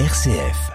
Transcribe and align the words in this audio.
RCF. 0.00 0.72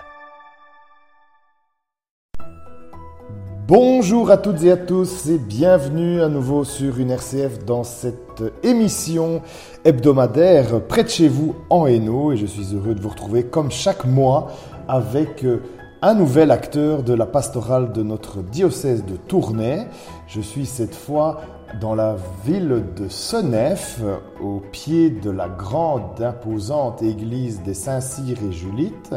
Bonjour 3.67 4.31
à 4.31 4.37
toutes 4.37 4.63
et 4.63 4.71
à 4.71 4.77
tous 4.77 5.27
et 5.27 5.37
bienvenue 5.37 6.21
à 6.21 6.29
nouveau 6.29 6.63
sur 6.63 6.99
une 6.99 7.11
RCF 7.11 7.65
dans 7.65 7.83
cette 7.83 8.41
émission 8.63 9.41
hebdomadaire 9.83 10.81
près 10.87 11.03
de 11.03 11.09
chez 11.09 11.27
vous 11.27 11.57
en 11.69 11.85
Hainaut 11.85 12.31
et 12.31 12.37
je 12.37 12.45
suis 12.45 12.73
heureux 12.73 12.95
de 12.95 13.01
vous 13.01 13.09
retrouver 13.09 13.43
comme 13.43 13.71
chaque 13.71 14.05
mois 14.05 14.53
avec 14.87 15.43
euh, 15.43 15.63
un 16.01 16.13
nouvel 16.13 16.49
acteur 16.49 17.03
de 17.03 17.13
la 17.13 17.25
pastorale 17.25 17.91
de 17.91 18.03
notre 18.03 18.41
diocèse 18.41 19.03
de 19.03 19.17
Tournai. 19.17 19.87
Je 20.27 20.39
suis 20.39 20.65
cette 20.65 20.95
fois 20.95 21.41
dans 21.79 21.95
la 21.95 22.15
ville 22.45 22.83
de 22.95 23.07
Senef, 23.07 24.01
au 24.41 24.61
pied 24.71 25.09
de 25.09 25.29
la 25.29 25.47
grande 25.47 26.21
imposante 26.21 27.01
église 27.01 27.61
des 27.63 27.73
Saint-Cyr 27.73 28.37
et 28.43 28.51
Julites, 28.51 29.13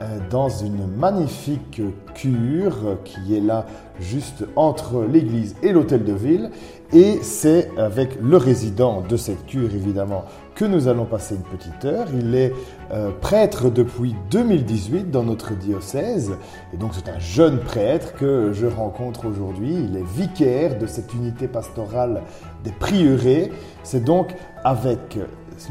euh, 0.00 0.18
dans 0.30 0.48
une 0.48 0.86
magnifique 0.86 1.82
cure 2.14 2.98
qui 3.04 3.36
est 3.36 3.40
là 3.40 3.66
juste 4.00 4.44
entre 4.56 5.02
l'église 5.04 5.56
et 5.62 5.72
l'hôtel 5.72 6.04
de 6.04 6.14
ville. 6.14 6.50
Et 6.92 7.18
c'est 7.22 7.70
avec 7.76 8.18
le 8.20 8.36
résident 8.38 9.02
de 9.02 9.16
cette 9.16 9.44
cure, 9.46 9.74
évidemment, 9.74 10.24
que 10.54 10.64
nous 10.64 10.88
allons 10.88 11.04
passer 11.04 11.34
une 11.34 11.42
petite 11.42 11.84
heure. 11.84 12.06
Il 12.12 12.34
est 12.34 12.52
euh, 12.92 13.10
prêtre 13.20 13.70
depuis 13.70 14.14
2018 14.30 15.10
dans 15.10 15.22
notre 15.22 15.54
diocèse. 15.54 16.32
Et 16.72 16.76
donc 16.76 16.92
c'est 16.94 17.08
un 17.08 17.18
jeune 17.18 17.58
prêtre 17.60 18.14
que 18.14 18.52
je 18.52 18.66
rencontre 18.66 19.26
aujourd'hui. 19.26 19.74
Il 19.74 19.96
est 19.96 20.06
vicaire 20.06 20.78
de 20.78 20.86
cette 20.86 21.14
unité 21.14 21.48
pastorale 21.48 22.22
des 22.64 22.72
prieurés. 22.72 23.50
C'est 23.82 24.04
donc 24.04 24.34
avec 24.64 25.18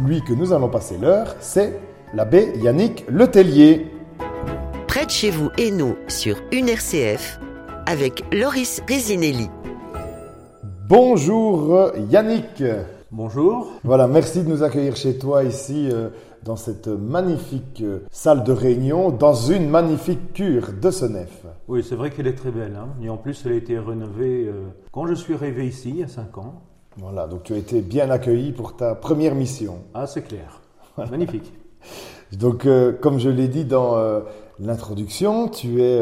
lui 0.03 0.21
que 0.21 0.33
nous 0.33 0.53
allons 0.53 0.69
passer 0.69 0.97
l'heure. 0.97 1.35
C'est 1.39 1.79
l'abbé 2.13 2.53
Yannick 2.57 3.05
Letellier. 3.09 3.91
Près 4.87 5.05
de 5.05 5.11
chez 5.11 5.29
vous 5.29 5.49
et 5.57 5.71
nous 5.71 5.95
sur 6.07 6.37
une 6.51 6.69
RCF 6.69 7.39
avec 7.85 8.23
Loris 8.33 8.81
Resinelli. 8.89 9.49
Bonjour 10.87 11.91
Yannick. 12.09 12.63
Bonjour. 13.11 13.71
Voilà, 13.83 14.07
merci 14.07 14.43
de 14.43 14.49
nous 14.49 14.61
accueillir 14.61 14.95
chez 14.95 15.17
toi 15.17 15.43
ici 15.43 15.89
euh, 15.91 16.09
dans 16.43 16.55
cette 16.55 16.87
magnifique 16.87 17.81
euh, 17.81 18.01
salle 18.11 18.43
de 18.43 18.51
réunion, 18.51 19.09
dans 19.09 19.33
une 19.33 19.67
magnifique 19.67 20.31
cure 20.33 20.73
de 20.79 20.91
Senef. 20.91 21.43
Oui, 21.67 21.83
c'est 21.83 21.95
vrai 21.95 22.11
qu'elle 22.11 22.27
est 22.27 22.35
très 22.35 22.51
belle. 22.51 22.77
Hein. 22.79 22.89
Et 23.01 23.09
en 23.09 23.17
plus, 23.17 23.41
elle 23.47 23.53
a 23.53 23.55
été 23.55 23.79
rénovée 23.79 24.45
euh, 24.47 24.67
quand 24.91 25.07
je 25.07 25.15
suis 25.15 25.33
arrivé 25.33 25.65
ici, 25.65 25.89
il 25.89 25.97
y 25.97 26.03
a 26.03 26.07
5 26.07 26.37
ans. 26.37 26.61
Voilà, 26.97 27.25
donc 27.25 27.41
tu 27.43 27.53
as 27.53 27.57
été 27.57 27.81
bien 27.81 28.11
accueilli 28.11 28.51
pour 28.51 28.75
ta 28.75 28.93
première 28.93 29.33
mission. 29.33 29.79
Ah, 29.95 30.05
c'est 30.05 30.21
clair. 30.21 30.61
Magnifique. 31.09 31.51
Donc, 32.33 32.67
comme 33.01 33.17
je 33.17 33.29
l'ai 33.29 33.47
dit 33.47 33.65
dans 33.65 33.95
l'introduction, 34.59 35.47
tu 35.47 35.81
es 35.81 35.99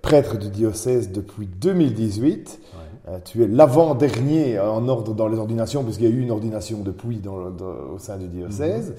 prêtre 0.00 0.38
du 0.38 0.48
diocèse 0.48 1.10
depuis 1.10 1.46
2018. 1.46 2.60
Ouais. 2.72 2.87
Euh, 3.08 3.18
tu 3.24 3.42
es 3.42 3.46
l'avant-dernier 3.46 4.58
en 4.60 4.86
ordre 4.88 5.14
dans 5.14 5.28
les 5.28 5.38
ordinations, 5.38 5.82
puisqu'il 5.82 6.04
y 6.08 6.12
a 6.12 6.14
eu 6.14 6.20
une 6.20 6.30
ordination 6.30 6.80
depuis 6.84 7.16
dans 7.18 7.38
le- 7.38 7.50
dans- 7.52 7.94
au 7.94 7.98
sein 7.98 8.16
du 8.18 8.26
diocèse. 8.26 8.94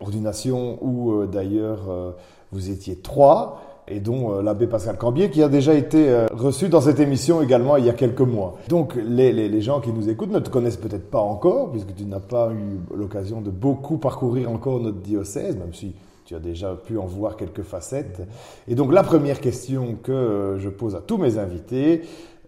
Ordination 0.00 0.78
où 0.80 1.12
euh, 1.12 1.26
d'ailleurs 1.26 1.80
euh, 1.90 2.12
vous 2.52 2.70
étiez 2.70 2.96
trois, 2.96 3.60
et 3.86 4.00
dont 4.00 4.32
euh, 4.32 4.42
l'abbé 4.42 4.66
Pascal 4.66 4.96
Cambier, 4.96 5.30
qui 5.30 5.42
a 5.42 5.48
déjà 5.48 5.74
été 5.74 6.08
euh, 6.08 6.26
reçu 6.32 6.68
dans 6.68 6.80
cette 6.80 7.00
émission 7.00 7.42
également 7.42 7.76
il 7.76 7.84
y 7.84 7.90
a 7.90 7.92
quelques 7.92 8.20
mois. 8.20 8.54
Donc 8.68 8.94
les, 8.94 9.32
les- 9.32 9.48
les 9.48 9.60
gens 9.60 9.80
qui 9.80 9.92
nous 9.92 10.08
écoutent 10.08 10.30
ne 10.32 10.38
te 10.38 10.48
connaissent 10.48 10.76
peut-être 10.78 11.10
pas 11.10 11.20
encore, 11.20 11.70
puisque 11.72 11.94
tu 11.94 12.04
n'as 12.04 12.20
pas 12.20 12.50
eu 12.52 12.78
l'occasion 12.96 13.40
de 13.42 13.50
beaucoup 13.50 13.98
parcourir 13.98 14.50
encore 14.50 14.80
notre 14.80 14.98
diocèse, 15.00 15.56
même 15.56 15.74
si 15.74 15.92
tu 16.24 16.34
as 16.34 16.38
déjà 16.40 16.74
pu 16.76 16.96
en 16.96 17.06
voir 17.06 17.36
quelques 17.36 17.62
facettes. 17.62 18.22
Et 18.68 18.74
donc 18.74 18.92
la 18.92 19.02
première 19.02 19.40
question 19.40 19.96
que 20.02 20.12
euh, 20.12 20.58
je 20.60 20.68
pose 20.70 20.94
à 20.94 21.00
tous 21.00 21.18
mes 21.18 21.36
invités, 21.38 22.02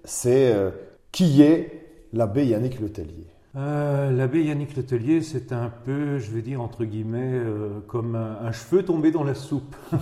c'est 0.04 0.52
euh, 0.54 0.70
qui 1.12 1.42
est 1.42 2.08
l'abbé 2.12 2.46
Yannick 2.46 2.80
Letellier? 2.80 3.26
Euh, 3.54 4.10
L'abbé 4.10 4.42
Yannick 4.44 4.74
Letellier, 4.76 5.20
c'est 5.20 5.52
un 5.52 5.70
peu, 5.84 6.18
je 6.18 6.30
vais 6.30 6.40
dire 6.40 6.62
entre 6.62 6.84
guillemets, 6.86 7.34
euh, 7.34 7.80
comme 7.86 8.16
un, 8.16 8.38
un 8.40 8.52
cheveu 8.52 8.82
tombé 8.82 9.10
dans 9.10 9.24
la 9.24 9.34
soupe. 9.34 9.76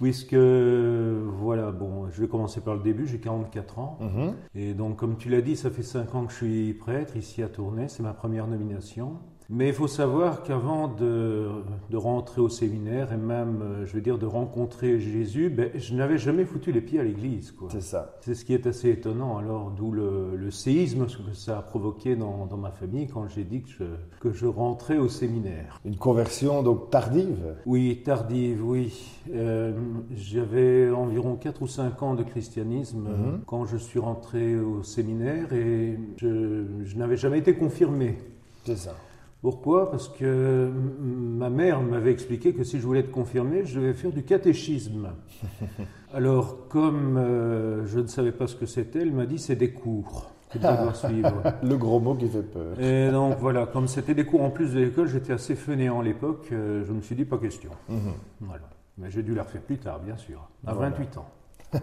Puisque, 0.00 0.34
voilà, 0.34 1.70
bon, 1.72 2.08
je 2.10 2.22
vais 2.22 2.28
commencer 2.28 2.62
par 2.62 2.74
le 2.74 2.82
début, 2.82 3.06
j'ai 3.06 3.18
44 3.18 3.78
ans. 3.78 3.98
Mhm. 4.00 4.32
Et 4.54 4.72
donc, 4.72 4.96
comme 4.96 5.18
tu 5.18 5.28
l'as 5.28 5.42
dit, 5.42 5.56
ça 5.56 5.70
fait 5.70 5.82
5 5.82 6.14
ans 6.14 6.24
que 6.24 6.32
je 6.32 6.36
suis 6.38 6.72
prêtre 6.72 7.18
ici 7.18 7.42
à 7.42 7.48
Tournai, 7.48 7.88
c'est 7.88 8.02
ma 8.02 8.14
première 8.14 8.46
nomination. 8.46 9.18
Mais 9.52 9.66
il 9.68 9.74
faut 9.74 9.88
savoir 9.88 10.44
qu'avant 10.44 10.86
de, 10.86 11.48
de 11.90 11.96
rentrer 11.96 12.40
au 12.40 12.48
séminaire 12.48 13.12
et 13.12 13.16
même, 13.16 13.62
euh, 13.62 13.84
je 13.84 13.92
veux 13.94 14.00
dire, 14.00 14.16
de 14.16 14.24
rencontrer 14.26 15.00
Jésus, 15.00 15.50
ben, 15.50 15.70
je 15.74 15.92
n'avais 15.96 16.18
jamais 16.18 16.44
foutu 16.44 16.70
les 16.70 16.80
pieds 16.80 17.00
à 17.00 17.02
l'église. 17.02 17.52
C'est 17.68 17.82
ça. 17.82 18.14
C'est 18.20 18.34
ce 18.36 18.44
qui 18.44 18.54
est 18.54 18.68
assez 18.68 18.90
étonnant, 18.90 19.38
alors 19.38 19.72
d'où 19.72 19.90
le, 19.90 20.36
le 20.36 20.50
séisme 20.52 21.06
que 21.06 21.34
ça 21.34 21.58
a 21.58 21.62
provoqué 21.62 22.14
dans, 22.14 22.46
dans 22.46 22.56
ma 22.58 22.70
famille 22.70 23.08
quand 23.08 23.26
j'ai 23.26 23.42
dit 23.42 23.62
que 23.62 23.68
je, 23.70 23.84
que 24.20 24.32
je 24.32 24.46
rentrais 24.46 24.98
au 24.98 25.08
séminaire. 25.08 25.80
Une 25.84 25.96
conversion 25.96 26.62
donc 26.62 26.90
tardive? 26.90 27.56
Oui, 27.66 28.02
tardive, 28.04 28.64
oui. 28.64 28.96
Euh, 29.34 29.72
J'avais 30.14 30.90
environ 30.90 31.34
4 31.34 31.60
ou 31.62 31.66
5 31.66 32.00
ans 32.04 32.14
de 32.14 32.22
christianisme 32.22 33.08
euh, 33.08 33.16
Mhm. 33.32 33.40
quand 33.46 33.66
je 33.66 33.76
suis 33.76 33.98
rentré 33.98 34.56
au 34.60 34.84
séminaire 34.84 35.52
et 35.52 35.98
je, 36.18 36.66
je 36.84 36.96
n'avais 36.96 37.16
jamais 37.16 37.38
été 37.40 37.54
confirmé. 37.54 38.16
C'est 38.64 38.76
ça. 38.76 38.94
Pourquoi? 39.42 39.90
Parce 39.90 40.08
que 40.08 40.70
ma 41.00 41.48
mère 41.48 41.80
m'avait 41.80 42.12
expliqué 42.12 42.52
que 42.52 42.62
si 42.62 42.78
je 42.78 42.86
voulais 42.86 43.00
être 43.00 43.10
confirmé, 43.10 43.64
je 43.64 43.80
devais 43.80 43.94
faire 43.94 44.12
du 44.12 44.22
catéchisme. 44.22 45.10
Alors, 46.14 46.68
comme 46.68 47.16
euh, 47.16 47.86
je 47.86 48.00
ne 48.00 48.06
savais 48.06 48.32
pas 48.32 48.46
ce 48.46 48.54
que 48.56 48.66
c'était, 48.66 49.00
elle 49.00 49.12
m'a 49.12 49.24
dit 49.26 49.38
c'est 49.38 49.56
des 49.56 49.70
cours 49.72 50.30
que 50.50 50.58
tu 50.58 50.64
dois 50.64 50.92
suivre. 50.94 51.42
Le 51.62 51.76
gros 51.76 52.00
mot 52.00 52.14
qui 52.14 52.28
fait 52.28 52.42
peur. 52.42 52.78
Et 52.78 53.10
donc 53.10 53.38
voilà, 53.38 53.64
comme 53.66 53.88
c'était 53.88 54.14
des 54.14 54.26
cours 54.26 54.42
en 54.42 54.50
plus 54.50 54.74
de 54.74 54.80
l'école, 54.80 55.08
j'étais 55.08 55.32
assez 55.32 55.54
fainéant 55.54 56.00
à 56.00 56.02
l'époque, 56.02 56.48
euh, 56.52 56.84
je 56.86 56.92
me 56.92 57.00
suis 57.00 57.14
dit 57.14 57.24
pas 57.24 57.38
question. 57.38 57.70
Mhm. 57.88 58.12
Voilà. 58.40 58.68
Mais 58.98 59.10
j'ai 59.10 59.22
dû 59.22 59.34
la 59.34 59.44
refaire 59.44 59.62
plus 59.62 59.78
tard, 59.78 60.00
bien 60.00 60.16
sûr, 60.18 60.46
à 60.66 60.74
Voilà. 60.74 60.90
28 60.90 61.16
ans. 61.18 61.28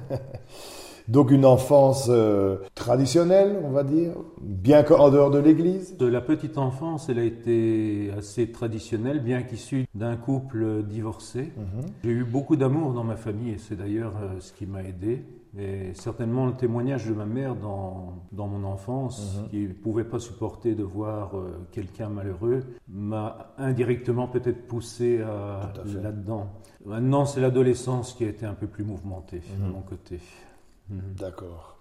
Donc 1.07 1.31
une 1.31 1.45
enfance 1.45 2.07
euh, 2.09 2.57
traditionnelle, 2.75 3.59
on 3.63 3.69
va 3.69 3.83
dire, 3.83 4.11
bien 4.41 4.83
qu'en 4.83 5.09
dehors 5.09 5.31
de 5.31 5.39
l'église. 5.39 5.95
De 5.97 6.05
la 6.05 6.19
petite 6.19 6.57
enfance, 6.57 7.07
elle 7.07 7.19
a 7.19 7.23
été 7.23 8.11
assez 8.17 8.51
traditionnelle, 8.51 9.21
bien 9.23 9.41
qu'issue 9.43 9.85
d'un 9.95 10.17
couple 10.17 10.83
divorcé. 10.83 11.53
Mhm. 11.55 11.85
J'ai 12.03 12.09
eu 12.11 12.23
beaucoup 12.25 12.57
d'amour 12.57 12.91
dans 12.93 13.05
ma 13.05 13.15
famille 13.15 13.51
et 13.51 13.57
c'est 13.57 13.75
d'ailleurs 13.77 14.13
euh, 14.21 14.39
ce 14.39 14.51
qui 14.51 14.65
m'a 14.65 14.83
aidé. 14.83 15.23
Et 15.57 15.93
certainement 15.93 16.45
le 16.45 16.51
témoignage 16.53 17.07
de 17.07 17.13
ma 17.13 17.25
mère 17.25 17.55
dans, 17.55 18.15
dans 18.33 18.47
mon 18.47 18.67
enfance, 18.67 19.37
Mhm. 19.43 19.49
qui 19.49 19.57
ne 19.69 19.73
pouvait 19.73 20.03
pas 20.03 20.19
supporter 20.19 20.75
de 20.75 20.83
voir 20.83 21.37
euh, 21.37 21.57
quelqu'un 21.71 22.09
malheureux, 22.09 22.63
m'a 22.89 23.53
indirectement 23.57 24.27
peut-être 24.27 24.67
poussé 24.67 25.19
là-dedans. 26.03 26.47
Maintenant, 26.85 27.25
c'est 27.25 27.39
l'adolescence 27.39 28.13
qui 28.13 28.25
a 28.25 28.27
été 28.27 28.45
un 28.45 28.53
peu 28.53 28.67
plus 28.67 28.83
mouvementée 28.83 29.41
Mhm. 29.59 29.67
de 29.67 29.71
mon 29.73 29.81
côté. 29.81 30.19
Mhm. 30.89 31.01
D'accord. 31.17 31.77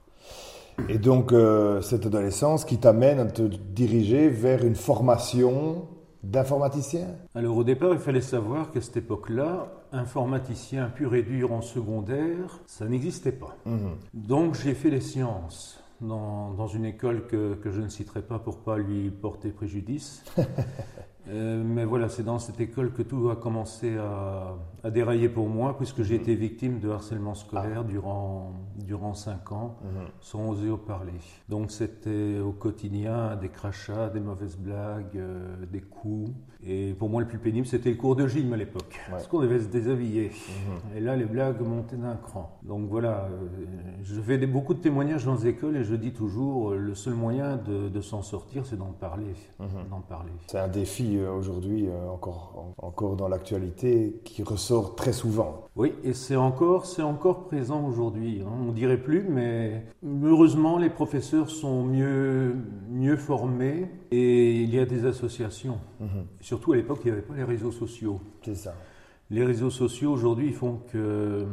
Et 0.89 0.99
donc 0.99 1.33
euh, 1.33 1.81
cette 1.81 2.07
adolescence 2.07 2.65
qui 2.65 2.79
t'amène 2.79 3.19
à 3.19 3.25
te 3.27 3.43
diriger 3.43 4.29
vers 4.29 4.65
une 4.65 4.75
formation 4.75 5.89
d'informaticien? 6.23 7.07
Alors 7.35 7.57
au 7.57 7.65
départ, 7.65 7.93
il 7.93 7.99
fallait 7.99 8.21
savoir 8.21 8.71
qu'à 8.71 8.81
cette 8.81 8.97
époque-là, 8.97 9.73
informaticien 9.93 10.89
pur 10.89 11.15
et 11.15 11.23
dur 11.23 11.53
en 11.53 11.63
secondaire, 11.63 12.61
ça 12.67 12.87
n'existait 12.87 13.33
pas. 13.33 13.57
Mhm. 13.65 13.97
Donc 14.13 14.55
j'ai 14.55 14.75
fait 14.75 14.91
les 14.91 15.01
sciences 15.01 15.81
dans, 16.01 16.53
dans 16.53 16.67
une 16.67 16.85
école 16.85 17.27
que, 17.27 17.55
que 17.55 17.71
je 17.71 17.81
ne 17.81 17.89
citerai 17.89 18.23
pas 18.23 18.39
pour 18.39 18.59
pas 18.59 18.77
lui 18.77 19.11
porter 19.11 19.51
préjudice. 19.51 20.25
Euh, 21.29 21.63
mais 21.65 21.85
voilà, 21.85 22.09
c'est 22.09 22.23
dans 22.23 22.39
cette 22.39 22.61
école 22.61 22.93
que 22.93 23.03
tout 23.03 23.31
a 23.31 23.37
commencé 23.37 23.97
à, 23.99 24.55
à 24.85 24.91
dérailler 24.91 25.29
pour 25.29 25.49
moi, 25.49 25.77
puisque 25.77 26.03
j'ai 26.03 26.15
été 26.15 26.35
victime 26.35 26.79
de 26.79 26.89
harcèlement 26.91 27.35
scolaire 27.35 27.85
durant, 27.85 28.53
durant 28.77 29.15
cinq 29.15 29.51
ans, 29.53 29.77
Mhm. 29.83 30.07
sans 30.21 30.49
oser 30.51 30.71
en 30.71 30.77
parler. 30.79 31.13
Donc 31.49 31.71
c'était 31.73 32.39
au 32.39 32.53
quotidien 32.53 33.37
des 33.37 33.49
crachats, 33.49 34.09
des 34.11 34.21
mauvaises 34.21 34.57
blagues, 34.57 35.17
euh, 35.17 35.57
des 35.73 35.81
coups. 35.81 36.31
Et 36.69 36.95
pour 36.99 37.09
moi, 37.11 37.21
le 37.21 37.29
plus 37.29 37.39
pénible, 37.39 37.67
c'était 37.67 37.91
le 37.91 37.97
cours 37.97 38.17
de 38.17 38.27
gym 38.27 38.53
à 38.53 38.57
l'époque, 38.57 38.99
parce 39.11 39.27
qu'on 39.27 39.41
devait 39.41 39.61
se 39.61 39.69
déshabiller. 39.69 40.31
Mhm. 40.31 40.97
Et 40.97 41.01
là, 41.01 41.15
les 41.17 41.27
blagues 41.27 41.61
montaient 41.61 41.97
d'un 41.97 42.17
cran. 42.17 42.59
Donc 42.63 42.89
voilà, 42.89 43.29
euh, 43.31 43.47
je 44.03 44.21
fais 44.21 44.39
des- 44.39 44.47
beaucoup 44.47 44.75
de 44.75 44.81
témoignages 44.81 45.25
dans 45.25 45.35
les 45.35 45.49
écoles 45.49 45.77
et 45.77 45.85
je 45.85 45.95
dis 45.95 46.13
toujours, 46.13 46.73
le 46.75 46.95
seul 46.95 47.15
moyen 47.15 47.57
de, 47.57 47.89
de 47.89 48.01
s'en 48.01 48.23
sortir, 48.23 48.65
c'est 48.65 48.77
d'en 48.77 48.93
parler. 48.93 49.35
Mhm. 49.61 49.89
D'en 49.91 50.01
parler. 50.01 50.33
C'est 50.47 50.59
un 50.59 50.69
défi 50.69 51.16
euh, 51.19 51.33
aujourd'hui, 51.33 51.87
euh, 51.89 52.09
encore, 52.11 52.75
en- 52.79 52.87
encore 52.87 53.17
dans 53.17 53.29
l'actualité, 53.29 54.21
qui 54.25 54.43
ressort 54.43 54.95
très 54.95 55.13
souvent. 55.13 55.65
Oui, 55.77 55.93
et 56.05 56.13
c'est 56.13 56.37
encore, 56.37 56.87
c'est 56.87 57.03
encore 57.03 57.47
présent 57.47 57.87
aujourd'hui. 57.87 58.43
hein. 58.43 58.51
On 58.69 58.73
dirait 58.73 58.97
plus, 59.03 59.23
mais 59.29 59.85
heureusement, 60.23 60.79
les 60.79 60.91
professeurs 60.91 61.51
sont 61.51 61.83
mieux, 61.85 62.55
mieux 62.91 63.17
formés 63.17 63.91
et 64.11 64.63
il 64.63 64.75
y 64.75 64.79
a 64.79 64.87
des 64.87 65.05
associations. 65.05 65.79
Mhm. 66.01 66.09
Surtout 66.41 66.73
à 66.73 66.77
l'époque, 66.77 67.01
il 67.05 67.09
n'y 67.09 67.13
avait 67.13 67.27
pas 67.27 67.35
les 67.35 67.45
réseaux 67.45 67.73
sociaux. 67.73 68.21
C'est 68.43 68.55
ça. 68.55 68.75
Les 69.31 69.45
réseaux 69.45 69.71
sociaux 69.71 70.13
aujourd'hui 70.13 70.53
font 70.53 70.81
que 70.93 71.47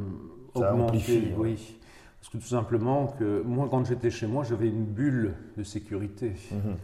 Ça 0.55 0.75
amplifie, 0.75 1.29
ouais. 1.29 1.33
oui. 1.37 1.77
Parce 2.19 2.31
que 2.31 2.37
tout 2.37 2.47
simplement 2.47 3.07
que 3.19 3.41
moi, 3.41 3.67
quand 3.69 3.83
j'étais 3.85 4.09
chez 4.09 4.27
moi, 4.27 4.43
j'avais 4.45 4.67
une 4.69 4.85
bulle 4.85 5.33
de 5.57 5.63
sécurité. 5.63 6.33
Mhm. 6.51 6.75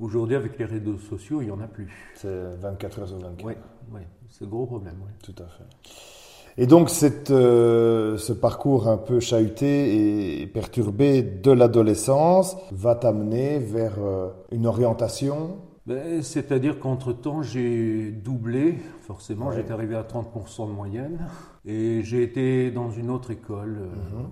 Aujourd'hui, 0.00 0.34
avec 0.36 0.58
les 0.58 0.64
réseaux 0.64 0.98
sociaux, 0.98 1.40
il 1.42 1.46
n'y 1.46 1.50
en 1.50 1.60
a 1.60 1.66
plus. 1.66 1.88
C'est 2.14 2.28
24 2.60 3.00
heures 3.00 3.08
sur 3.08 3.18
24. 3.18 3.44
Oui, 3.46 3.52
oui, 3.92 4.00
c'est 4.30 4.44
le 4.44 4.50
gros 4.50 4.66
problème. 4.66 4.94
oui. 5.04 5.12
Tout 5.22 5.42
à 5.42 5.46
fait. 5.46 5.64
Et 6.56 6.66
donc, 6.66 6.90
cette, 6.90 7.30
euh, 7.30 8.16
ce 8.18 8.32
parcours 8.32 8.88
un 8.88 8.96
peu 8.96 9.20
chahuté 9.20 10.40
et 10.42 10.46
perturbé 10.46 11.22
de 11.22 11.52
l'adolescence 11.52 12.56
va 12.72 12.94
t'amener 12.96 13.58
vers 13.58 13.94
euh, 14.00 14.28
une 14.50 14.66
orientation? 14.66 15.56
Ben, 15.86 16.22
C'est-à-dire 16.22 16.78
qu'entre-temps, 16.80 17.42
j'ai 17.42 18.10
doublé, 18.10 18.78
forcément, 19.02 19.48
Ouais. 19.48 19.56
j'étais 19.56 19.72
arrivé 19.72 19.94
à 19.96 20.02
30% 20.02 20.66
de 20.66 20.72
moyenne, 20.72 21.18
et 21.64 22.02
j'ai 22.02 22.22
été 22.22 22.70
dans 22.70 22.90
une 22.90 23.10
autre 23.10 23.30
école. 23.30 23.78
euh, 23.80 24.18
Mhm. 24.18 24.26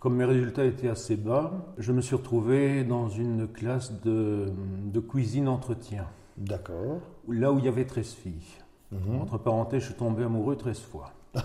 Comme 0.00 0.14
mes 0.16 0.24
résultats 0.24 0.64
étaient 0.64 0.88
assez 0.88 1.16
bas, 1.16 1.52
je 1.76 1.92
me 1.92 2.00
suis 2.00 2.14
retrouvé 2.14 2.84
dans 2.84 3.08
une 3.08 3.48
classe 3.48 4.00
de, 4.02 4.46
de 4.84 5.00
cuisine-entretien, 5.00 6.06
D'accord. 6.36 7.00
là 7.28 7.52
où 7.52 7.58
il 7.58 7.64
y 7.64 7.68
avait 7.68 7.84
13 7.84 8.12
filles. 8.12 8.46
Mhm. 8.92 9.20
Entre 9.20 9.38
parenthèses, 9.38 9.80
je 9.82 9.86
suis 9.86 9.94
tombé 9.94 10.22
amoureux 10.22 10.56
13 10.56 10.78
fois. 10.78 11.10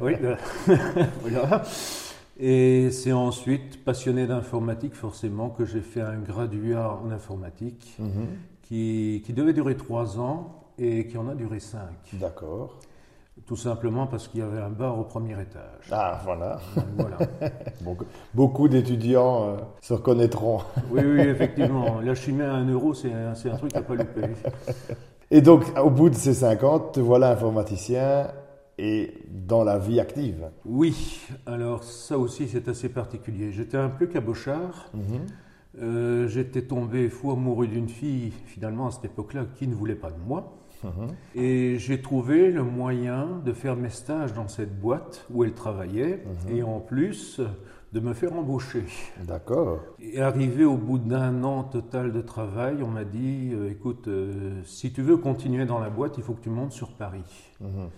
oui, 0.00 0.14
euh, 0.22 0.36
voilà. 1.22 1.62
Et 2.38 2.90
c'est 2.92 3.12
ensuite, 3.12 3.84
passionné 3.84 4.26
d'informatique, 4.26 4.94
forcément, 4.94 5.50
que 5.50 5.64
j'ai 5.64 5.80
fait 5.80 6.00
un 6.00 6.18
graduat 6.18 7.00
en 7.04 7.10
informatique 7.10 7.96
Mhm. 7.98 8.26
qui, 8.62 9.22
qui 9.26 9.32
devait 9.32 9.52
durer 9.52 9.76
trois 9.76 10.18
ans 10.20 10.60
et 10.78 11.06
qui 11.08 11.18
en 11.18 11.28
a 11.28 11.34
duré 11.34 11.58
cinq. 11.60 11.90
D'accord. 12.14 12.78
Tout 13.46 13.56
simplement 13.56 14.06
parce 14.06 14.28
qu'il 14.28 14.40
y 14.40 14.42
avait 14.42 14.60
un 14.60 14.70
bar 14.70 14.98
au 14.98 15.04
premier 15.04 15.32
étage. 15.32 15.88
Ah, 15.90 16.20
voilà. 16.24 16.60
Voilà. 16.96 17.18
Beaucoup, 17.82 18.04
beaucoup 18.32 18.68
d'étudiants 18.68 19.48
euh, 19.48 19.56
se 19.80 19.92
reconnaîtront. 19.92 20.60
Oui, 20.90 21.02
oui, 21.04 21.20
effectivement. 21.20 22.00
La 22.00 22.14
chimie 22.14 22.42
à 22.42 22.54
un 22.54 22.66
euro, 22.68 22.94
c'est 22.94 23.12
un, 23.12 23.34
c'est 23.34 23.50
un 23.50 23.56
truc 23.56 23.74
à 23.76 23.82
pas 23.82 23.96
louper. 23.96 24.22
Et 25.30 25.40
donc, 25.40 25.64
au 25.78 25.90
bout 25.90 26.10
de 26.10 26.14
ces 26.14 26.32
50, 26.32 26.92
te 26.92 27.00
voilà 27.00 27.32
informaticien 27.32 28.28
et 28.78 29.14
dans 29.30 29.64
la 29.64 29.78
vie 29.78 30.00
active. 30.00 30.48
Oui, 30.64 31.20
alors 31.46 31.82
ça 31.84 32.16
aussi, 32.18 32.48
c'est 32.48 32.68
assez 32.68 32.88
particulier. 32.88 33.52
J'étais 33.52 33.76
un 33.76 33.88
peu 33.88 34.06
cabochard. 34.06 34.90
Mhm. 34.94 35.02
Euh, 35.82 36.28
J'étais 36.28 36.62
tombé 36.62 37.08
fou 37.08 37.32
amoureux 37.32 37.66
d'une 37.66 37.88
fille, 37.88 38.32
finalement, 38.46 38.86
à 38.86 38.90
cette 38.92 39.06
époque-là, 39.06 39.44
qui 39.56 39.66
ne 39.66 39.74
voulait 39.74 39.96
pas 39.96 40.10
de 40.10 40.20
moi. 40.24 40.52
Mhm. 40.84 41.08
Et 41.34 41.78
j'ai 41.78 42.00
trouvé 42.00 42.50
le 42.52 42.62
moyen 42.62 43.40
de 43.44 43.52
faire 43.52 43.74
mes 43.76 43.88
stages 43.90 44.32
dans 44.34 44.48
cette 44.48 44.78
boîte 44.78 45.26
où 45.32 45.42
elle 45.44 45.54
travaillait 45.54 46.22
Mhm. 46.46 46.56
et 46.56 46.62
en 46.62 46.78
plus 46.80 47.40
de 47.92 48.00
me 48.00 48.12
faire 48.12 48.32
embaucher. 48.34 48.84
D'accord. 49.24 49.80
Et 50.00 50.20
arrivé 50.20 50.64
au 50.64 50.76
bout 50.76 50.98
d'un 50.98 51.42
an 51.44 51.62
total 51.64 52.12
de 52.12 52.20
travail, 52.20 52.82
on 52.82 52.88
m'a 52.88 53.04
dit 53.04 53.50
euh, 53.52 53.70
écoute, 53.70 54.08
euh, 54.08 54.60
si 54.64 54.92
tu 54.92 55.00
veux 55.02 55.16
continuer 55.16 55.64
dans 55.64 55.78
la 55.78 55.90
boîte, 55.90 56.18
il 56.18 56.24
faut 56.24 56.34
que 56.34 56.42
tu 56.42 56.50
montes 56.50 56.72
sur 56.72 56.92
Paris. 56.92 57.22
Mhm. 57.60 57.88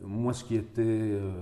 Moi, 0.00 0.32
ce 0.32 0.44
qui 0.44 0.54
était. 0.54 0.80
euh, 0.86 1.32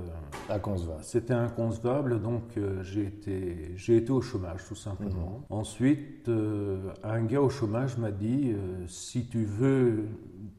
Inconcevable. 0.49 1.00
c'était 1.02 1.34
inconcevable, 1.34 2.20
donc 2.23 2.43
euh, 2.56 2.82
j'ai 2.82 3.02
été, 3.05 3.75
été 3.96 4.11
au 4.11 4.23
chômage 4.23 4.64
tout 4.67 4.75
simplement. 4.75 5.43
Ensuite, 5.50 6.28
euh, 6.28 6.78
un 7.05 7.23
gars 7.25 7.43
au 7.43 7.50
chômage 7.50 7.99
m'a 7.99 8.11
dit 8.11 8.52
euh, 8.55 8.84
si 8.88 9.26
tu 9.26 9.44
veux, 9.44 10.06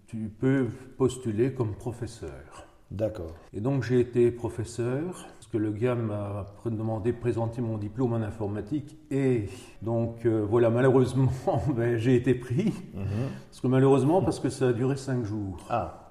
tu 0.08 0.30
peux 0.40 0.68
postuler 0.98 1.54
comme 1.54 1.74
professeur. 1.76 2.66
D'accord. 2.90 3.34
Et 3.54 3.60
donc 3.60 3.84
j'ai 3.84 4.00
été 4.00 4.32
professeur, 4.32 5.26
parce 5.36 5.48
que 5.52 5.58
le 5.58 5.72
gars 5.72 5.96
m'a 5.96 6.46
demandé 6.66 7.12
de 7.12 7.18
présenter 7.18 7.62
mon 7.62 7.78
diplôme 7.78 8.14
en 8.14 8.22
informatique, 8.22 8.98
et 9.12 9.50
donc 9.82 10.26
euh, 10.26 10.46
voilà, 10.50 10.70
malheureusement, 10.70 11.30
ben, 11.76 11.98
j'ai 11.98 12.16
été 12.16 12.34
pris, 12.34 12.74
Mhm. 12.94 13.06
parce 13.50 13.60
que 13.60 13.68
malheureusement, 13.68 14.22
parce 14.22 14.40
que 14.40 14.50
ça 14.50 14.70
a 14.70 14.74
duré 14.74 14.96
cinq 14.96 15.26
jours, 15.26 15.58
Ah. 15.70 16.07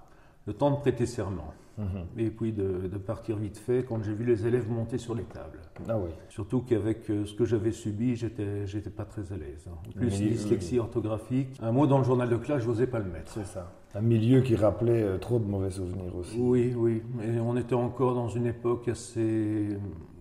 Le 0.46 0.52
temps 0.54 0.70
de 0.70 0.76
prêter 0.76 1.06
serment, 1.06 1.52
Mhm. 1.78 2.06
et 2.16 2.30
puis 2.30 2.52
de, 2.52 2.88
de 2.90 2.96
partir 2.96 3.36
vite 3.36 3.58
fait 3.58 3.84
quand 3.86 4.02
j'ai 4.02 4.14
vu 4.14 4.24
les 4.24 4.46
élèves 4.46 4.70
monter 4.70 4.96
sur 4.96 5.14
les 5.14 5.24
tables. 5.24 5.58
Ah 5.88 5.98
oui. 5.98 6.08
Surtout 6.30 6.62
qu'avec 6.62 7.10
euh, 7.10 7.26
ce 7.26 7.34
que 7.34 7.44
j'avais 7.44 7.70
subi, 7.72 8.16
j'étais, 8.16 8.66
j'étais 8.66 8.88
pas 8.88 9.04
très 9.04 9.30
à 9.30 9.36
l'aise. 9.36 9.68
hein. 9.68 9.76
En 9.86 9.92
plus, 9.92 10.08
dyslexie 10.08 10.78
orthographique, 10.78 11.48
un 11.60 11.72
mot 11.72 11.86
dans 11.86 11.98
le 11.98 12.04
journal 12.04 12.30
de 12.30 12.36
classe, 12.36 12.62
je 12.62 12.68
n'osais 12.68 12.86
pas 12.86 12.98
le 12.98 13.04
mettre. 13.10 13.30
C'est 13.32 13.44
ça. 13.44 13.70
Un 13.94 14.00
milieu 14.00 14.40
qui 14.40 14.56
rappelait 14.56 15.02
euh, 15.02 15.18
trop 15.18 15.38
de 15.38 15.44
mauvais 15.44 15.70
souvenirs 15.70 16.16
aussi. 16.16 16.38
Oui, 16.40 16.72
oui. 16.74 17.02
Et 17.22 17.38
on 17.40 17.54
était 17.58 17.74
encore 17.74 18.14
dans 18.14 18.28
une 18.28 18.46
époque 18.46 18.88
assez 18.88 19.68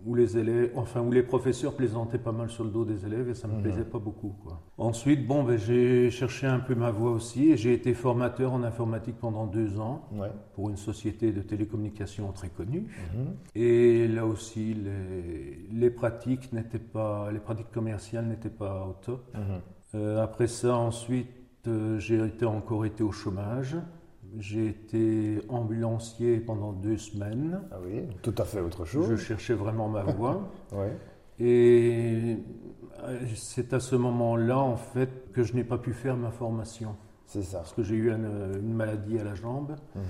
où 0.06 0.14
les 0.14 0.38
élèves, 0.38 0.72
enfin 0.76 1.02
où 1.02 1.12
les 1.12 1.24
professeurs 1.24 1.74
plaisantaient 1.74 2.20
pas 2.20 2.32
mal 2.32 2.50
sur 2.50 2.64
le 2.64 2.70
dos 2.70 2.86
des 2.86 3.06
élèves 3.06 3.28
et 3.30 3.34
ça 3.34 3.48
me 3.48 3.60
plaisait 3.62 3.84
pas 3.84 3.98
beaucoup. 3.98 4.36
Quoi. 4.44 4.62
Ensuite, 4.78 5.26
bon, 5.26 5.44
ben, 5.44 5.58
j'ai 5.58 6.12
cherché 6.12 6.46
un 6.46 6.60
peu 6.60 6.76
ma 6.76 6.92
voie 6.92 7.12
aussi 7.12 7.50
et 7.52 7.58
j'ai 7.58 7.74
été 7.74 7.94
formateur 7.96 8.54
en 8.54 8.64
informatique 8.64 9.16
pendant 9.20 9.48
deux 9.48 9.80
ans 9.80 10.08
Ouais. 10.12 10.30
pour 10.54 10.70
une 10.70 10.78
société 10.78 11.32
de 11.32 11.42
télécommunications 11.42 12.32
très 12.32 12.50
connue. 12.50 12.82
Mhm. 13.16 13.34
Et 13.56 14.08
là 14.08 14.26
aussi, 14.26 14.76
les, 14.76 15.68
les 15.72 15.90
pratiques 15.90 16.54
n'étaient 16.54 16.78
pas, 16.78 17.32
les 17.32 17.40
pratiques 17.40 17.72
commerciales 17.72 18.26
n'étaient 18.28 18.50
pas 18.50 18.86
au 18.88 18.94
top. 19.04 19.34
Mhm. 19.34 19.42
Euh, 19.96 20.24
après 20.24 20.48
ça, 20.48 20.76
ensuite, 20.76 21.28
euh, 21.68 21.98
j'ai 22.00 22.24
été, 22.24 22.46
encore 22.46 22.86
été 22.86 23.02
au 23.02 23.12
chômage. 23.12 23.76
J'ai 24.40 24.68
été 24.68 25.40
ambulancier 25.50 26.40
pendant 26.40 26.74
deux 26.74 26.98
semaines. 26.98 27.62
Ah 27.72 27.78
oui, 27.84 28.04
tout 28.22 28.36
à 28.38 28.46
fait 28.46 28.60
autre 28.60 28.86
chose. 28.86 29.08
Je 29.10 29.16
cherchais 29.16 29.54
vraiment 29.54 29.88
ma 29.90 30.04
voie. 30.04 30.52
Ouais. 30.72 30.98
Et 31.40 32.38
euh, 33.04 33.20
c'est 33.36 33.74
à 33.74 33.80
ce 33.80 33.96
moment-là, 33.96 34.58
en 34.58 34.78
fait, 34.78 35.32
que 35.34 35.44
je 35.44 35.54
n'ai 35.54 35.64
pas 35.64 35.78
pu 35.78 35.94
faire 35.94 36.18
ma 36.18 36.32
formation. 36.32 36.96
C'est 37.28 37.44
ça. 37.44 37.60
Parce 37.60 37.74
que 37.74 37.84
j'ai 37.84 37.96
eu 37.96 38.12
une, 38.12 38.60
une 38.60 38.74
maladie 38.74 39.20
à 39.20 39.24
la 39.24 39.36
jambe. 39.36 39.76
Mhm. 39.96 40.04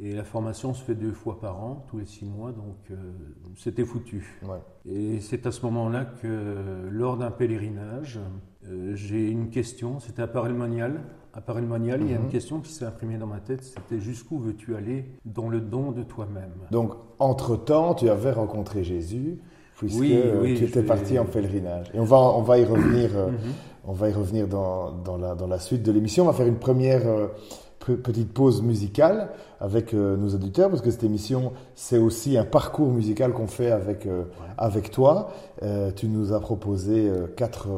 Et 0.00 0.14
la 0.14 0.22
formation 0.22 0.74
se 0.74 0.84
fait 0.84 0.94
deux 0.94 1.12
fois 1.12 1.40
par 1.40 1.60
an, 1.62 1.84
tous 1.88 1.98
les 1.98 2.06
six 2.06 2.24
mois. 2.24 2.52
Donc, 2.52 2.76
euh, 2.90 2.94
c'était 3.56 3.84
foutu. 3.84 4.40
Ouais. 4.44 4.58
Et 4.86 5.20
c'est 5.20 5.44
à 5.46 5.50
ce 5.50 5.62
moment-là 5.66 6.04
que, 6.04 6.88
lors 6.90 7.16
d'un 7.16 7.32
pèlerinage, 7.32 8.20
euh, 8.66 8.94
j'ai 8.94 9.28
une 9.28 9.50
question, 9.50 9.98
c'était 9.98 10.22
à 10.22 10.28
Paray-le-Monial. 10.28 11.00
À 11.38 11.40
Paray-le-Monial, 11.40 12.00
il 12.02 12.10
y 12.10 12.14
a 12.14 12.18
Mhm. 12.18 12.24
une 12.24 12.30
question 12.30 12.58
qui 12.58 12.72
s'est 12.72 12.84
imprimée 12.84 13.16
dans 13.16 13.28
ma 13.28 13.38
tête, 13.38 13.62
c'était 13.62 14.00
jusqu'où 14.00 14.40
veux-tu 14.40 14.74
aller 14.74 15.04
dans 15.24 15.48
le 15.48 15.60
don 15.60 15.92
de 15.92 16.02
toi-même? 16.02 16.50
Donc, 16.72 16.94
entre-temps, 17.20 17.94
tu 17.94 18.10
avais 18.10 18.32
rencontré 18.32 18.82
Jésus, 18.82 19.38
puisque 19.76 20.00
Oui, 20.00 20.18
oui, 20.42 20.54
tu 20.56 20.64
étais 20.64 20.82
parti 20.82 21.12
vais- 21.12 21.20
en 21.20 21.26
pèlerinage. 21.26 21.92
Et 21.94 22.00
on 22.00 22.04
va, 22.04 22.16
on 22.16 22.42
va 22.42 22.58
y 22.58 22.64
revenir, 22.64 23.10
euh, 23.16 23.28
Mhm. 23.28 23.36
on 23.86 23.92
va 23.92 24.08
y 24.08 24.12
revenir 24.12 24.48
dans, 24.48 24.90
dans, 24.90 25.16
la, 25.16 25.36
dans 25.36 25.46
la 25.46 25.60
suite 25.60 25.84
de 25.84 25.92
l'émission. 25.92 26.24
On 26.24 26.26
va 26.26 26.32
faire 26.32 26.48
une 26.48 26.58
première 26.58 27.06
euh, 27.06 27.28
petite 27.96 28.32
pause 28.32 28.62
musicale 28.62 29.30
avec 29.60 29.92
euh, 29.94 30.16
nos 30.16 30.28
auditeurs, 30.34 30.70
parce 30.70 30.82
que 30.82 30.90
cette 30.90 31.04
émission, 31.04 31.52
c'est 31.74 31.98
aussi 31.98 32.38
un 32.38 32.44
parcours 32.44 32.90
musical 32.90 33.32
qu'on 33.32 33.46
fait 33.48 33.70
avec, 33.70 34.06
euh, 34.06 34.22
avec 34.56 34.90
toi. 34.90 35.30
Euh, 35.62 35.90
tu 35.94 36.08
nous 36.08 36.32
as 36.32 36.40
proposé 36.40 37.10
quatre 37.36 37.68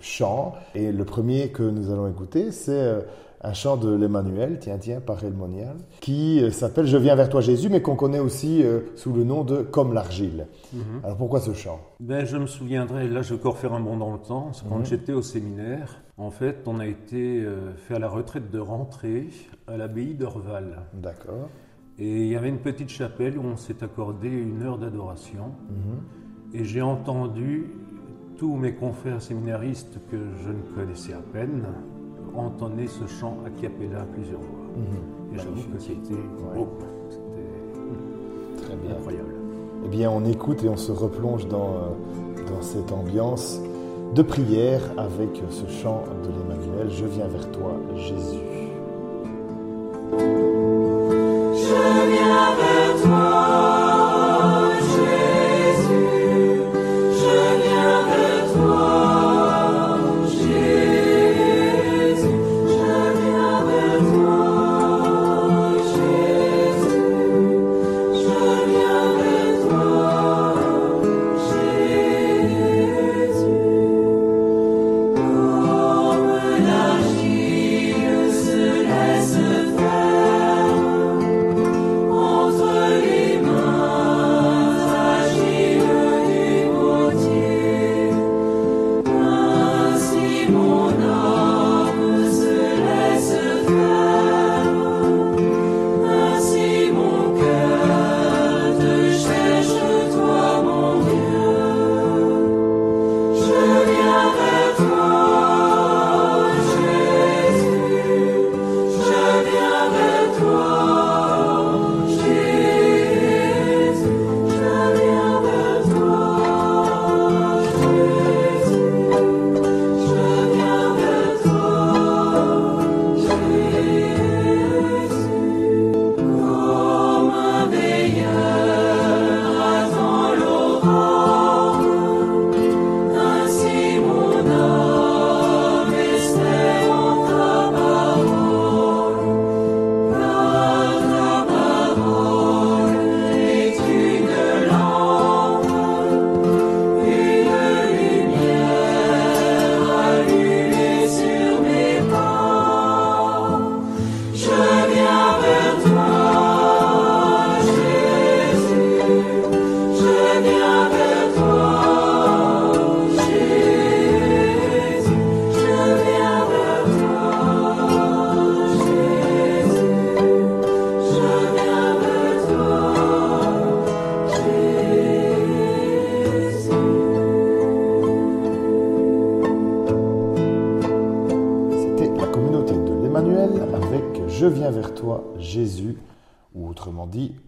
chants, 0.00 0.52
et 0.74 0.92
le 0.92 1.04
premier 1.04 1.48
que 1.48 1.62
nous 1.62 1.90
allons 1.90 2.08
écouter, 2.08 2.50
c'est 2.50 2.92
un 3.46 3.52
chant 3.52 3.76
de 3.76 3.94
l'Emmanuel, 3.94 4.58
tiens, 4.58 4.78
tiens, 4.78 5.00
par 5.00 5.22
El 5.22 5.34
Monial, 5.34 5.76
qui 6.00 6.42
s'appelle 6.50 6.86
Je 6.86 6.96
viens 6.96 7.14
vers 7.14 7.28
toi 7.28 7.40
Jésus, 7.42 7.68
mais 7.68 7.82
qu'on 7.82 7.94
connaît 7.96 8.18
aussi 8.18 8.64
sous 8.96 9.12
le 9.12 9.24
nom 9.24 9.44
de 9.44 9.58
Comme 9.58 9.92
l'argile. 9.92 10.46
Mhm. 10.72 10.80
Alors 11.04 11.16
pourquoi 11.16 11.40
ce 11.40 11.52
chant? 11.52 11.80
Ben, 12.00 12.24
je 12.24 12.36
me 12.38 12.46
souviendrai, 12.46 13.08
là 13.08 13.22
je 13.22 13.34
vais 13.34 13.40
encore 13.40 13.58
faire 13.58 13.72
un 13.74 13.80
bond 13.80 13.96
dans 13.98 14.12
le 14.12 14.18
temps, 14.18 14.50
c'est 14.52 14.66
quand 14.68 14.78
Mhm. 14.78 14.86
j'étais 14.86 15.12
au 15.12 15.22
séminaire, 15.22 16.00
en 16.16 16.30
fait 16.30 16.62
on 16.66 16.78
a 16.80 16.86
été 16.86 17.42
euh, 17.42 17.72
faire 17.74 17.98
la 17.98 18.08
retraite 18.08 18.50
de 18.50 18.58
rentrée 18.58 19.28
à 19.66 19.76
l'abbaye 19.76 20.14
d'Orval. 20.14 20.82
D'accord. 20.94 21.48
Et 21.98 22.22
il 22.22 22.28
y 22.28 22.36
avait 22.36 22.48
une 22.48 22.58
petite 22.58 22.88
chapelle 22.88 23.38
où 23.38 23.42
on 23.42 23.56
s'est 23.56 23.82
accordé 23.82 24.28
une 24.28 24.62
heure 24.62 24.78
d'adoration. 24.78 25.52
Mhm. 25.70 26.60
Et 26.60 26.64
j'ai 26.64 26.82
entendu 26.82 27.66
tous 28.36 28.56
mes 28.56 28.74
confrères 28.74 29.22
séminaristes 29.22 29.98
que 30.10 30.16
je 30.44 30.50
ne 30.50 30.60
connaissais 30.74 31.12
à 31.12 31.20
peine 31.32 31.62
entonner 32.36 32.88
ce 32.88 33.06
chant 33.06 33.38
a 33.46 33.50
cappella 33.50 34.04
plusieurs 34.12 34.40
fois. 34.40 34.58
Mhm. 34.76 35.34
Et 35.34 35.38
j'avoue 35.38 35.72
que 35.72 35.78
c'était 35.80 36.14
Ouais. 36.14 36.58
oh, 36.58 36.68
c'était 37.10 38.66
Très 38.66 38.76
bien. 38.76 38.96
incroyable. 38.96 39.34
Eh 39.84 39.88
bien, 39.88 40.10
on 40.10 40.24
écoute 40.24 40.64
et 40.64 40.68
on 40.68 40.76
se 40.76 40.90
replonge 40.90 41.46
dans, 41.46 41.74
euh, 41.74 42.48
dans 42.48 42.62
cette 42.62 42.90
ambiance 42.90 43.60
de 44.14 44.22
prière 44.22 44.80
avec 44.96 45.42
ce 45.50 45.66
chant 45.82 46.04
de 46.22 46.28
l'Emmanuel 46.28 46.88
Je 46.88 47.04
viens 47.04 47.26
vers 47.26 47.50
toi, 47.50 47.72
Jésus. 47.96 48.38
Je 51.62 51.74
viens 52.12 52.54
vers 52.60 53.02
toi, 53.02 53.83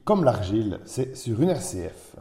comme 0.06 0.22
l'argile, 0.22 0.78
c'est 0.84 1.16
sur 1.16 1.42
une 1.42 1.50
RCF. 1.50 2.14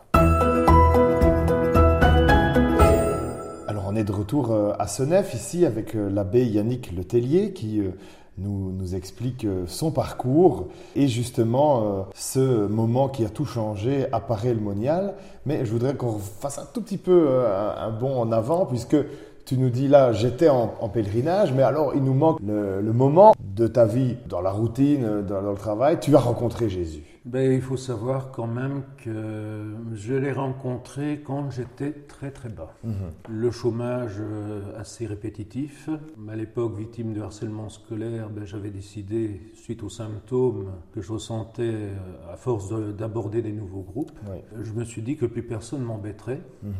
Alors 3.67 3.83
on 3.87 3.95
est 3.95 4.03
de 4.03 4.11
retour 4.11 4.51
euh, 4.51 4.73
à 4.79 4.87
Senef 4.87 5.35
ici 5.35 5.67
avec 5.67 5.95
euh, 5.95 6.09
l'abbé 6.09 6.47
Yannick 6.47 6.91
Letellier 6.91 7.53
qui 7.53 7.81
euh, 7.81 7.91
nous, 8.39 8.95
explique 8.95 9.45
son 9.67 9.91
parcours 9.91 10.67
et 10.95 11.07
justement 11.07 12.07
ce 12.15 12.65
moment 12.67 13.07
qui 13.07 13.23
a 13.23 13.29
tout 13.29 13.45
changé 13.45 14.07
apparaît 14.11 14.53
le 14.53 14.59
monial. 14.59 15.13
Mais 15.45 15.63
je 15.63 15.71
voudrais 15.71 15.95
qu'on 15.95 16.17
fasse 16.17 16.57
un 16.57 16.65
tout 16.73 16.81
petit 16.81 16.97
peu 16.97 17.45
un, 17.77 17.91
bond 17.91 18.19
en 18.19 18.31
avant 18.33 18.65
puisque 18.65 18.97
tu 19.45 19.57
nous 19.57 19.69
dis 19.69 19.87
là, 19.87 20.11
j'étais 20.11 20.49
en, 20.49 20.67
pèlerinage, 20.89 21.53
mais 21.53 21.63
alors 21.63 21.93
il 21.95 22.03
nous 22.03 22.13
manque 22.13 22.39
le, 22.45 22.81
le, 22.81 22.93
moment 22.93 23.33
de 23.39 23.67
ta 23.67 23.85
vie 23.85 24.17
dans 24.27 24.41
la 24.41 24.51
routine, 24.51 25.21
dans, 25.21 25.41
dans 25.41 25.51
le 25.51 25.57
travail. 25.57 25.97
Tu 26.01 26.13
as 26.15 26.19
rencontré 26.19 26.67
Jésus. 26.67 27.14
Ben, 27.25 27.51
il 27.53 27.61
faut 27.61 27.75
savoir 27.75 28.29
quand 28.31 28.45
même 28.45 28.83
que 28.97 29.73
je 29.95 30.13
l'ai 30.13 30.31
rencontré 30.31 31.23
quand 31.25 31.49
j'étais 31.49 31.91
très 31.91 32.29
très 32.29 32.49
bas. 32.49 32.71
Mhm. 32.83 32.93
Le 33.29 33.49
chômage 33.49 34.17
euh, 34.19 34.61
assez 34.79 35.07
répétitif. 35.07 35.89
À 36.29 36.35
l'époque, 36.35 36.75
victime 36.77 37.13
de 37.13 37.21
harcèlement 37.21 37.69
scolaire, 37.69 38.29
ben, 38.29 38.45
j'avais 38.45 38.69
décidé, 38.69 39.41
suite 39.55 39.81
aux 39.81 39.89
symptômes 39.89 40.67
que 40.93 41.01
je 41.01 41.11
ressentais 41.13 41.63
euh, 41.73 41.95
à 42.31 42.37
force 42.37 42.69
de- 42.69 42.91
d'aborder 42.91 43.41
des 43.41 43.53
nouveaux 43.53 43.81
groupes, 43.81 44.11
Oui. 44.29 44.37
je 44.61 44.73
me 44.73 44.83
suis 44.83 45.01
dit 45.01 45.17
que 45.17 45.25
plus 45.25 45.41
personne 45.43 45.81
m'embêterait. 45.81 46.43
Mhm. 46.61 46.73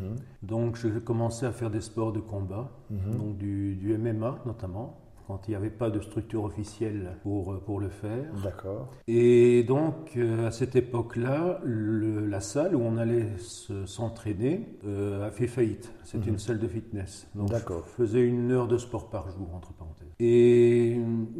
Donc 0.44 0.76
j'ai 0.76 0.92
commencé 1.00 1.44
à 1.44 1.50
faire 1.50 1.70
des 1.70 1.80
sports 1.80 2.12
de 2.12 2.20
combat, 2.20 2.70
Mhm. 2.90 3.18
donc 3.18 3.36
du, 3.36 3.74
du 3.74 3.92
MMA 3.98 4.38
notamment, 4.46 4.96
quand 5.26 5.48
il 5.48 5.50
n'y 5.50 5.56
avait 5.56 5.70
pas 5.70 5.90
de 5.90 6.00
structure 6.00 6.44
officielle 6.44 7.16
pour, 7.22 7.58
pour 7.64 7.80
le 7.80 7.88
faire. 7.88 8.24
D'accord. 8.44 8.90
Et 9.08 9.64
donc, 9.64 10.12
euh, 10.16 10.46
à 10.46 10.50
cette 10.50 10.76
époque-là, 10.76 11.60
la 11.64 12.40
salle 12.40 12.76
où 12.76 12.80
on 12.80 12.96
allait 12.96 13.36
se- 13.38 13.86
s'entraîner 13.86 14.78
euh, 14.86 15.26
a 15.26 15.30
fait 15.30 15.46
faillite. 15.48 15.92
C'était 16.04 16.26
Mhm. 16.26 16.32
une 16.34 16.38
salle 16.38 16.58
de 16.58 16.68
fitness. 16.68 17.28
Donc, 17.34 17.50
D'accord. 17.50 17.82
je 17.86 17.92
faisais 17.92 18.22
une 18.22 18.52
heure 18.52 18.68
de 18.68 18.78
sport 18.78 19.10
par 19.10 19.28
jour, 19.30 19.48
entre 19.54 19.72
parenthèses. 19.72 20.05
Et 20.18 20.98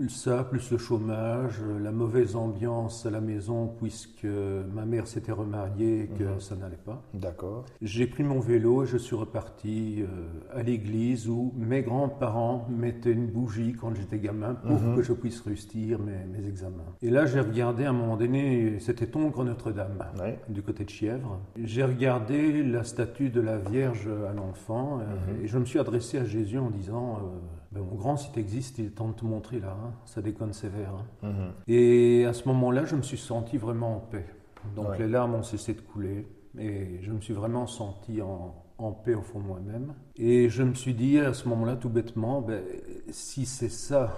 ça, 0.08 0.44
plus 0.44 0.70
le 0.70 0.76
chômage, 0.76 1.60
la 1.82 1.92
mauvaise 1.92 2.36
ambiance 2.36 3.06
à 3.06 3.10
la 3.10 3.22
maison, 3.22 3.68
puisque 3.78 4.26
ma 4.74 4.84
mère 4.84 5.06
s'était 5.06 5.32
remariée 5.32 6.02
et 6.02 6.06
que 6.08 6.24
Mhm. 6.24 6.40
ça 6.40 6.56
n'allait 6.56 6.76
pas. 6.84 7.02
D'accord. 7.14 7.64
J'ai 7.80 8.06
pris 8.06 8.22
mon 8.22 8.38
vélo 8.38 8.82
et 8.84 8.86
je 8.86 8.98
suis 8.98 9.16
reparti 9.16 10.02
euh, 10.02 10.06
à 10.54 10.62
l'église 10.62 11.26
où 11.28 11.54
mes 11.56 11.80
grands-parents 11.82 12.66
mettaient 12.68 13.12
une 13.12 13.28
bougie 13.28 13.72
quand 13.72 13.94
j'étais 13.94 14.18
gamin 14.18 14.54
pour 14.54 14.78
Mhm. 14.78 14.96
que 14.96 15.02
je 15.02 15.14
puisse 15.14 15.40
réussir 15.40 15.98
mes, 15.98 16.26
mes 16.38 16.46
examens. 16.46 16.84
Et 17.00 17.08
là, 17.08 17.24
j'ai 17.24 17.40
regardé 17.40 17.84
à 17.86 17.90
un 17.90 17.94
moment 17.94 18.18
donné, 18.18 18.78
c'était 18.80 19.06
Tongres 19.06 19.42
Notre-Dame, 19.44 20.04
du 20.50 20.60
côté 20.62 20.84
de 20.84 20.90
Chièvre. 20.90 21.40
J'ai 21.56 21.82
regardé 21.82 22.62
la 22.62 22.84
statue 22.84 23.30
de 23.30 23.40
la 23.40 23.56
Vierge 23.56 24.06
à 24.28 24.34
l'enfant 24.34 24.98
euh, 25.00 25.04
Mhm. 25.38 25.44
et 25.44 25.48
je 25.48 25.58
me 25.58 25.64
suis 25.64 25.78
adressé 25.78 26.18
à 26.18 26.24
Jésus 26.26 26.58
en 26.58 26.68
disant 26.70 27.16
euh, 27.22 27.38
Ben, 27.76 27.84
Mon 27.90 27.96
grand, 27.96 28.16
si 28.16 28.30
tu 28.32 28.40
existes, 28.40 28.78
il 28.78 28.86
est 28.86 28.90
temps 28.90 29.08
de 29.08 29.14
te 29.14 29.24
montrer 29.24 29.60
là, 29.60 29.76
hein. 29.78 29.92
ça 30.04 30.22
déconne 30.22 30.52
sévère. 30.52 30.94
hein. 31.22 31.28
Mhm. 31.28 31.52
Et 31.68 32.24
à 32.24 32.32
ce 32.32 32.46
moment-là, 32.48 32.84
je 32.84 32.96
me 32.96 33.02
suis 33.02 33.18
senti 33.18 33.56
vraiment 33.58 33.96
en 33.96 34.00
paix. 34.00 34.26
Donc 34.74 34.88
Ouais. 34.90 34.98
les 34.98 35.08
larmes 35.08 35.34
ont 35.34 35.42
cessé 35.42 35.74
de 35.74 35.80
couler 35.80 36.26
et 36.58 36.98
je 37.02 37.12
me 37.12 37.20
suis 37.20 37.34
vraiment 37.34 37.66
senti 37.66 38.20
en, 38.22 38.54
en 38.78 38.92
paix 38.92 39.14
au 39.14 39.22
fond 39.22 39.38
de 39.40 39.44
moi-même. 39.44 39.94
Et 40.16 40.48
je 40.48 40.62
me 40.62 40.74
suis 40.74 40.94
dit 40.94 41.18
à 41.18 41.32
ce 41.34 41.48
moment-là, 41.48 41.76
tout 41.76 41.88
bêtement, 41.90 42.40
ben, 42.40 42.62
si 43.10 43.46
c'est 43.46 43.68
ça, 43.68 44.12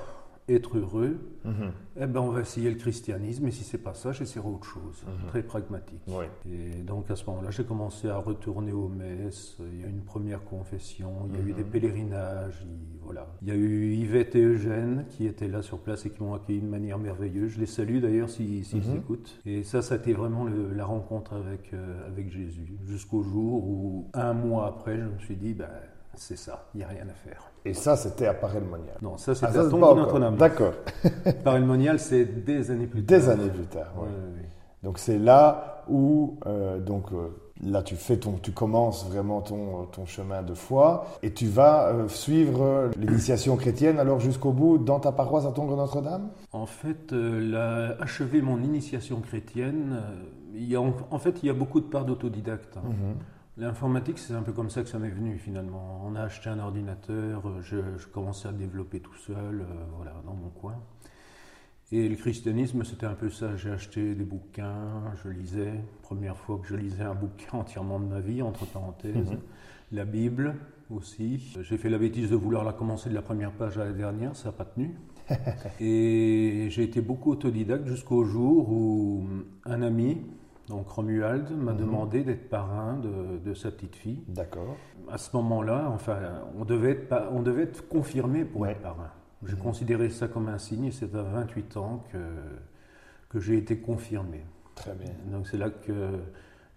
être 0.49 0.79
heureux, 0.79 1.19
Mhm. 1.45 1.73
eh 2.01 2.07
ben, 2.07 2.21
on 2.21 2.31
va 2.31 2.41
essayer 2.41 2.71
le 2.71 2.77
christianisme 2.77 3.47
et 3.47 3.51
si 3.51 3.65
c'est 3.65 3.79
pas 3.79 3.95
ça, 3.95 4.13
j'essaierai 4.13 4.49
autre 4.49 4.65
chose. 4.67 5.05
Mhm. 5.07 5.29
Très 5.29 5.43
pragmatique. 5.43 6.01
Oui. 6.09 6.25
Et 6.51 6.83
donc 6.83 7.11
à 7.11 7.17
ce 7.17 7.25
moment-là, 7.27 7.51
j'ai 7.51 7.65
commencé 7.65 8.09
à 8.09 8.19
retourner 8.19 8.73
aux 8.73 8.89
messes. 8.89 9.57
Il 9.73 9.81
y 9.81 9.85
a 9.85 9.87
eu 9.87 9.91
une 9.91 10.03
première 10.03 10.45
confession, 10.45 11.11
il 11.31 11.35
y 11.35 11.39
a 11.39 11.45
eu 11.47 11.51
Mhm. 11.51 11.57
des 11.57 11.65
pèlerinages. 11.65 12.65
il- 12.67 12.99
voilà. 13.03 13.27
Il 13.41 13.49
y 13.49 13.51
a 13.51 13.55
eu 13.55 13.93
Yvette 13.95 14.37
et 14.37 14.43
Eugène 14.43 15.07
qui 15.09 15.27
étaient 15.27 15.49
là 15.49 15.63
sur 15.63 15.79
place 15.79 16.05
et 16.05 16.11
qui 16.11 16.23
m'ont 16.23 16.35
accueilli 16.35 16.61
de 16.61 16.67
manière 16.67 16.99
merveilleuse. 16.99 17.53
Je 17.53 17.61
les 17.61 17.67
salue 17.67 18.01
d'ailleurs 18.01 18.29
s'ils 18.29 18.65
Mhm. 18.75 18.97
écoutent. 18.99 19.41
Et 19.47 19.63
ça, 19.63 19.81
ça 19.81 19.95
a 19.95 19.99
été 19.99 20.13
vraiment 20.13 20.45
le- 20.45 20.75
la 20.75 20.85
rencontre 20.85 21.33
avec, 21.33 21.73
euh, 21.73 22.07
avec 22.07 22.31
Jésus. 22.31 22.67
Jusqu'au 22.87 23.23
jour 23.23 23.65
où, 23.67 24.09
un 24.13 24.35
mois 24.35 24.67
après, 24.67 24.99
je 24.99 25.05
me 25.05 25.19
suis 25.21 25.37
dit, 25.37 25.55
ben, 25.55 25.69
c'est 26.19 26.37
ça, 26.37 26.67
il 26.75 26.79
n'y 26.79 26.85
a 26.85 26.89
rien 26.89 27.07
à 27.09 27.15
faire. 27.15 27.51
Et 27.65 27.75
ça, 27.75 27.97
c'était 27.97 28.27
à 28.27 28.35
Paray-le-Monial. 28.35 28.97
Non, 29.03 29.17
ça 29.17 29.33
Ah, 29.33 29.35
c'était 29.35 29.53
ça, 29.53 29.61
à 29.61 29.71
Tombe. 29.71 29.81
Notre-Dame. 29.99 30.37
D'accord. 30.37 30.73
Par 31.45 31.59
le 31.59 31.65
monial, 31.67 31.99
c'est 31.99 32.25
des 32.25 32.71
années 32.71 32.87
plus 32.87 33.05
tard. 33.05 33.19
Des 33.19 33.29
années 33.29 33.51
plus 33.51 33.67
tard. 33.67 33.93
ouais. 34.01 34.09
Donc 34.85 34.99
c'est 34.99 35.19
là 35.19 35.83
où 35.89 36.39
euh, 36.47 36.79
donc 36.79 37.13
euh, 37.13 37.31
là 37.65 37.83
tu 37.83 37.97
fais 37.97 38.17
ton, 38.17 38.35
tu 38.41 38.53
commences 38.53 39.05
vraiment 39.09 39.41
ton, 39.41 39.87
ton 39.87 40.07
chemin 40.07 40.43
de 40.45 40.55
foi 40.55 41.07
et 41.25 41.33
tu 41.33 41.47
vas 41.49 41.89
euh, 41.89 42.07
suivre 42.07 42.89
l'initiation 42.97 43.57
chrétienne 43.57 43.99
alors 43.99 44.21
jusqu'au 44.21 44.53
bout 44.53 44.79
dans 44.79 45.01
ta 45.01 45.11
paroisse 45.11 45.47
à 45.47 45.51
Tongres 45.51 45.77
Notre-Dame. 45.77 46.29
En 46.53 46.67
fait, 46.67 47.13
achever 48.01 48.41
mon 48.41 48.63
initiation 48.63 49.21
chrétienne, 49.21 50.01
il 50.55 50.69
y 50.71 50.77
a, 50.77 50.81
en, 50.81 50.95
en 51.11 51.19
fait, 51.19 51.41
il 51.43 51.47
y 51.47 51.51
a 51.51 51.55
beaucoup 51.55 51.81
de 51.81 51.87
parts 51.87 52.05
d'autodidacte. 52.05 52.77
hein. 52.77 52.83
L'informatique, 53.59 54.19
c'est 54.21 54.35
un 54.35 54.43
peu 54.43 54.53
comme 54.53 54.71
ça 54.71 54.83
que 54.83 54.89
ça 54.89 55.01
m'est 55.01 55.11
venu 55.11 55.37
finalement. 55.37 56.05
On 56.07 56.15
a 56.15 56.23
acheté 56.23 56.49
un 56.49 56.61
ordinateur, 56.61 57.49
euh, 57.49 57.61
je, 57.61 57.77
je 57.97 58.07
commençais 58.07 58.47
à 58.47 58.53
développer 58.53 59.01
tout 59.01 59.17
seul, 59.17 59.63
euh, 59.63 59.65
voilà, 59.97 60.15
dans 60.25 60.35
mon 60.35 60.49
coin. 60.49 60.77
Et 61.91 62.09
le 62.09 62.15
christianisme, 62.15 62.85
c'était 62.85 63.07
un 63.07 63.15
peu 63.15 63.31
ça. 63.31 63.57
J'ai 63.57 63.71
acheté 63.71 64.15
des 64.15 64.25
bouquins, 64.25 65.13
je 65.25 65.31
lisais. 65.31 65.73
Première 66.03 66.37
fois 66.37 66.59
que 66.59 66.69
je 66.69 66.77
lisais 66.77 67.03
un 67.03 67.15
bouquin 67.15 67.49
entièrement 67.59 67.99
de 67.99 68.07
ma 68.07 68.21
vie, 68.21 68.43
entre 68.43 68.65
parenthèses. 68.67 69.33
Mhm. 69.33 69.39
La 69.91 70.05
Bible 70.05 70.55
aussi. 70.91 71.57
J'ai 71.63 71.79
fait 71.79 71.89
la 71.89 71.99
bêtise 71.99 72.31
de 72.31 72.37
vouloir 72.37 72.63
la 72.63 72.73
commencer 72.73 73.09
de 73.09 73.15
la 73.15 73.23
première 73.23 73.53
page 73.53 73.77
à 73.79 73.85
la 73.85 73.93
dernière, 73.93 74.37
ça 74.37 74.51
n'a 74.51 74.53
pas 74.53 74.67
tenu. 74.67 74.95
Et 75.81 76.69
j'ai 76.71 76.85
été 76.85 77.01
beaucoup 77.01 77.33
autodidacte 77.33 77.87
jusqu'au 77.87 78.25
jour 78.25 78.71
où 78.71 79.27
un 79.65 79.83
ami, 79.83 80.19
donc 80.69 80.89
Romuald, 80.89 81.51
m'a 81.51 81.73
Mhm. 81.73 81.79
demandé 81.79 82.23
d'être 82.25 82.49
parrain 82.49 82.97
de, 82.99 83.39
de 83.39 83.55
sa 83.55 83.71
petite 83.71 83.97
fille. 83.97 84.23
D'accord. 84.29 84.77
À 85.11 85.19
ce 85.19 85.35
moment-là, 85.37 85.89
enfin, 85.93 86.19
on 86.59 86.65
devait 86.65 86.91
être, 86.93 87.29
on 87.33 87.43
devait 87.43 87.63
être 87.63 87.89
confirmé 87.89 88.45
pour 88.45 88.63
Ouais. 88.63 88.73
être 88.73 88.83
parrain. 88.83 89.11
J'ai 89.47 89.55
Mhm. 89.57 89.63
considéré 89.63 90.11
ça 90.11 90.29
comme 90.29 90.49
un 90.49 90.59
signe 90.59 90.85
et 90.87 90.91
c'est 90.91 91.15
à 91.15 91.23
28 91.23 91.77
ans 91.77 92.05
que, 92.13 92.19
que 93.31 93.41
j'ai 93.41 93.57
été 93.57 93.79
confirmé. 93.79 94.45
Très 94.75 94.95
bien. 94.95 95.11
Donc 95.33 95.47
c'est 95.47 95.59
là 95.59 95.71
que 95.71 95.93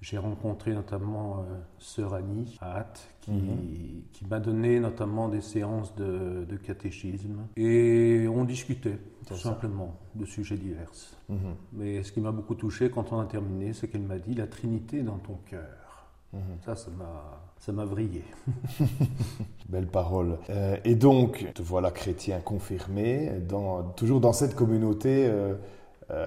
j'ai 0.02 0.18
rencontré 0.18 0.74
notamment 0.74 1.38
euh, 1.40 1.60
Sœur 1.78 2.14
Annie 2.16 2.58
à 2.60 2.78
Hatt, 2.80 3.08
qui, 3.22 3.32
Mhm. 3.32 4.02
qui 4.12 4.26
m'a 4.26 4.40
donné 4.40 4.80
notamment 4.80 5.30
des 5.30 5.42
séances 5.42 5.96
de, 5.96 6.44
de 6.50 6.58
catéchisme. 6.58 7.38
Et 7.56 8.26
on 8.28 8.44
discutait, 8.44 8.98
tout 9.28 9.36
ça. 9.36 9.50
simplement, 9.50 9.96
de 10.16 10.26
sujets 10.26 10.58
divers. 10.58 10.90
Mhm. 11.30 11.38
Mais 11.74 12.04
ce 12.04 12.12
qui 12.12 12.20
m'a 12.20 12.32
beaucoup 12.32 12.56
touché 12.56 12.90
quand 12.90 13.14
on 13.14 13.20
a 13.20 13.26
terminé, 13.26 13.74
c'est 13.74 13.88
qu'elle 13.88 14.02
m'a 14.02 14.18
dit 14.18 14.34
La 14.34 14.48
Trinité 14.48 15.04
dans 15.04 15.18
ton 15.20 15.38
cœur. 15.46 16.08
Mhm. 16.34 16.40
Ça, 16.66 16.76
ça 16.76 16.90
m'a, 16.98 17.44
ça 17.60 17.72
m'a 17.72 17.86
vrillé. 17.86 18.24
Belle 19.70 19.88
parole. 19.88 20.38
Euh, 20.50 20.78
et 20.84 20.96
donc, 20.96 21.46
te 21.54 21.62
voilà 21.62 21.92
chrétien 21.92 22.40
confirmé, 22.40 23.32
dans, 23.48 23.84
toujours 23.84 24.20
dans 24.20 24.34
cette 24.34 24.56
communauté 24.56 25.28
euh, 25.28 25.56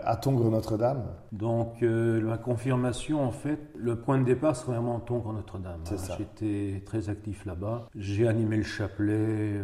à 0.05 0.17
Tongres 0.17 0.50
Notre-Dame. 0.50 1.05
Donc, 1.33 1.83
euh, 1.83 2.21
ma 2.23 2.38
confirmation, 2.38 3.23
en 3.23 3.31
fait, 3.31 3.59
le 3.76 3.97
point 3.97 4.19
de 4.19 4.25
départ, 4.25 4.57
c'est 4.57 4.67
vraiment 4.67 4.99
Tongres 5.00 5.33
Notre-Dame. 5.33 5.81
C'est 5.85 5.95
hein. 6.11 6.17
J'étais 6.19 6.83
très 6.85 7.09
actif 7.11 7.45
là-bas. 7.45 7.88
J'ai 7.95 8.26
animé 8.29 8.57
le 8.57 8.62
chapelet, 8.62 9.12
euh, 9.59 9.62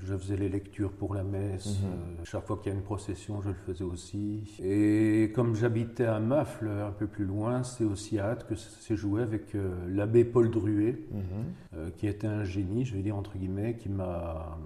je 0.00 0.16
faisais 0.16 0.36
les 0.36 0.48
lectures 0.48 0.92
pour 0.92 1.14
la 1.14 1.24
messe. 1.24 1.80
Mhm. 1.82 1.86
euh, 1.90 2.24
chaque 2.24 2.46
fois 2.46 2.56
qu'il 2.56 2.72
y 2.72 2.74
a 2.74 2.78
une 2.78 2.84
procession, 2.84 3.40
je 3.42 3.48
le 3.48 3.54
faisais 3.54 3.84
aussi. 3.84 4.44
Et 4.62 5.32
comme 5.34 5.54
j'habitais 5.54 6.06
à 6.06 6.18
Mafle, 6.20 6.68
un 6.68 6.92
peu 6.92 7.06
plus 7.06 7.24
loin, 7.24 7.62
c'est 7.62 7.84
aussi 7.84 8.18
à 8.18 8.30
Hâte 8.30 8.46
que 8.48 8.54
ça 8.54 8.68
s'est 8.80 8.96
joué 8.96 9.22
avec 9.22 9.54
euh, 9.54 9.74
l'abbé 9.88 10.24
Paul 10.24 10.50
Druet, 10.50 10.98
Mhm. 11.12 11.22
euh, 11.76 11.90
qui 11.96 12.06
était 12.06 12.26
un 12.26 12.44
génie, 12.44 12.84
je 12.84 12.94
vais 12.94 13.02
dire 13.02 13.16
entre 13.16 13.36
guillemets, 13.36 13.74
qui 13.76 13.88
m'a 13.88 14.56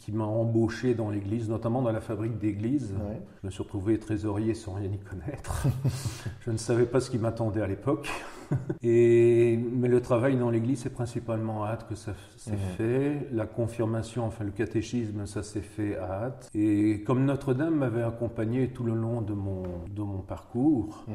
qui 0.00 0.10
m'a 0.10 0.24
embauché 0.24 0.94
dans 0.94 1.10
l'église, 1.10 1.48
notamment 1.48 1.80
dans 1.80 1.92
la 1.92 2.00
fabrique 2.00 2.38
d'église. 2.38 2.92
Ouais. 2.92 3.20
Je 3.42 3.46
me 3.46 3.50
suis 3.52 3.62
retrouvé 3.62 3.98
trésorier 4.30 4.54
sans 4.54 4.74
rien 4.74 4.90
y 4.90 4.98
connaître. 4.98 5.66
je 6.46 6.50
ne 6.50 6.56
savais 6.56 6.86
pas 6.86 7.00
ce 7.00 7.10
qui 7.10 7.18
m'attendait 7.18 7.62
à 7.62 7.66
l'époque. 7.66 8.08
Et, 8.82 9.56
mais 9.56 9.88
le 9.88 10.00
travail 10.00 10.36
dans 10.36 10.50
l'église, 10.50 10.80
c'est 10.82 10.90
principalement 10.92 11.64
à 11.64 11.70
hâte 11.70 11.88
que 11.88 11.94
ça 11.94 12.12
s'est 12.36 12.52
Mhm. 12.52 12.58
fait. 12.76 13.26
La 13.32 13.46
confirmation, 13.46 14.24
enfin 14.26 14.44
le 14.44 14.50
catéchisme, 14.50 15.26
ça 15.26 15.42
s'est 15.42 15.60
fait 15.60 15.96
à 15.96 16.24
hâte. 16.24 16.50
Et 16.54 17.02
comme 17.04 17.24
Notre-Dame 17.24 17.74
m'avait 17.76 18.02
accompagné 18.02 18.68
tout 18.68 18.84
le 18.84 18.94
long 18.94 19.20
de 19.20 19.34
mon, 19.34 19.62
de 19.88 20.02
mon 20.02 20.18
parcours, 20.18 21.04
Mhm. 21.08 21.14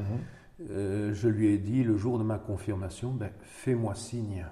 euh, 0.70 1.14
je 1.14 1.28
lui 1.28 1.48
ai 1.48 1.58
dit 1.58 1.84
le 1.84 1.96
jour 1.98 2.18
de 2.18 2.24
ma 2.24 2.38
confirmation, 2.38 3.10
ben, 3.12 3.30
fais-moi 3.42 3.94
signe. 3.94 4.46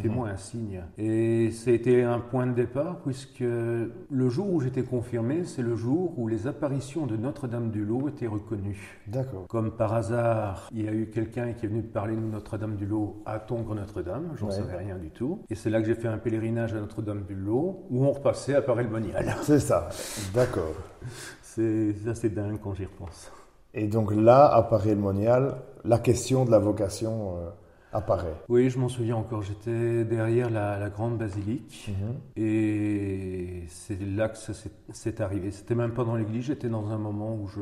Fais-moi 0.00 0.28
un 0.28 0.36
signe. 0.36 0.82
Et 0.98 1.50
ça 1.50 1.70
a 1.70 1.74
été 1.74 2.02
un 2.02 2.18
point 2.20 2.46
de 2.46 2.52
départ, 2.52 2.98
puisque 3.04 3.40
le 3.40 4.28
jour 4.28 4.52
où 4.52 4.60
j'étais 4.60 4.82
confirmé, 4.82 5.44
c'est 5.44 5.62
le 5.62 5.74
jour 5.76 6.12
où 6.18 6.28
les 6.28 6.46
apparitions 6.46 7.06
de 7.06 7.16
Notre-Dame 7.16 7.70
du 7.70 7.84
Lot 7.84 8.08
étaient 8.08 8.26
reconnues. 8.26 9.00
D'accord. 9.06 9.46
Comme 9.48 9.70
par 9.72 9.94
hasard, 9.94 10.68
il 10.72 10.84
y 10.84 10.88
a 10.88 10.92
eu 10.92 11.06
quelqu'un 11.10 11.52
qui 11.52 11.66
est 11.66 11.68
venu 11.68 11.82
parler 11.82 12.14
de 12.16 12.20
Notre-Dame 12.20 12.76
du 12.76 12.86
Lot 12.86 13.22
à 13.26 13.38
Tongres 13.38 13.74
Notre-Dame, 13.74 14.32
j'en 14.36 14.46
Ouais. 14.46 14.52
savais 14.52 14.76
rien 14.76 14.96
du 14.96 15.10
tout. 15.10 15.40
Et 15.50 15.54
c'est 15.54 15.70
là 15.70 15.80
que 15.80 15.86
j'ai 15.86 15.94
fait 15.94 16.08
un 16.08 16.18
pèlerinage 16.18 16.74
à 16.74 16.80
Notre-Dame 16.80 17.24
du 17.26 17.34
Lot, 17.34 17.84
où 17.90 18.04
on 18.04 18.12
repassait 18.12 18.54
à 18.54 18.62
Paray-le-Monial. 18.62 19.36
C'est 19.42 19.60
ça. 19.60 19.88
D'accord. 20.34 20.74
C'est 21.42 21.94
assez 22.08 22.28
dingue 22.30 22.58
quand 22.62 22.74
j'y 22.74 22.84
repense. 22.84 23.30
Et 23.74 23.86
donc 23.86 24.14
là 24.14 24.46
apparaît 24.46 24.94
le 24.94 25.00
monial, 25.00 25.56
la 25.84 25.98
question 25.98 26.44
de 26.44 26.50
la 26.50 26.58
vocation 26.58 27.36
euh, 27.36 27.50
apparaît. 27.92 28.34
Oui, 28.48 28.68
je 28.70 28.78
m'en 28.78 28.88
souviens 28.88 29.16
encore. 29.16 29.42
J'étais 29.42 30.04
derrière 30.04 30.50
la, 30.50 30.78
la 30.78 30.90
grande 30.90 31.16
basilique 31.18 31.90
et 32.36 33.64
c'est 33.68 34.00
là 34.00 34.28
que 34.28 34.36
ça 34.38 34.54
s'est- 34.54 34.70
c'est 34.92 35.20
arrivé. 35.20 35.50
C'était 35.50 35.74
même 35.74 35.92
pas 35.92 36.04
dans 36.04 36.16
l'église, 36.16 36.44
j'étais 36.46 36.68
dans 36.68 36.90
un 36.90 36.98
moment 36.98 37.34
où 37.34 37.46
je, 37.48 37.60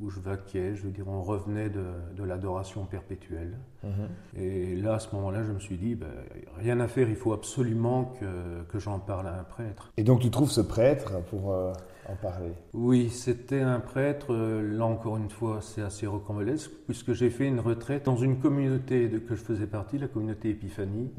où 0.00 0.10
je 0.10 0.20
vaquais, 0.20 0.74
je 0.74 0.82
veux 0.82 0.90
dire, 0.90 1.08
on 1.08 1.22
revenait 1.22 1.68
de, 1.70 1.84
de 2.16 2.24
l'adoration 2.24 2.84
perpétuelle. 2.84 3.58
Et 4.36 4.76
là, 4.76 4.94
à 4.94 4.98
ce 5.00 5.14
moment-là, 5.14 5.42
je 5.44 5.52
me 5.52 5.58
suis 5.58 5.76
dit, 5.76 5.94
ben, 5.96 6.06
rien 6.58 6.78
à 6.80 6.88
faire, 6.88 7.08
il 7.08 7.16
faut 7.16 7.32
absolument 7.32 8.12
que, 8.20 8.62
que 8.68 8.78
j'en 8.78 8.98
parle 8.98 9.26
à 9.26 9.38
un 9.38 9.44
prêtre. 9.44 9.92
Et 9.96 10.04
donc 10.04 10.20
tu 10.20 10.30
trouves 10.30 10.50
ce 10.50 10.60
prêtre 10.60 11.20
pour 11.30 11.52
euh, 11.52 11.72
en 12.08 12.14
parler. 12.14 12.52
Oui, 12.72 13.10
c'était 13.10 13.60
un 13.60 13.80
prêtre, 13.80 14.34
là 14.34 14.84
encore 14.84 15.16
une 15.16 15.30
fois, 15.30 15.60
c'est 15.60 15.82
assez 15.82 16.06
rocambolesque, 16.06 16.70
puisque 16.86 17.12
j'ai 17.12 17.30
fait 17.30 17.46
une 17.46 17.60
retraite 17.60 18.06
dans 18.06 18.16
une 18.16 18.38
communauté 18.38 19.08
de 19.08 19.18
que 19.18 19.34
je 19.34 19.42
faisais 19.42 19.66
partie, 19.66 19.98
la 19.98 20.08
communauté 20.08 20.50
Épiphanie, 20.50 21.10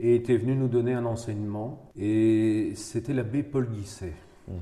et 0.00 0.16
était 0.16 0.36
venu 0.36 0.54
nous 0.54 0.68
donner 0.68 0.94
un 0.94 1.04
enseignement. 1.04 1.90
Et 1.96 2.72
c'était 2.74 3.12
l'abbé 3.12 3.42
Paul 3.42 3.68
Guisset, 3.68 4.14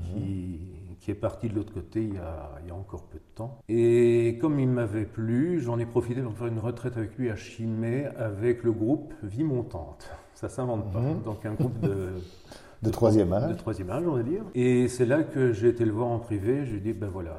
qui, 0.03 0.59
qui 0.99 1.11
est 1.11 1.15
parti 1.15 1.49
de 1.49 1.55
l'autre 1.55 1.73
côté 1.73 2.03
il 2.03 2.13
y, 2.13 2.17
a, 2.17 2.51
il 2.61 2.67
y 2.67 2.71
a 2.71 2.75
encore 2.75 3.03
peu 3.03 3.17
de 3.17 3.35
temps. 3.35 3.57
Et 3.67 4.37
comme 4.39 4.59
il 4.59 4.69
m'avait 4.69 5.05
plu, 5.05 5.59
j'en 5.59 5.79
ai 5.79 5.85
profité 5.85 6.21
pour 6.21 6.37
faire 6.37 6.47
une 6.47 6.59
retraite 6.59 6.97
avec 6.97 7.17
lui 7.17 7.29
à 7.29 7.35
Chimay 7.35 8.05
avec 8.17 8.63
le 8.63 8.71
groupe 8.71 9.13
Vie 9.23 9.43
Montante. 9.43 10.09
Ça 10.33 10.49
s'invente 10.49 10.91
pas. 10.91 11.03
Donc 11.25 11.45
un 11.45 11.53
groupe 11.53 11.79
de 11.81 12.09
De 12.81 12.89
troisième 12.89 13.29
de 13.29 13.33
âge. 13.33 13.57
troisième 13.57 13.89
âge, 13.91 14.03
on 14.07 14.15
va 14.15 14.23
dire. 14.23 14.43
Et 14.55 14.87
c'est 14.87 15.05
là 15.05 15.23
que 15.23 15.53
j'ai 15.53 15.69
été 15.69 15.85
le 15.85 15.91
voir 15.91 16.07
en 16.07 16.19
privé. 16.19 16.65
Je 16.65 16.71
lui 16.71 16.77
ai 16.77 16.81
dit, 16.81 16.93
ben 16.93 17.09
voilà, 17.09 17.37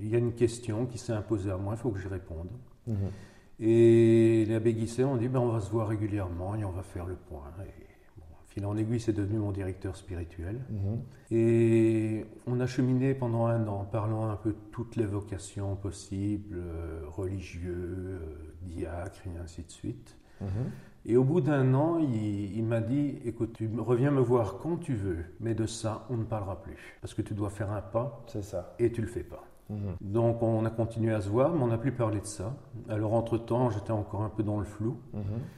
il 0.00 0.08
y 0.08 0.14
a 0.14 0.18
une 0.18 0.32
question 0.32 0.86
qui 0.86 0.98
s'est 0.98 1.12
imposée 1.12 1.50
à 1.50 1.56
moi, 1.56 1.74
il 1.76 1.78
faut 1.80 1.90
que 1.90 2.00
j'y 2.00 2.08
réponde. 2.08 2.48
Et 3.60 4.44
l'abbé 4.48 4.74
Guisset, 4.74 5.04
on 5.04 5.16
dit, 5.16 5.28
ben 5.28 5.38
on 5.38 5.48
va 5.48 5.60
se 5.60 5.70
voir 5.70 5.88
régulièrement 5.88 6.56
et 6.56 6.64
on 6.64 6.72
va 6.72 6.82
faire 6.82 7.06
le 7.06 7.14
point. 7.14 7.44
Et 7.64 7.86
bon, 8.16 8.24
fil 8.48 8.66
en 8.66 8.76
aiguille, 8.76 8.98
c'est 9.00 9.12
devenu 9.12 9.38
mon 9.38 9.52
directeur 9.52 9.96
spirituel. 9.96 10.60
Et 11.30 12.26
on 12.46 12.58
a 12.58 12.66
cheminé 12.66 13.14
pendant 13.14 13.46
un 13.46 13.66
an, 13.68 13.84
parlant 13.90 14.28
un 14.28 14.36
peu 14.36 14.50
de 14.50 14.58
toutes 14.72 14.96
les 14.96 15.06
vocations 15.06 15.76
possibles, 15.76 16.58
euh, 16.58 17.02
religieux, 17.06 17.94
euh, 18.08 18.18
diacres 18.62 19.22
et 19.26 19.38
ainsi 19.42 19.62
de 19.62 19.70
suite. 19.70 20.16
Et 21.06 21.16
au 21.16 21.24
bout 21.24 21.40
d'un 21.40 21.74
an, 21.74 21.98
il, 21.98 22.56
il 22.56 22.64
m'a 22.64 22.80
dit, 22.80 23.18
écoute, 23.24 23.52
tu 23.54 23.70
reviens 23.78 24.10
me 24.10 24.20
voir 24.20 24.58
quand 24.58 24.76
tu 24.78 24.94
veux, 24.94 25.24
mais 25.40 25.54
de 25.54 25.66
ça, 25.66 26.06
on 26.10 26.16
ne 26.16 26.24
parlera 26.24 26.62
plus. 26.62 26.98
Parce 27.00 27.14
que 27.14 27.22
tu 27.22 27.34
dois 27.34 27.50
faire 27.50 27.70
un 27.70 27.82
pas 27.82 28.24
C'est 28.26 28.42
ça. 28.42 28.74
et 28.78 28.90
tu 28.92 29.00
le 29.02 29.06
fais 29.08 29.24
pas. 29.24 29.44
Donc 30.00 30.42
on 30.42 30.64
a 30.64 30.70
continué 30.70 31.12
à 31.14 31.20
se 31.20 31.28
voir, 31.28 31.52
mais 31.54 31.62
on 31.62 31.68
n'a 31.68 31.78
plus 31.78 31.92
parlé 31.92 32.20
de 32.20 32.26
ça. 32.26 32.54
Alors 32.88 33.14
entre-temps, 33.14 33.70
j'étais 33.70 33.92
encore 33.92 34.22
un 34.22 34.28
peu 34.28 34.42
dans 34.42 34.58
le 34.58 34.64
flou. 34.64 34.96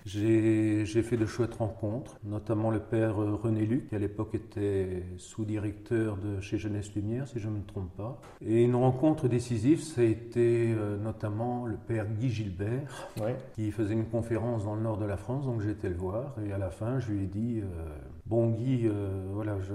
J'ai 0.04 0.84
j'ai 0.84 1.02
fait 1.02 1.16
de 1.16 1.26
chouettes 1.26 1.54
rencontres, 1.54 2.18
notamment 2.24 2.70
le 2.70 2.80
père 2.80 3.20
euh, 3.20 3.34
René 3.34 3.66
Luc, 3.66 3.88
qui 3.88 3.96
à 3.96 3.98
l'époque 3.98 4.34
était 4.34 5.04
sous-directeur 5.16 6.16
de 6.16 6.40
chez 6.40 6.58
Jeunesse 6.58 6.94
Lumière, 6.94 7.26
si 7.26 7.38
je 7.38 7.48
ne 7.48 7.56
me 7.56 7.62
trompe 7.62 7.94
pas. 7.96 8.20
Et 8.40 8.64
une 8.64 8.76
rencontre 8.76 9.28
décisive, 9.28 9.82
ça 9.82 10.00
a 10.00 10.04
été 10.04 10.74
euh, 10.74 10.96
notamment 10.96 11.66
le 11.66 11.76
père 11.76 12.06
Guy 12.06 12.30
Gilbert, 12.30 13.08
qui 13.54 13.70
faisait 13.70 13.94
une 13.94 14.06
conférence 14.06 14.64
dans 14.64 14.74
le 14.74 14.82
nord 14.82 14.98
de 14.98 15.04
la 15.04 15.16
France, 15.16 15.46
donc 15.46 15.60
j'ai 15.60 15.70
été 15.70 15.88
le 15.88 15.96
voir, 15.96 16.34
et 16.46 16.52
à 16.52 16.58
la 16.58 16.70
fin, 16.70 16.98
je 16.98 17.12
lui 17.12 17.24
ai 17.24 17.26
dit, 17.26 17.60
euh, 17.60 17.88
bon 18.26 18.50
Guy, 18.50 18.86
euh, 18.86 19.26
voilà, 19.32 19.58
je, 19.60 19.74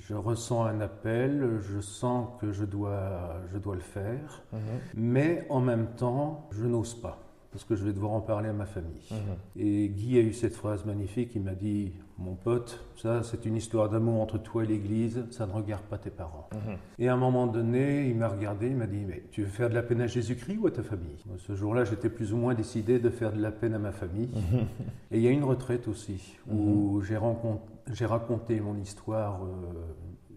je 0.00 0.14
ressens 0.14 0.64
un 0.64 0.80
appel, 0.80 1.58
je 1.60 1.80
sens 1.80 2.28
que 2.40 2.52
je 2.52 2.64
dois, 2.64 3.40
je 3.52 3.58
dois 3.58 3.74
le 3.74 3.80
faire, 3.80 4.42
mais 4.94 5.46
en 5.50 5.60
même 5.60 5.88
temps, 5.96 6.48
je 6.50 6.66
n'ose 6.66 6.94
pas, 6.94 7.18
parce 7.52 7.64
que 7.64 7.76
je 7.76 7.84
vais 7.84 7.92
devoir 7.92 8.12
en 8.12 8.20
parler 8.20 8.48
à 8.48 8.52
ma 8.52 8.66
famille. 8.66 9.08
Et 9.56 9.88
Guy 9.90 10.18
a 10.18 10.22
eu 10.22 10.32
cette 10.32 10.54
phrase 10.54 10.84
magnifique, 10.86 11.32
il 11.34 11.42
m'a 11.42 11.54
dit, 11.54 11.92
mon 12.20 12.34
pote, 12.34 12.84
ça 12.96 13.22
c'est 13.22 13.46
une 13.46 13.56
histoire 13.56 13.88
d'amour 13.88 14.20
entre 14.20 14.38
toi 14.38 14.62
et 14.64 14.66
l'Église, 14.66 15.24
ça 15.30 15.46
ne 15.46 15.52
regarde 15.52 15.82
pas 15.84 15.96
tes 15.98 16.10
parents. 16.10 16.48
Et 16.98 17.08
à 17.08 17.14
un 17.14 17.16
moment 17.16 17.46
donné, 17.46 18.08
il 18.08 18.16
m'a 18.16 18.28
regardé, 18.28 18.66
il 18.68 18.76
m'a 18.76 18.86
dit 18.86 19.04
Mais 19.06 19.24
tu 19.30 19.42
veux 19.42 19.48
faire 19.48 19.70
de 19.70 19.74
la 19.74 19.82
peine 19.82 20.00
à 20.02 20.06
Jésus-Christ 20.06 20.58
ou 20.58 20.66
à 20.66 20.70
ta 20.70 20.82
famille? 20.82 21.16
Ce 21.38 21.54
jour-là, 21.54 21.84
j'étais 21.84 22.10
plus 22.10 22.32
ou 22.32 22.36
moins 22.36 22.54
décidé 22.54 22.98
de 22.98 23.08
faire 23.10 23.32
de 23.32 23.40
la 23.40 23.50
peine 23.50 23.74
à 23.74 23.78
ma 23.78 23.92
famille. 23.92 24.28
Et 25.10 25.16
il 25.16 25.22
y 25.22 25.28
a 25.28 25.30
une 25.30 25.44
retraite 25.44 25.88
aussi, 25.88 26.36
où 26.50 27.00
j'ai 27.02 27.16
rencon- 27.16 27.60
j'ai 27.92 28.06
raconté 28.06 28.60
mon 28.60 28.76
histoire, 28.76 29.42
euh, 29.44 29.48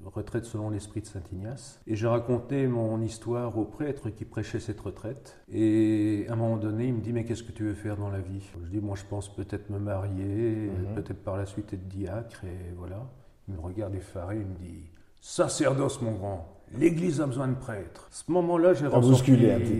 retraite 0.08 0.46
selon 0.46 0.70
l'esprit 0.70 1.02
de 1.02 1.06
Saint 1.06 1.24
Ignace, 1.32 1.80
et 1.88 1.96
j'ai 1.96 2.08
raconté 2.08 2.68
mon 2.68 3.02
histoire 3.02 3.58
au 3.58 3.66
prêtre 3.66 4.10
qui 4.10 4.26
prêchait 4.26 4.60
cette 4.60 4.80
retraite. 4.80 5.38
Et 5.52 6.26
à 6.30 6.34
un 6.34 6.36
moment 6.36 6.58
donné, 6.58 6.88
il 6.88 6.94
me 6.94 7.02
dit 7.02 7.14
Mais 7.14 7.26
qu'est-ce 7.26 7.44
que 7.44 7.52
tu 7.52 7.64
veux 7.64 7.74
faire 7.74 7.98
dans 7.98 8.10
la 8.10 8.20
vie? 8.20 8.42
Je 8.64 8.70
dis 8.70 8.82
Moi, 8.82 8.96
je 8.96 9.06
pense 9.06 9.34
peut-être 9.34 9.70
me 9.70 9.80
marier, 9.80 10.70
peut-être 10.96 11.24
par 11.24 11.38
la 11.38 11.46
suite 11.46 11.74
être 11.74 11.88
diacre, 11.88 12.44
et 12.46 12.74
voilà. 12.78 13.10
Il 13.48 13.56
me 13.56 13.60
regarde 13.60 13.94
effaré, 13.96 14.38
il 14.38 14.46
me 14.46 14.56
dit 14.56 14.90
Sacerdoce, 15.20 16.02
mon 16.02 16.14
grand, 16.14 16.54
l'Église 16.78 17.22
a 17.22 17.28
besoin 17.28 17.48
de 17.48 17.56
prêtres. 17.56 18.08
À 18.12 18.16
ce 18.16 18.32
moment-là, 18.32 18.74
j'ai 18.74 18.88
ressenti, 18.88 19.32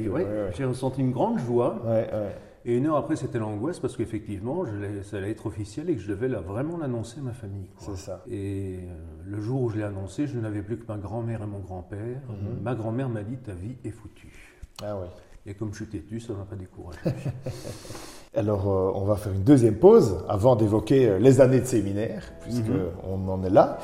ouais, 0.10 0.26
ouais, 0.26 0.66
ressenti 0.66 1.02
une 1.02 1.12
grande 1.12 1.40
joie. 1.40 1.82
Ouais, 1.86 2.10
ouais. 2.12 2.36
Et 2.66 2.78
une 2.78 2.86
heure 2.88 2.96
après, 2.96 3.16
c'était 3.18 3.40
l'angoisse 3.40 3.80
parce 3.80 3.98
qu'effectivement, 3.98 4.64
ça 5.04 5.18
allait 5.18 5.32
être 5.32 5.46
officiel 5.48 5.90
et 5.90 5.96
que 5.96 6.02
je 6.02 6.08
devais 6.08 6.30
là, 6.30 6.40
vraiment 6.40 6.78
l'annoncer 6.78 7.20
à 7.20 7.24
ma 7.24 7.34
famille. 7.34 7.68
C'est 7.78 7.98
ça. 7.98 8.24
Et 8.30 8.80
euh, 8.84 8.94
le 9.26 9.42
jour 9.42 9.64
où 9.64 9.70
je 9.70 9.78
l'ai 9.78 9.84
annoncé, 9.84 10.28
je 10.28 10.40
n'avais 10.40 10.62
plus 10.62 10.78
que 10.78 10.86
ma 10.88 10.98
grand-mère 10.98 11.42
et 11.44 11.48
mon 11.48 11.60
grand-père. 11.60 12.22
Mhm. 12.30 12.62
Ma 12.64 12.74
grand-mère 12.76 13.10
m'a 13.10 13.24
dit 13.24 13.36
Ta 13.38 13.54
vie 13.54 13.76
est 13.84 13.92
foutue. 13.92 14.32
Ah 14.82 14.96
oui. 14.98 15.08
Et 15.46 15.56
comme 15.56 15.72
je 15.74 15.84
suis 15.84 15.88
têtu, 15.88 16.22
ça 16.22 16.32
ne 16.32 16.38
m'a 16.38 16.46
pas 16.46 16.56
découragé. 16.56 17.00
Alors, 18.36 18.68
euh, 18.68 18.92
on 18.96 19.04
va 19.06 19.16
faire 19.16 19.32
une 19.34 19.44
deuxième 19.44 19.76
pause 19.76 20.24
avant 20.28 20.56
d'évoquer 20.56 21.08
euh, 21.08 21.20
les 21.20 21.40
années 21.42 21.60
de 21.60 21.66
séminaire, 21.66 22.24
puisque 22.42 22.68
Mhm. 22.70 23.30
en 23.30 23.44
est 23.44 23.50
là, 23.50 23.78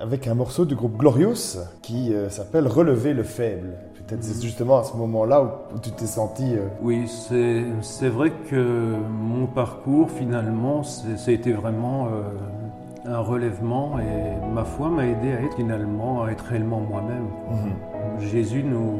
avec 0.00 0.26
un 0.26 0.34
morceau 0.34 0.64
du 0.64 0.74
groupe 0.74 0.96
Glorious 0.96 1.58
qui 1.82 2.12
euh, 2.12 2.28
s'appelle 2.30 2.66
Relever 2.66 3.12
le 3.14 3.22
faible. 3.22 3.74
Peut-être 4.12 4.24
c'est 4.24 4.42
justement 4.42 4.78
à 4.78 4.84
ce 4.84 4.94
moment-là 4.96 5.42
où, 5.42 5.46
où 5.74 5.78
tu 5.80 5.90
t'es 5.90 6.06
senti. 6.06 6.54
euh, 6.54 6.66
Oui, 6.82 7.08
c'est 7.08 7.64
c'est 7.80 8.08
vrai 8.10 8.30
que 8.50 8.94
mon 9.10 9.46
parcours, 9.46 10.10
finalement, 10.10 10.82
c'est- 10.82 11.16
ça 11.16 11.30
a 11.30 11.34
été 11.34 11.52
vraiment 11.52 12.08
euh, 12.08 13.10
un 13.10 13.18
relèvement 13.20 13.98
et 13.98 14.36
ma 14.54 14.64
foi 14.64 14.88
m'a 14.90 15.06
aidé 15.06 15.32
à 15.32 15.40
être 15.42 15.56
finalement, 15.56 16.24
à 16.24 16.30
être 16.30 16.44
réellement 16.44 16.80
moi-même. 16.80 17.26
quoi. 17.46 17.56
Jésus 18.20 18.62
nous 18.62 18.92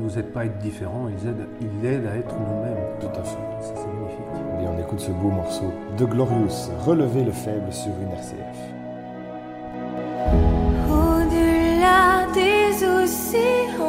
nous 0.00 0.16
aide 0.18 0.32
pas 0.32 0.40
à 0.40 0.44
être 0.44 0.58
différents, 0.58 1.08
il 1.08 1.28
aide, 1.28 1.48
il 1.60 1.84
aide 1.86 2.06
à 2.06 2.16
être 2.16 2.34
nous-mêmes. 2.38 2.84
Tout 3.00 3.06
à 3.18 3.24
fait. 3.24 3.38
Ça, 3.60 3.72
c'est 3.74 3.86
magnifique. 3.86 4.62
Et 4.62 4.68
on 4.68 4.78
écoute 4.80 5.00
ce 5.00 5.10
beau 5.10 5.30
morceau 5.30 5.72
de 5.98 6.04
Glorious, 6.04 6.70
Relever 6.86 7.24
le 7.24 7.32
faible 7.32 7.72
sur 7.72 7.90
une 8.00 8.12
RCF. 8.12 8.58
Au-delà 10.88 12.26
des 12.34 12.84
océans, 12.86 13.85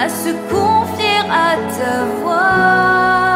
à 0.00 0.08
se 0.08 0.30
confier 0.48 1.20
à 1.30 1.56
ta 1.76 2.04
voix. 2.22 3.29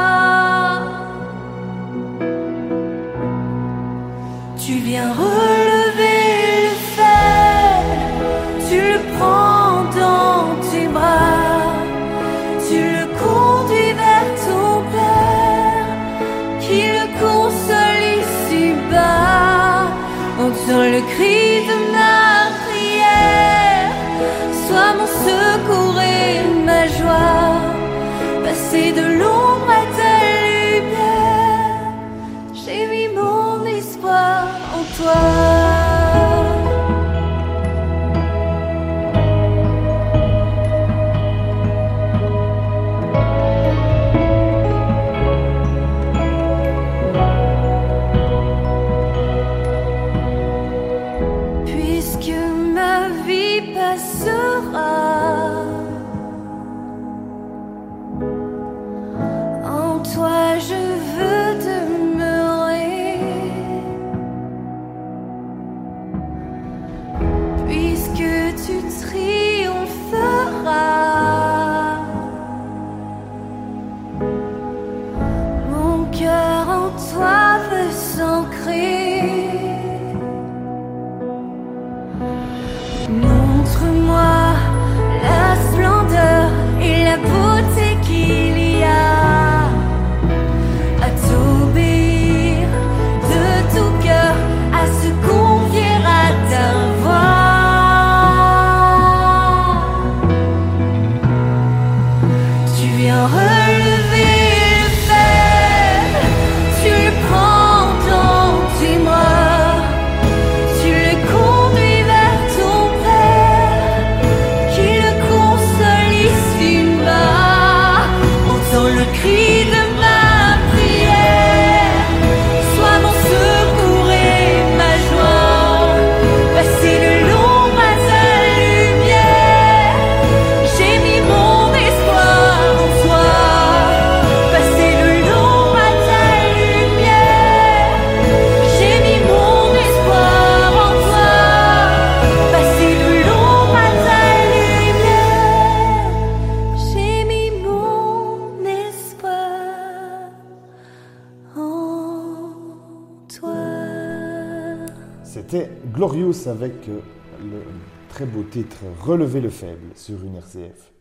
Titre 158.75 158.85
Relever 159.03 159.41
le 159.41 159.51
faible 159.51 159.91
sur 159.95 160.23
une 160.25 160.37
RCF. 160.37 160.93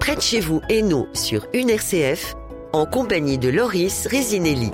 Près 0.00 0.16
de 0.16 0.20
chez 0.20 0.40
vous, 0.40 0.60
Hainaut 0.68 1.06
sur 1.12 1.46
une 1.54 1.70
RCF, 1.70 2.34
en 2.72 2.86
compagnie 2.86 3.38
de 3.38 3.48
Loris 3.48 4.06
Résinelli. 4.06 4.70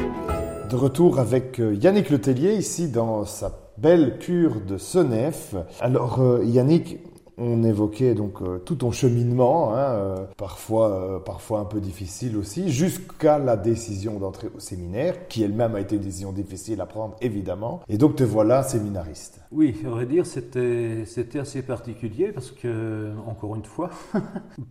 De 0.70 0.76
retour 0.76 1.18
avec 1.18 1.60
euh, 1.60 1.74
Yannick 1.74 2.10
Letellier 2.10 2.54
ici 2.54 2.88
dans 2.88 3.24
sa 3.24 3.52
belle 3.78 4.18
cure 4.18 4.60
de 4.66 4.78
Senef. 4.78 5.54
Alors 5.80 6.20
euh, 6.20 6.44
Yannick, 6.44 6.98
on 7.38 7.62
évoquait 7.64 8.14
donc 8.14 8.42
euh, 8.42 8.58
tout 8.58 8.76
ton 8.76 8.92
cheminement, 8.92 9.74
hein, 9.74 9.78
euh, 9.78 10.24
parfois, 10.36 10.90
euh, 10.90 11.18
parfois 11.18 11.60
un 11.60 11.64
peu 11.64 11.80
difficile 11.80 12.36
aussi, 12.36 12.70
jusqu'à 12.70 13.38
la 13.38 13.56
décision 13.56 14.18
d'entrer 14.18 14.48
au 14.54 14.60
séminaire, 14.60 15.28
qui 15.28 15.42
elle-même 15.42 15.74
a 15.74 15.80
été 15.80 15.96
une 15.96 16.02
décision 16.02 16.32
difficile 16.32 16.80
à 16.80 16.86
prendre 16.86 17.16
évidemment. 17.20 17.80
Et 17.88 17.98
donc 17.98 18.16
te 18.16 18.24
voilà 18.24 18.62
séminariste. 18.62 19.40
Oui, 19.50 19.76
à 19.84 19.88
vrai 19.88 20.06
dire, 20.06 20.26
c'était 20.26 21.04
c'était 21.06 21.38
assez 21.38 21.62
particulier 21.62 22.32
parce 22.32 22.50
que, 22.50 23.12
encore 23.26 23.56
une 23.56 23.64
fois, 23.64 23.90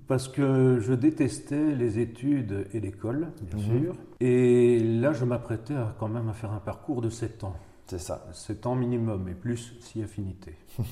parce 0.07 0.27
que 0.27 0.79
je 0.79 0.93
détestais 0.93 1.75
les 1.75 1.99
études 1.99 2.67
et 2.73 2.79
l'école, 2.79 3.27
bien 3.41 3.63
sûr. 3.63 3.95
Et 4.19 4.79
là, 4.79 5.11
je 5.13 5.25
m'apprêtais 5.25 5.75
à, 5.75 5.95
quand 5.99 6.07
même 6.07 6.29
à 6.29 6.33
faire 6.33 6.51
un 6.51 6.59
parcours 6.59 7.01
de 7.01 7.09
7 7.09 7.43
ans. 7.43 7.55
C'est 7.87 7.99
ça. 7.99 8.25
7 8.31 8.65
ans 8.65 8.75
minimum, 8.75 9.27
et 9.27 9.33
plus 9.33 9.75
si 9.81 10.01
affinité. 10.01 10.55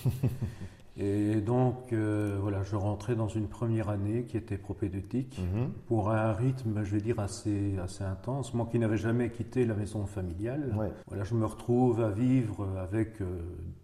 et 0.97 1.35
donc, 1.41 1.93
euh, 1.93 2.37
voilà, 2.41 2.63
je 2.63 2.75
rentrais 2.75 3.15
dans 3.15 3.27
une 3.29 3.47
première 3.47 3.89
année 3.89 4.23
qui 4.23 4.35
était 4.37 4.57
propédeutique 4.57 5.39
Mhm. 5.39 5.69
pour 5.87 6.09
un 6.11 6.33
rythme, 6.33 6.83
je 6.83 6.91
vais 6.95 7.01
dire, 7.01 7.19
assez, 7.19 7.77
assez 7.81 8.03
intense. 8.03 8.53
Moi 8.53 8.67
qui 8.69 8.77
n'avais 8.77 8.97
jamais 8.97 9.29
quitté 9.29 9.65
la 9.65 9.73
maison 9.73 10.05
familiale, 10.05 10.75
Ouais. 10.77 10.91
voilà, 11.07 11.23
je 11.23 11.33
me 11.35 11.45
retrouve 11.45 12.01
à 12.01 12.09
vivre 12.09 12.67
avec 12.77 13.21
euh, 13.21 13.39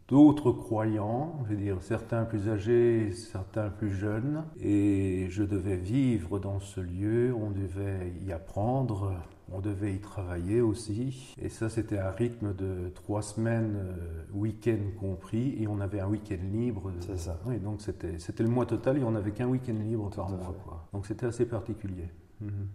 d'autres 0.09 0.51
croyants, 0.51 1.39
je 1.45 1.55
veux 1.55 1.61
dire, 1.61 1.77
certains 1.81 2.23
plus 2.25 2.49
âgés, 2.49 3.11
certains 3.13 3.69
plus 3.69 3.91
jeunes, 3.91 4.43
et 4.59 5.27
je 5.29 5.43
devais 5.43 5.77
vivre 5.77 6.39
dans 6.39 6.59
ce 6.59 6.81
lieu, 6.81 7.33
on 7.33 7.51
devait 7.51 8.13
y 8.25 8.31
apprendre, 8.31 9.13
on 9.51 9.59
devait 9.59 9.93
y 9.93 9.99
travailler 9.99 10.61
aussi, 10.61 11.35
et 11.41 11.49
ça 11.49 11.69
c'était 11.69 11.97
un 11.99 12.11
rythme 12.11 12.53
de 12.53 12.89
trois 12.95 13.21
semaines, 13.21 13.75
euh, 13.77 14.23
week-end 14.33 14.79
compris, 14.99 15.55
et 15.61 15.67
on 15.67 15.79
avait 15.79 15.99
un 15.99 16.07
week-end 16.07 16.37
libre. 16.51 16.91
C'est 16.99 17.17
ça. 17.17 17.39
Oui, 17.45 17.57
donc 17.59 17.81
c'était 17.81 18.19
c'était 18.19 18.43
le 18.43 18.49
mois 18.49 18.65
total 18.65 18.97
et 18.97 19.03
on 19.03 19.11
n'avait 19.11 19.31
qu'un 19.31 19.47
week-end 19.47 19.73
libre 19.73 20.09
par 20.15 20.29
mois. 20.29 20.55
quoi. 20.65 20.87
Donc 20.93 21.05
c'était 21.05 21.25
assez 21.25 21.45
particulier. 21.45 22.09
Mhm. 22.41 22.67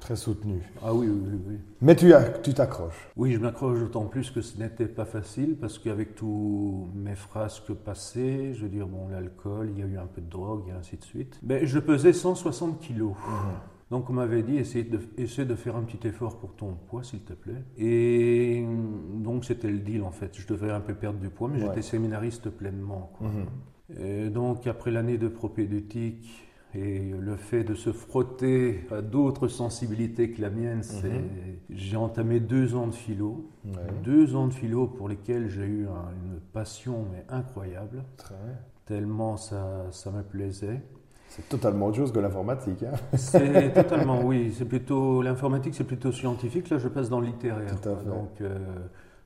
Très 0.00 0.16
soutenu. 0.16 0.60
Ah 0.82 0.92
oui, 0.92 1.08
oui, 1.08 1.20
oui. 1.24 1.40
oui. 1.48 1.58
Mais 1.80 1.96
tu 1.96 2.12
tu 2.42 2.52
t'accroches. 2.52 3.08
Oui, 3.16 3.32
je 3.32 3.38
m'accroche 3.38 3.78
d'autant 3.78 4.04
plus 4.04 4.30
que 4.30 4.42
ce 4.42 4.58
n'était 4.58 4.86
pas 4.86 5.06
facile 5.06 5.56
parce 5.58 5.78
qu'avec 5.78 6.14
tous 6.14 6.90
mes 6.94 7.14
frasques 7.14 7.72
passés, 7.72 8.52
je 8.52 8.64
veux 8.64 8.68
dire, 8.68 8.86
bon, 8.86 9.08
l'alcool, 9.08 9.70
il 9.72 9.78
y 9.78 9.82
a 9.82 9.86
eu 9.86 9.96
un 9.96 10.06
peu 10.06 10.20
de 10.20 10.28
drogue 10.28 10.64
et 10.68 10.72
ainsi 10.72 10.98
de 10.98 11.04
suite. 11.04 11.38
Ben, 11.42 11.64
je 11.64 11.78
pesais 11.78 12.12
160 12.12 12.80
kilos. 12.80 13.14
Donc 13.90 14.08
on 14.10 14.14
m'avait 14.14 14.42
dit, 14.42 14.56
essaie 14.56 14.82
de, 14.84 14.98
essaie 15.18 15.44
de 15.44 15.54
faire 15.54 15.76
un 15.76 15.82
petit 15.82 16.06
effort 16.08 16.38
pour 16.38 16.54
ton 16.54 16.74
poids, 16.74 17.02
s'il 17.04 17.20
te 17.20 17.32
plaît. 17.34 17.62
Et 17.76 18.64
donc 19.16 19.44
c'était 19.44 19.70
le 19.70 19.78
deal 19.78 20.02
en 20.02 20.10
fait. 20.10 20.30
Je 20.38 20.46
devais 20.46 20.70
un 20.70 20.80
peu 20.80 20.94
perdre 20.94 21.18
du 21.20 21.28
poids, 21.30 21.48
mais 21.48 21.60
Ouais. 21.60 21.68
j'étais 21.68 21.82
séminariste 21.82 22.50
pleinement. 22.50 23.12
quoi. 23.18 23.28
Mhm. 23.28 23.46
Et 24.00 24.30
donc, 24.30 24.66
après 24.66 24.90
l'année 24.90 25.18
de 25.18 25.28
propédeutique 25.28 26.42
et 26.74 27.10
le 27.20 27.36
fait 27.36 27.62
de 27.62 27.74
se 27.74 27.92
frotter 27.92 28.86
à 28.90 29.02
d'autres 29.02 29.46
sensibilités 29.46 30.30
que 30.32 30.40
la 30.40 30.48
mienne, 30.50 30.82
c'est... 30.82 31.22
j'ai 31.70 31.96
entamé 31.96 32.40
deux 32.40 32.74
ans 32.74 32.86
de 32.88 32.94
philo. 32.94 33.50
Ouais. 33.66 33.72
Deux 34.02 34.34
ans 34.34 34.48
de 34.48 34.54
philo 34.54 34.86
pour 34.88 35.08
lesquels 35.08 35.48
j'ai 35.48 35.66
eu 35.66 35.86
un- 35.86 36.10
une 36.24 36.40
passion 36.52 37.04
mais 37.12 37.24
incroyable, 37.28 38.02
Très 38.16 38.34
tellement 38.86 39.36
ça, 39.36 39.86
ça 39.92 40.10
me 40.10 40.22
plaisait. 40.22 40.82
C'est 41.34 41.48
totalement 41.48 41.86
autre 41.86 41.96
chose 41.96 42.12
que 42.12 42.20
l'informatique. 42.20 42.84
Hein. 42.84 42.96
C'est 43.16 43.72
totalement, 43.72 44.22
oui, 44.22 44.54
c'est 44.56 44.64
plutôt... 44.66 45.20
L'informatique, 45.20 45.74
c'est 45.74 45.82
plutôt 45.82 46.12
scientifique. 46.12 46.70
Là, 46.70 46.78
je 46.78 46.86
passe 46.86 47.08
dans 47.08 47.18
le 47.18 47.26
littéraire. 47.26 47.74
Tout 47.80 47.88
à 47.88 47.96
fait. 47.96 48.06
Donc, 48.06 48.40
euh, 48.40 48.56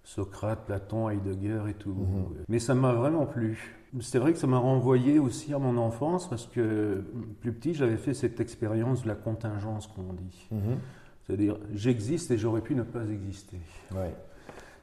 Socrate, 0.05 0.64
Platon, 0.64 1.11
Heidegger 1.11 1.61
et 1.68 1.75
tout. 1.75 1.92
Mhm. 1.92 2.44
Mais 2.49 2.61
ça 2.61 2.75
m'a 2.75 2.94
vraiment 2.94 3.27
plu. 3.27 3.77
C'est 4.01 4.18
vrai 4.18 4.33
que 4.33 4.38
ça 4.38 4.47
m'a 4.47 4.57
renvoyé 4.57 5.18
aussi 5.18 5.53
à 5.53 5.59
mon 5.59 5.77
enfance 5.77 6.31
parce 6.31 6.47
que 6.47 7.05
plus 7.42 7.53
petit, 7.53 7.75
j'avais 7.75 7.99
fait 7.99 8.14
cette 8.14 8.40
expérience 8.40 9.03
de 9.03 9.09
la 9.09 9.14
contingence, 9.14 9.87
comme 9.88 10.09
on 10.09 10.14
dit. 10.14 10.49
Mhm. 10.51 10.79
C'est-à-dire, 11.27 11.59
j'existe 11.75 12.31
et 12.31 12.38
j'aurais 12.38 12.62
pu 12.62 12.75
ne 12.75 12.85
pas 12.85 13.05
exister. 13.05 13.59
Ouais. 13.94 14.14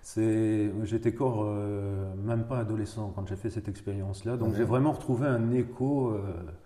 C'est, 0.08 0.72
j'étais 0.84 1.12
encore 1.16 1.46
euh, 1.48 2.14
même 2.24 2.44
pas 2.44 2.60
adolescent 2.60 3.12
quand 3.16 3.28
j'ai 3.28 3.36
fait 3.36 3.50
cette 3.50 3.68
expérience-là, 3.68 4.38
donc 4.38 4.54
j'ai 4.54 4.64
vraiment 4.64 4.92
retrouvé 4.92 5.26
un 5.26 5.50
écho 5.50 6.12
euh, 6.12 6.22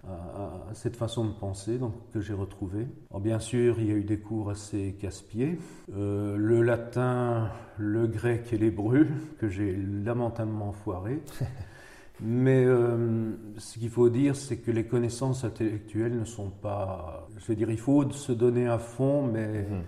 à, 0.06 0.70
à 0.70 0.74
cette 0.74 0.98
façon 0.98 1.24
de 1.24 1.32
penser 1.32 1.78
donc, 1.78 1.94
que 2.12 2.20
j'ai 2.20 2.34
retrouvé. 2.34 2.86
Alors, 3.10 3.22
bien 3.22 3.40
sûr, 3.40 3.80
il 3.80 3.88
y 3.88 3.92
a 3.92 3.94
eu 3.94 4.04
des 4.04 4.20
cours 4.20 4.50
assez 4.50 4.94
casse-pieds. 5.00 5.58
Euh, 5.96 6.36
le 6.36 6.62
latin, 6.62 7.50
le 7.78 8.08
grec 8.08 8.52
et 8.52 8.58
l'hébreu, 8.58 9.08
que 9.40 9.48
j'ai 9.48 9.74
lamentablement 9.74 10.74
foiré. 10.74 11.22
Mais 12.22 12.66
euh, 12.66 13.32
ce 13.58 13.80
qu'il 13.80 13.90
faut 13.90 14.10
dire, 14.10 14.36
c'est 14.36 14.58
que 14.58 14.72
les 14.72 14.86
connaissances 14.86 15.46
intellectuelles 15.46 16.20
ne 16.20 16.26
sont 16.26 16.50
pas. 16.50 17.30
Je 17.38 17.46
veux 17.46 17.56
dire, 17.56 17.72
il 17.72 17.80
faut 17.80 18.12
se 18.12 18.34
donner 18.34 18.68
à 18.68 18.80
fond, 18.80 19.24
mais 19.26 19.62
Mhm. 19.70 19.84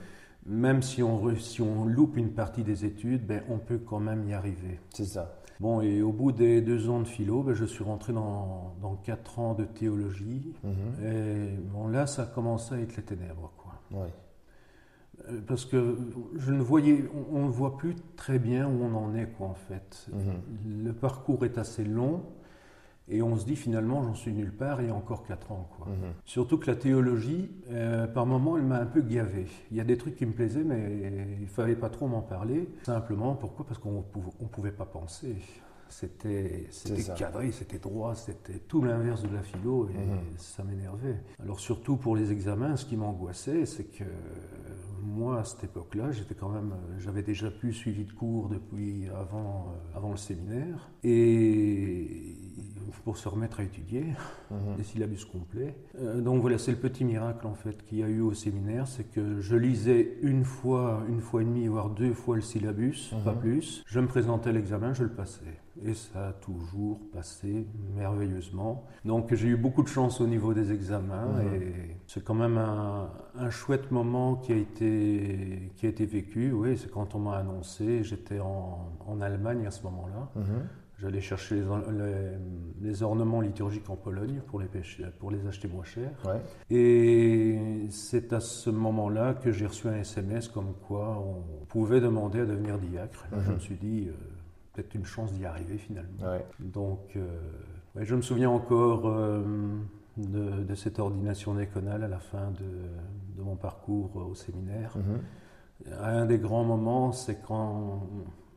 Même 0.45 0.81
si 0.81 1.03
on, 1.03 1.17
re- 1.23 1.39
si 1.39 1.61
on 1.61 1.85
loupe 1.85 2.17
une 2.17 2.31
partie 2.31 2.63
des 2.63 2.85
études, 2.85 3.25
ben, 3.25 3.41
on 3.49 3.57
peut 3.57 3.77
quand 3.77 3.99
même 3.99 4.27
y 4.27 4.33
arriver. 4.33 4.79
C'est 4.93 5.05
ça. 5.05 5.37
Bon, 5.59 5.81
et 5.81 6.01
au 6.01 6.11
bout 6.11 6.31
des 6.31 6.61
deux 6.61 6.89
ans 6.89 7.01
de 7.01 7.07
philo, 7.07 7.43
ben, 7.43 7.53
je 7.53 7.65
suis 7.65 7.83
rentré 7.83 8.13
dans, 8.13 8.73
dans 8.81 8.95
quatre 8.95 9.37
ans 9.39 9.53
de 9.53 9.65
théologie. 9.65 10.53
Mhm. 10.63 11.05
Et 11.05 11.49
bon, 11.71 11.87
là, 11.87 12.07
ça 12.07 12.23
a 12.23 12.25
commencé 12.25 12.73
à 12.75 12.79
être 12.79 12.97
les 12.97 13.03
ténèbres, 13.03 13.51
quoi. 13.57 13.73
Oui. 13.91 14.07
Euh, 15.29 15.39
Parce 15.45 15.65
que 15.65 15.97
je 16.35 16.51
ne 16.51 16.61
voyais, 16.63 17.05
on 17.31 17.37
on 17.37 17.45
ne 17.45 17.51
voit 17.51 17.77
plus 17.77 17.95
très 18.15 18.39
bien 18.39 18.67
où 18.67 18.81
on 18.83 18.95
en 18.95 19.13
est, 19.13 19.27
quoi, 19.37 19.47
en 19.47 19.53
fait. 19.53 20.07
Mhm. 20.11 20.83
Le 20.85 20.93
parcours 20.93 21.45
est 21.45 21.59
assez 21.59 21.83
long 21.83 22.23
et 23.07 23.21
on 23.21 23.35
se 23.35 23.45
dit 23.45 23.55
finalement, 23.55 24.03
j'en 24.03 24.13
suis 24.13 24.31
nulle 24.31 24.53
part 24.53 24.79
et 24.79 24.85
il 24.85 24.87
y 24.87 24.91
a 24.91 24.95
encore 24.95 25.23
quatre 25.23 25.51
ans, 25.51 25.67
quoi. 25.77 25.87
Mhm. 25.87 26.13
Surtout 26.25 26.57
que 26.57 26.67
la 26.69 26.75
théologie, 26.77 27.49
euh, 27.71 28.07
par 28.07 28.25
moments, 28.25 28.57
elle 28.57 28.63
m'a 28.63 28.79
un 28.79 28.85
peu 28.85 29.01
gavé. 29.01 29.47
Il 29.71 29.77
y 29.77 29.81
a 29.81 29.83
des 29.83 29.97
trucs 29.97 30.15
qui 30.15 30.25
me 30.25 30.31
plaisaient, 30.33 30.63
mais 30.63 31.37
il 31.41 31.47
fallait 31.47 31.75
pas 31.75 31.89
trop 31.89 32.07
m'en 32.07 32.21
parler. 32.21 32.69
Simplement, 32.83 33.35
pourquoi? 33.35 33.65
Parce 33.65 33.79
qu'on 33.79 34.03
ne 34.41 34.47
pouvait 34.47 34.71
pas 34.71 34.85
penser. 34.85 35.35
C'était 35.89 36.69
cadré, 37.17 37.51
c'était 37.51 37.77
droit, 37.79 38.15
c'était 38.15 38.59
tout 38.59 38.81
l'inverse 38.81 39.23
de 39.23 39.35
la 39.35 39.41
philo 39.43 39.89
et 39.89 39.93
Mhm. 40.07 40.19
ça 40.37 40.63
m'énervait. 40.63 41.17
Alors 41.43 41.59
surtout 41.59 41.97
pour 41.97 42.15
les 42.15 42.31
examens, 42.31 42.77
ce 42.77 42.85
qui 42.85 42.95
m'angoissait, 42.95 43.65
c'est 43.65 43.83
que 43.83 44.05
moi, 45.03 45.39
à 45.39 45.43
cette 45.43 45.63
époque-là, 45.63 46.11
j'étais 46.11 46.35
quand 46.35 46.49
même, 46.49 46.71
euh, 46.73 46.99
j'avais 46.99 47.23
déjà 47.23 47.49
plus 47.51 47.73
suivi 47.73 48.05
de 48.05 48.11
cours 48.11 48.49
depuis 48.49 49.07
avant, 49.09 49.67
euh, 49.93 49.97
avant 49.97 50.11
le 50.11 50.17
séminaire. 50.17 50.89
Et 51.03 52.37
pour 53.03 53.17
se 53.17 53.27
remettre 53.27 53.59
à 53.61 53.63
étudier, 53.63 54.05
Mhm. 54.51 54.75
des 54.77 54.83
syllabus 54.83 55.25
complets. 55.25 55.75
Euh, 55.99 56.21
donc 56.21 56.41
voilà, 56.41 56.57
c'est 56.57 56.71
le 56.71 56.77
petit 56.77 57.03
miracle 57.03 57.47
en 57.47 57.55
fait 57.55 57.83
qu'il 57.85 57.97
y 57.99 58.03
a 58.03 58.07
eu 58.07 58.21
au 58.21 58.33
séminaire, 58.33 58.87
c'est 58.87 59.05
que 59.09 59.39
je 59.39 59.55
lisais 59.55 60.17
une 60.21 60.43
fois, 60.43 61.03
une 61.09 61.21
fois 61.21 61.41
et 61.41 61.45
demie, 61.45 61.67
voire 61.67 61.89
deux 61.89 62.13
fois 62.13 62.35
le 62.35 62.41
syllabus, 62.41 63.11
pas 63.23 63.33
Mhm. 63.33 63.39
plus. 63.39 63.83
Je 63.87 63.99
me 63.99 64.07
présentais 64.07 64.49
à 64.49 64.53
l'examen, 64.53 64.93
je 64.93 65.03
le 65.03 65.09
passais. 65.09 65.41
Et 65.85 65.93
ça 65.93 66.27
a 66.29 66.33
toujours 66.33 66.99
passé 67.13 67.65
merveilleusement. 67.95 68.85
Donc 69.05 69.33
j'ai 69.33 69.47
eu 69.47 69.55
beaucoup 69.57 69.83
de 69.83 69.87
chance 69.87 70.19
au 70.21 70.27
niveau 70.27 70.53
des 70.53 70.71
examens 70.71 71.41
et 71.53 71.95
c'est 72.07 72.23
quand 72.23 72.33
même 72.33 72.57
un, 72.57 73.09
un 73.37 73.49
chouette 73.49 73.89
moment 73.91 74.35
qui 74.35 74.51
a 74.53 74.57
été, 74.57 75.71
qui 75.77 75.85
a 75.85 75.89
été 75.89 76.05
vécu. 76.05 76.51
Oui, 76.51 76.77
c'est 76.77 76.91
quand 76.91 77.15
on 77.15 77.19
m'a 77.19 77.37
annoncé, 77.37 78.03
j'étais 78.03 78.39
en, 78.39 78.79
en 79.07 79.21
Allemagne 79.21 79.65
à 79.65 79.71
ce 79.71 79.83
moment-là. 79.83 80.29
Mhm. 80.35 80.43
J'allais 80.99 81.21
chercher 81.21 81.55
les, 81.55 81.65
or- 81.65 81.89
les- 81.91 82.87
les 82.87 83.01
ornements 83.01 83.41
liturgiques 83.41 83.89
en 83.89 83.95
Pologne 83.95 84.39
pour 84.45 84.59
les, 84.59 84.67
pêcher- 84.67 85.07
pour 85.19 85.31
les 85.31 85.47
acheter 85.47 85.67
moins 85.67 85.83
cher. 85.83 86.11
Ouais. 86.25 86.39
Et 86.69 87.87
c'est 87.89 88.33
à 88.33 88.39
ce 88.39 88.69
moment-là 88.69 89.33
que 89.33 89.51
j'ai 89.51 89.65
reçu 89.65 89.87
un 89.87 89.95
SMS 89.95 90.47
comme 90.47 90.73
quoi 90.87 91.17
on 91.17 91.65
pouvait 91.65 92.01
demander 92.01 92.41
à 92.41 92.45
devenir 92.45 92.77
diacre. 92.77 93.25
Je 93.31 93.37
Mhm. 93.49 93.53
me 93.55 93.59
suis 93.59 93.75
dit, 93.77 94.09
euh, 94.09 94.13
peut-être 94.73 94.93
une 94.95 95.05
chance 95.05 95.33
d'y 95.33 95.45
arriver 95.45 95.77
finalement. 95.77 96.23
Ouais. 96.23 96.45
Donc, 96.59 96.99
euh, 97.15 97.27
ouais, 97.95 98.05
je 98.05 98.15
me 98.15 98.21
souviens 98.21 98.49
encore 98.49 99.07
euh, 99.07 99.41
de, 100.17 100.63
de 100.63 100.75
cette 100.75 100.99
ordination 100.99 101.53
déconale 101.53 102.03
à 102.03 102.07
la 102.07 102.19
fin 102.19 102.51
de, 102.51 103.37
de 103.37 103.43
mon 103.43 103.55
parcours 103.55 104.15
au 104.15 104.35
séminaire. 104.35 104.95
Mhm. 104.97 105.19
Un 105.99 106.25
des 106.25 106.37
grands 106.37 106.63
moments, 106.63 107.11
c'est 107.11 107.41
quand 107.41 108.07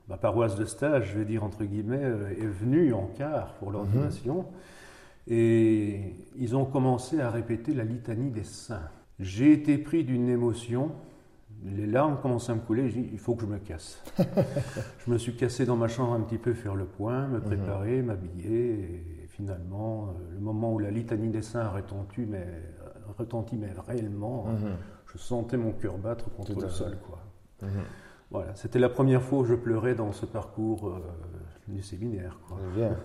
ma 0.08 0.18
paroisse 0.18 0.56
de 0.56 0.66
stage, 0.66 1.12
je 1.12 1.18
vais 1.18 1.24
dire 1.24 1.42
entre 1.42 1.64
guillemets, 1.64 2.04
euh, 2.04 2.30
est 2.30 2.46
venue 2.46 2.92
en 2.92 3.06
quart 3.06 3.54
pour 3.54 3.70
l'ordination. 3.70 4.46
Et 5.26 6.12
ils 6.36 6.54
ont 6.54 6.66
commencé 6.66 7.20
à 7.20 7.30
répéter 7.30 7.72
la 7.72 7.84
litanie 7.84 8.30
des 8.30 8.44
saints. 8.44 8.90
J'ai 9.18 9.52
été 9.52 9.78
pris 9.78 10.04
d'une 10.04 10.28
émotion. 10.28 10.92
Les 11.64 11.86
larmes 11.86 12.18
commençaient 12.20 12.52
à 12.52 12.54
me 12.56 12.60
couler. 12.60 12.88
J'ai 12.90 13.00
dit, 13.02 13.08
il 13.12 13.18
faut 13.18 13.34
que 13.34 13.42
je 13.42 13.46
me 13.46 13.58
casse. 13.58 14.02
je 14.18 15.10
me 15.10 15.16
suis 15.18 15.34
cassé 15.34 15.64
dans 15.64 15.76
ma 15.76 15.88
chambre 15.88 16.12
un 16.12 16.20
petit 16.20 16.36
peu, 16.38 16.52
faire 16.52 16.74
le 16.74 16.84
point, 16.84 17.26
me 17.26 17.40
préparer, 17.40 18.02
m'habiller. 18.02 18.72
Et 19.22 19.26
finalement, 19.28 20.08
euh, 20.08 20.34
le 20.34 20.40
moment 20.40 20.72
où 20.74 20.78
la 20.78 20.90
litanie 20.90 21.30
des 21.30 21.40
saints 21.42 21.60
a 21.60 21.70
retenti, 21.70 22.20
mais, 22.26 22.46
retenti, 23.18 23.56
mais 23.56 23.68
réellement, 23.88 24.44
Mhm. 24.44 24.72
je 25.12 25.18
sentais 25.18 25.56
mon 25.56 25.72
cœur 25.72 25.96
battre 25.96 26.30
contre 26.34 26.60
le 26.60 26.68
sol. 26.68 26.98
Quoi. 27.08 27.18
Mhm. 27.62 27.68
Voilà, 28.30 28.54
c'était 28.56 28.78
la 28.78 28.88
première 28.88 29.22
fois 29.22 29.38
où 29.40 29.44
je 29.44 29.54
pleurais 29.54 29.94
dans 29.94 30.12
ce 30.12 30.26
parcours 30.26 30.88
euh, 30.88 30.98
du 31.68 31.82
séminaire. 31.82 32.38
Quoi. 32.46 32.58
C'est 32.60 32.78
bien. 32.80 32.96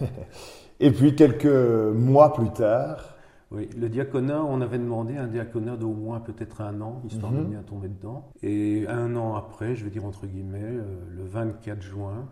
Et 0.80 0.90
puis 0.90 1.14
quelques 1.14 1.46
mois 1.46 2.32
plus 2.34 2.50
tard, 2.50 3.13
Oui, 3.50 3.68
le 3.78 3.88
diaconat, 3.88 4.42
on 4.42 4.60
avait 4.60 4.78
demandé 4.78 5.16
un 5.16 5.26
diaconat 5.28 5.76
d'au 5.76 5.92
moins 5.92 6.18
peut-être 6.20 6.60
un 6.60 6.80
an, 6.80 7.02
histoire 7.06 7.30
de 7.32 7.38
Mhm. 7.38 7.50
bien 7.50 7.62
tomber 7.62 7.88
dedans. 7.88 8.28
Et 8.42 8.86
un 8.88 9.14
an 9.16 9.34
après, 9.36 9.76
je 9.76 9.84
vais 9.84 9.90
dire 9.90 10.04
entre 10.04 10.26
guillemets, 10.26 10.60
euh, 10.62 10.82
le 11.16 11.24
24 11.24 11.80
juin, 11.82 12.26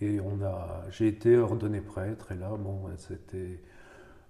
et 0.00 0.20
on 0.20 0.44
a, 0.44 0.82
j'ai 0.90 1.08
été 1.08 1.36
ordonné 1.38 1.80
prêtre, 1.80 2.32
et 2.32 2.36
là, 2.36 2.50
bon, 2.58 2.80
c'était 2.96 3.60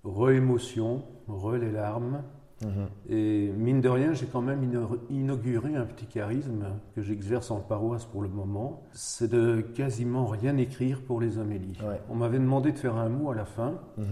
re-émotion, 0.05 1.03
re 1.29 1.53
les 1.57 1.71
larmes. 1.73 2.23
Mhm. 2.65 2.89
Et 3.09 3.53
mine 3.57 3.81
de 3.81 3.89
rien, 3.89 4.13
j'ai 4.15 4.27
quand 4.27 4.41
même 4.43 4.69
inauguré 5.11 5.77
un 5.77 5.85
petit 5.85 6.07
charisme 6.07 6.65
que 6.95 7.03
j'exerce 7.03 7.51
en 7.53 7.61
paroisse 7.61 8.05
pour 8.05 8.21
le 8.21 8.29
moment. 8.29 8.83
C'est 8.93 9.31
de 9.31 9.61
quasiment 9.61 10.27
rien 10.27 10.57
écrire 10.57 11.01
pour 11.03 11.21
les 11.21 11.39
homélies. 11.39 11.79
Ouais. 11.83 12.01
On 12.11 12.17
m'avait 12.17 12.41
demandé 12.41 12.73
de 12.73 12.79
faire 12.79 12.97
un 12.97 13.09
mot 13.09 13.31
à 13.31 13.35
la 13.37 13.45
fin, 13.45 13.75
Mhm. 13.97 14.07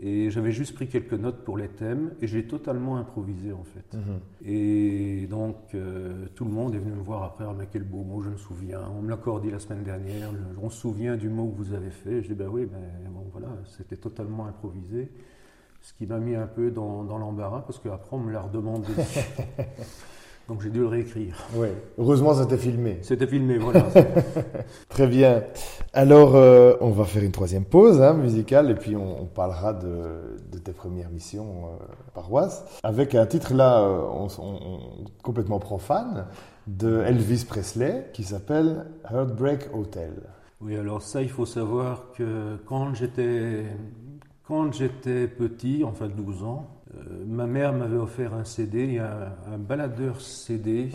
Et 0.00 0.30
j'avais 0.30 0.50
juste 0.50 0.74
pris 0.74 0.88
quelques 0.88 1.14
notes 1.14 1.44
pour 1.44 1.56
les 1.56 1.68
thèmes, 1.68 2.14
et 2.20 2.26
j'ai 2.26 2.46
totalement 2.46 2.96
improvisé 2.96 3.52
en 3.52 3.62
fait. 3.62 3.96
Mhm. 3.96 4.20
Et 4.44 5.26
donc, 5.28 5.56
euh, 5.74 6.26
tout 6.34 6.44
le 6.44 6.50
monde 6.50 6.74
est 6.74 6.78
venu 6.78 6.92
me 6.92 7.02
voir 7.02 7.22
après, 7.22 7.44
ah 7.46 7.54
mais 7.56 7.68
quel 7.70 7.84
beau 7.84 8.02
mot, 8.02 8.20
je 8.20 8.30
me 8.30 8.36
souviens. 8.36 8.80
On 8.96 9.02
me 9.02 9.10
l'a 9.10 9.18
dit 9.40 9.50
la 9.50 9.58
semaine 9.58 9.84
dernière, 9.84 10.30
on 10.60 10.70
se 10.70 10.80
souvient 10.80 11.16
du 11.16 11.28
mot 11.28 11.48
que 11.48 11.56
vous 11.56 11.72
avez 11.74 11.90
fait. 11.90 12.22
Je 12.22 12.28
dis, 12.28 12.34
ben 12.34 12.48
oui, 12.48 12.68
mais 12.70 13.08
bon 13.08 13.26
voilà, 13.32 13.48
c'était 13.76 13.96
totalement 13.96 14.46
improvisé. 14.46 15.10
Ce 15.80 15.92
qui 15.92 16.06
m'a 16.06 16.18
mis 16.18 16.34
un 16.34 16.46
peu 16.46 16.70
dans, 16.70 17.04
dans 17.04 17.18
l'embarras, 17.18 17.60
parce 17.60 17.78
qu'après 17.78 18.16
on 18.16 18.20
me 18.20 18.32
l'a 18.32 18.40
redemandé. 18.40 18.88
donc 20.48 20.60
j'ai 20.62 20.70
dû 20.70 20.80
le 20.80 20.86
réécrire. 20.88 21.36
Oui. 21.56 21.68
Heureusement, 21.98 22.34
c'était 22.34 22.58
filmé. 22.58 22.98
C'était 23.02 23.26
filmé, 23.26 23.56
voilà. 23.58 23.84
Très 24.88 25.06
bien. 25.06 25.42
Alors, 25.92 26.36
euh, 26.36 26.74
on 26.80 26.90
va 26.90 27.04
faire 27.04 27.22
une 27.22 27.32
troisième 27.32 27.64
pause 27.64 28.00
hein, 28.02 28.14
musicale 28.14 28.70
et 28.70 28.74
puis 28.74 28.96
on, 28.96 29.22
on 29.22 29.26
parlera 29.26 29.72
de, 29.72 30.36
de 30.52 30.58
tes 30.58 30.72
premières 30.72 31.10
missions 31.10 31.46
euh, 31.80 31.84
paroisse 32.14 32.64
avec 32.82 33.14
un 33.14 33.26
titre 33.26 33.54
là 33.54 33.80
euh, 33.80 34.00
on- 34.12 34.28
on- 34.38 34.42
on- 34.42 34.80
complètement 35.22 35.58
profane 35.60 36.26
de 36.66 37.00
Elvis 37.02 37.44
Presley 37.48 38.10
qui 38.12 38.24
s'appelle 38.24 38.86
Heartbreak 39.10 39.68
Hotel. 39.74 40.12
Oui, 40.60 40.76
alors 40.76 41.02
ça, 41.02 41.20
il 41.22 41.28
faut 41.30 41.46
savoir 41.46 42.06
que 42.16 42.56
quand 42.66 42.94
j'étais, 42.94 43.64
quand 44.48 44.72
j'étais 44.72 45.26
petit, 45.28 45.84
enfin 45.84 46.08
12 46.08 46.42
ans, 46.42 46.66
ma 47.26 47.46
mère 47.46 47.72
m'avait 47.72 47.96
offert 47.96 48.34
un 48.34 48.44
CD, 48.44 48.98
un, 48.98 49.58
baladeur 49.58 50.20
CD, 50.20 50.90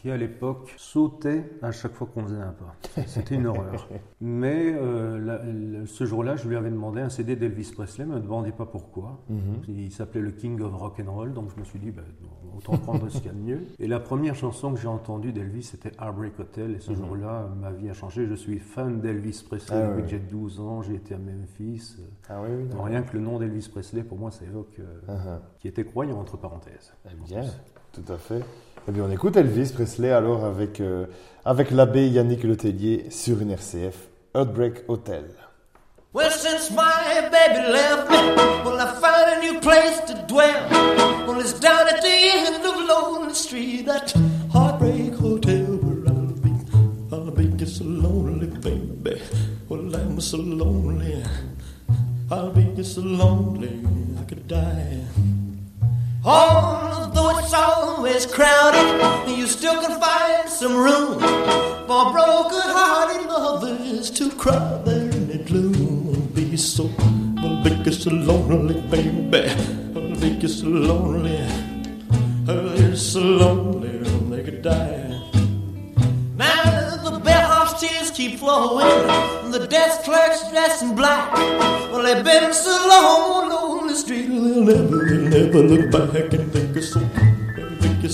qui 0.00 0.10
à 0.10 0.16
l'époque 0.16 0.72
sautait 0.78 1.44
à 1.60 1.72
chaque 1.72 1.92
fois 1.92 2.06
qu'on 2.12 2.22
faisait 2.24 2.40
un 2.40 2.52
pas. 2.52 2.74
C'était 3.06 3.34
une 3.34 3.46
horreur. 3.46 3.86
Mais 4.20 4.72
euh, 4.74 5.18
la- 5.18 5.86
ce 5.86 6.06
jour-là, 6.06 6.36
je 6.36 6.48
lui 6.48 6.56
avais 6.56 6.70
demandé 6.70 7.00
un 7.02 7.10
CD 7.10 7.36
d'Elvis 7.36 7.72
Presley, 7.74 8.06
ne 8.06 8.14
me 8.14 8.20
demandez 8.20 8.52
pas 8.52 8.64
pourquoi. 8.64 9.20
Mhm. 9.28 9.40
Il 9.68 9.92
s'appelait 9.92 10.22
le 10.22 10.30
King 10.30 10.58
of 10.62 10.74
Rock 10.74 11.00
and 11.06 11.12
Roll, 11.12 11.32
donc 11.34 11.50
je 11.54 11.60
me 11.60 11.64
suis 11.64 11.78
dit, 11.78 11.90
ben, 11.90 12.04
autant 12.56 12.78
prendre 12.78 13.08
ce 13.10 13.18
qu'il 13.18 13.26
y 13.26 13.28
a 13.28 13.32
de 13.32 13.38
mieux. 13.38 13.60
Et 13.78 13.86
la 13.88 14.00
première 14.00 14.34
chanson 14.34 14.72
que 14.72 14.80
j'ai 14.80 14.88
entendue 14.88 15.32
d'Elvis, 15.32 15.64
c'était 15.64 15.92
Heartbreak 16.00 16.38
Hotel, 16.40 16.76
et 16.76 16.80
ce 16.80 16.94
jour-là, 16.94 17.48
ma 17.60 17.70
vie 17.70 17.90
a 17.90 17.94
changé. 17.94 18.26
Je 18.26 18.34
suis 18.34 18.58
fan 18.58 19.00
d'Elvis 19.00 19.44
Presley 19.46 19.76
Ah 19.76 19.88
depuis 19.88 20.02
que 20.04 20.08
j'ai 20.08 20.18
12 20.18 20.60
ans, 20.60 20.80
j'ai 20.82 20.94
été 20.94 21.14
à 21.14 21.18
Memphis. 21.18 21.96
Ah 22.28 22.40
oui, 22.42 22.48
oui. 22.56 22.74
Non, 22.74 22.82
rien 22.84 23.02
que 23.02 23.12
le 23.14 23.20
nom 23.22 23.38
d'Elvis 23.38 23.68
Presley, 23.70 24.02
pour 24.02 24.18
moi, 24.18 24.30
ça 24.30 24.44
évoque 24.46 24.78
euh, 24.78 24.98
Uh-huh. 25.08 25.40
qui 25.58 25.68
était 25.68 25.84
croyant, 25.84 26.18
entre 26.18 26.36
parenthèses. 26.38 26.94
Eh 27.06 27.14
bien, 27.26 27.42
tout 27.92 28.12
à 28.12 28.16
fait. 28.16 28.42
Eh 28.88 28.92
bien, 28.92 29.04
on 29.04 29.10
écoute 29.10 29.36
Elvis 29.36 29.72
Presley 29.74 30.10
alors 30.10 30.44
avec, 30.44 30.80
euh, 30.80 31.06
avec 31.44 31.70
l'abbé 31.70 32.08
Yannick 32.08 32.44
Letellier 32.44 33.06
sur 33.10 33.40
une 33.40 33.50
RCF, 33.50 34.08
Heartbreak 34.34 34.88
Hotel. 34.88 35.24
Well, 36.12 36.30
since 36.30 36.70
my 36.72 37.28
baby 37.30 37.70
left 37.70 38.10
me, 38.10 38.16
well, 38.64 38.80
I 38.80 38.98
found 39.00 39.30
a 39.30 39.40
new 39.40 39.60
place 39.60 40.00
to 40.08 40.14
dwell. 40.26 40.68
Well, 41.26 41.38
it's 41.38 41.52
down 41.60 41.86
at 41.86 42.02
the 42.02 42.08
end 42.08 42.64
of 42.66 42.74
Lonely 42.88 43.34
Street, 43.34 43.86
that 43.86 44.12
heartbreak 44.52 45.14
hotel 45.14 45.66
where 45.76 46.08
I'll 46.08 46.32
be. 46.32 46.50
I'll 47.12 47.30
be 47.30 47.46
just 47.56 47.80
a 47.80 47.84
lonely, 47.84 48.48
baby. 48.48 49.22
Well, 49.68 49.94
I'm 49.94 50.20
so 50.20 50.38
lonely. 50.38 51.22
I'll 52.28 52.50
be 52.50 52.82
so 52.82 53.02
lonely 53.02 53.80
I 54.18 54.24
could 54.24 54.48
die. 54.48 55.04
It's 57.38 57.54
always 57.54 58.26
crowded, 58.26 59.28
you 59.28 59.46
still 59.46 59.80
can 59.80 60.00
find 60.00 60.48
some 60.48 60.76
room 60.76 61.18
for 61.86 62.12
broken-hearted 62.12 63.26
lovers 63.26 64.10
to 64.10 64.30
cry 64.30 64.80
there 64.84 65.10
in 65.10 65.28
the 65.28 65.38
gloom. 65.38 66.30
Be 66.34 66.56
so, 66.56 66.90
well, 67.42 67.62
be 67.64 67.92
so 67.92 68.10
lonely, 68.10 68.80
baby. 68.82 69.52
Well, 69.92 70.14
be 70.20 70.48
so 70.48 70.66
lonely. 70.66 71.40
Oh, 72.48 72.74
you're 72.74 72.96
so 72.96 73.20
lonely 73.20 73.98
they 74.30 74.42
could 74.44 74.62
die. 74.62 75.20
Now 76.36 76.96
the 77.02 77.18
bellhop's 77.18 77.80
tears 77.80 78.10
keep 78.10 78.38
flowing, 78.38 79.06
the 79.50 79.66
desk 79.68 80.02
clerk's 80.04 80.48
dressed 80.50 80.82
in 80.82 80.94
black. 80.94 81.32
Well, 81.90 82.02
they've 82.02 82.24
been 82.24 82.52
so 82.54 82.70
long 82.88 83.52
on 83.52 83.86
the 83.88 83.94
street, 83.94 84.28
they'll 84.28 84.62
never, 84.62 85.04
they'll 85.04 85.28
never 85.28 85.62
look 85.62 85.90
back 85.90 86.32
and 86.32 86.52
think 86.52 86.76
it's 86.76 86.92
so, 86.92 87.00
think 87.00 87.09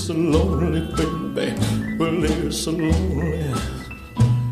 so 0.07 0.15
lonely, 0.15 0.83
baby. 0.95 1.97
Well, 1.99 2.21
they're 2.21 2.53
so 2.53 2.71
lonely, 2.71 3.53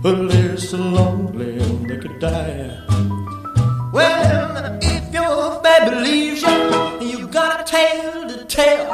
well, 0.02 0.26
they're 0.26 0.56
so 0.56 0.78
lonely 0.78 1.58
they 1.86 1.96
could 1.96 2.18
die. 2.18 2.82
Well, 3.92 4.78
if 4.82 5.14
your 5.14 5.62
baby 5.62 5.94
leaves 5.94 6.42
you, 6.42 7.08
you 7.08 7.28
got 7.28 7.60
a 7.60 7.64
tale 7.70 8.26
to 8.26 8.44
tell. 8.46 8.92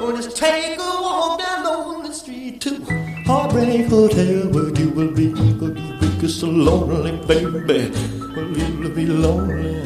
Well, 0.00 0.16
just 0.16 0.34
take 0.34 0.78
a 0.78 0.82
walk 0.82 1.40
down 1.40 1.64
lonely 1.64 2.14
street 2.14 2.62
to 2.62 2.82
Heartbreak 3.26 3.88
Hotel, 3.88 4.48
where 4.48 4.70
you 4.80 4.88
will 4.88 5.10
be, 5.12 5.34
where 5.34 5.76
you 5.76 5.92
will 6.00 6.20
be 6.22 6.28
so 6.28 6.46
lonely, 6.46 7.12
baby. 7.26 7.92
Well, 8.34 8.48
you'll 8.56 8.94
be 8.94 9.04
lonely, 9.04 9.84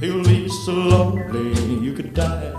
you'll 0.00 0.22
be 0.22 0.48
so 0.48 0.72
lonely, 0.74 1.80
you 1.84 1.92
could 1.92 2.14
die. 2.14 2.57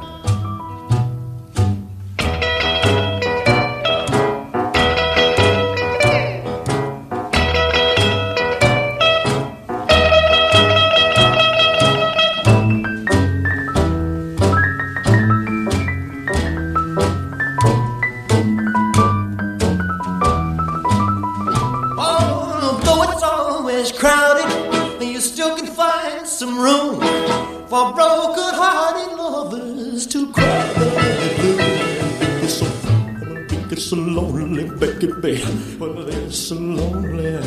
Lonely, 33.99 34.69
baby. 34.79 35.43
Well, 35.79 36.05
they're 36.05 36.31
so 36.31 36.55
lonely. 36.55 37.39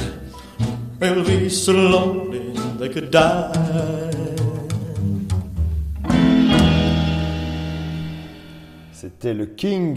They'll 0.99 1.25
be 1.25 1.49
so 1.49 1.73
lonely 1.73 2.53
they 2.79 2.89
could 2.89 3.11
die. 3.11 3.53
C'était 8.93 9.35
le 9.35 9.47
king 9.47 9.95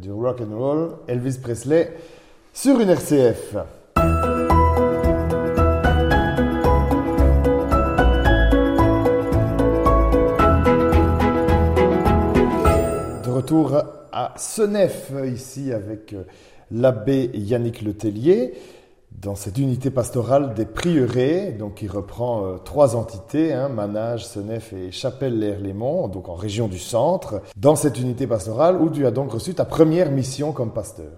du 0.00 0.10
rock 0.12 0.40
and 0.40 0.54
roll, 0.56 0.98
Elvis 1.08 1.38
Presley, 1.42 1.88
sur 2.52 2.78
une 2.80 2.90
RCF. 2.90 3.56
Retour 13.44 13.76
à 14.10 14.32
Senef, 14.38 15.12
ici 15.26 15.70
avec 15.70 16.14
euh, 16.14 16.22
l'abbé 16.70 17.30
Yannick 17.34 17.82
Letellier, 17.82 18.54
dans 19.10 19.34
cette 19.34 19.58
unité 19.58 19.90
pastorale 19.90 20.54
des 20.54 20.64
prieurés, 20.64 21.52
donc 21.52 21.74
qui 21.74 21.86
reprend 21.86 22.46
euh, 22.46 22.56
trois 22.56 22.96
entités, 22.96 23.52
hein, 23.52 23.68
Manage, 23.68 24.24
Senef 24.24 24.72
et 24.72 24.90
Chapelle-l'Air-Lémont, 24.90 26.08
donc 26.08 26.30
en 26.30 26.36
région 26.36 26.68
du 26.68 26.78
centre, 26.78 27.42
dans 27.58 27.76
cette 27.76 28.00
unité 28.00 28.26
pastorale 28.26 28.80
où 28.80 28.88
tu 28.88 29.04
as 29.04 29.10
donc 29.10 29.32
reçu 29.32 29.52
ta 29.52 29.66
première 29.66 30.10
mission 30.10 30.52
comme 30.52 30.72
pasteur. 30.72 31.12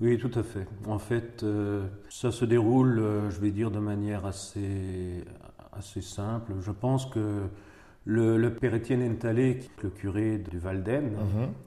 Oui, 0.00 0.16
tout 0.16 0.32
à 0.38 0.42
fait. 0.42 0.66
En 0.88 0.98
fait, 0.98 1.42
euh, 1.42 1.82
ça 2.08 2.32
se 2.32 2.46
déroule, 2.46 3.02
je 3.28 3.38
vais 3.38 3.50
dire, 3.50 3.70
de 3.70 3.80
manière 3.80 4.24
assez, 4.24 5.24
assez 5.78 6.00
simple. 6.00 6.54
Je 6.62 6.72
pense 6.72 7.04
que 7.04 7.42
le, 8.04 8.36
le 8.38 8.54
père 8.54 8.74
Étienne 8.74 9.02
Entalé, 9.10 9.60
le 9.82 9.90
curé 9.90 10.38
du 10.38 10.58
Valden, 10.58 11.12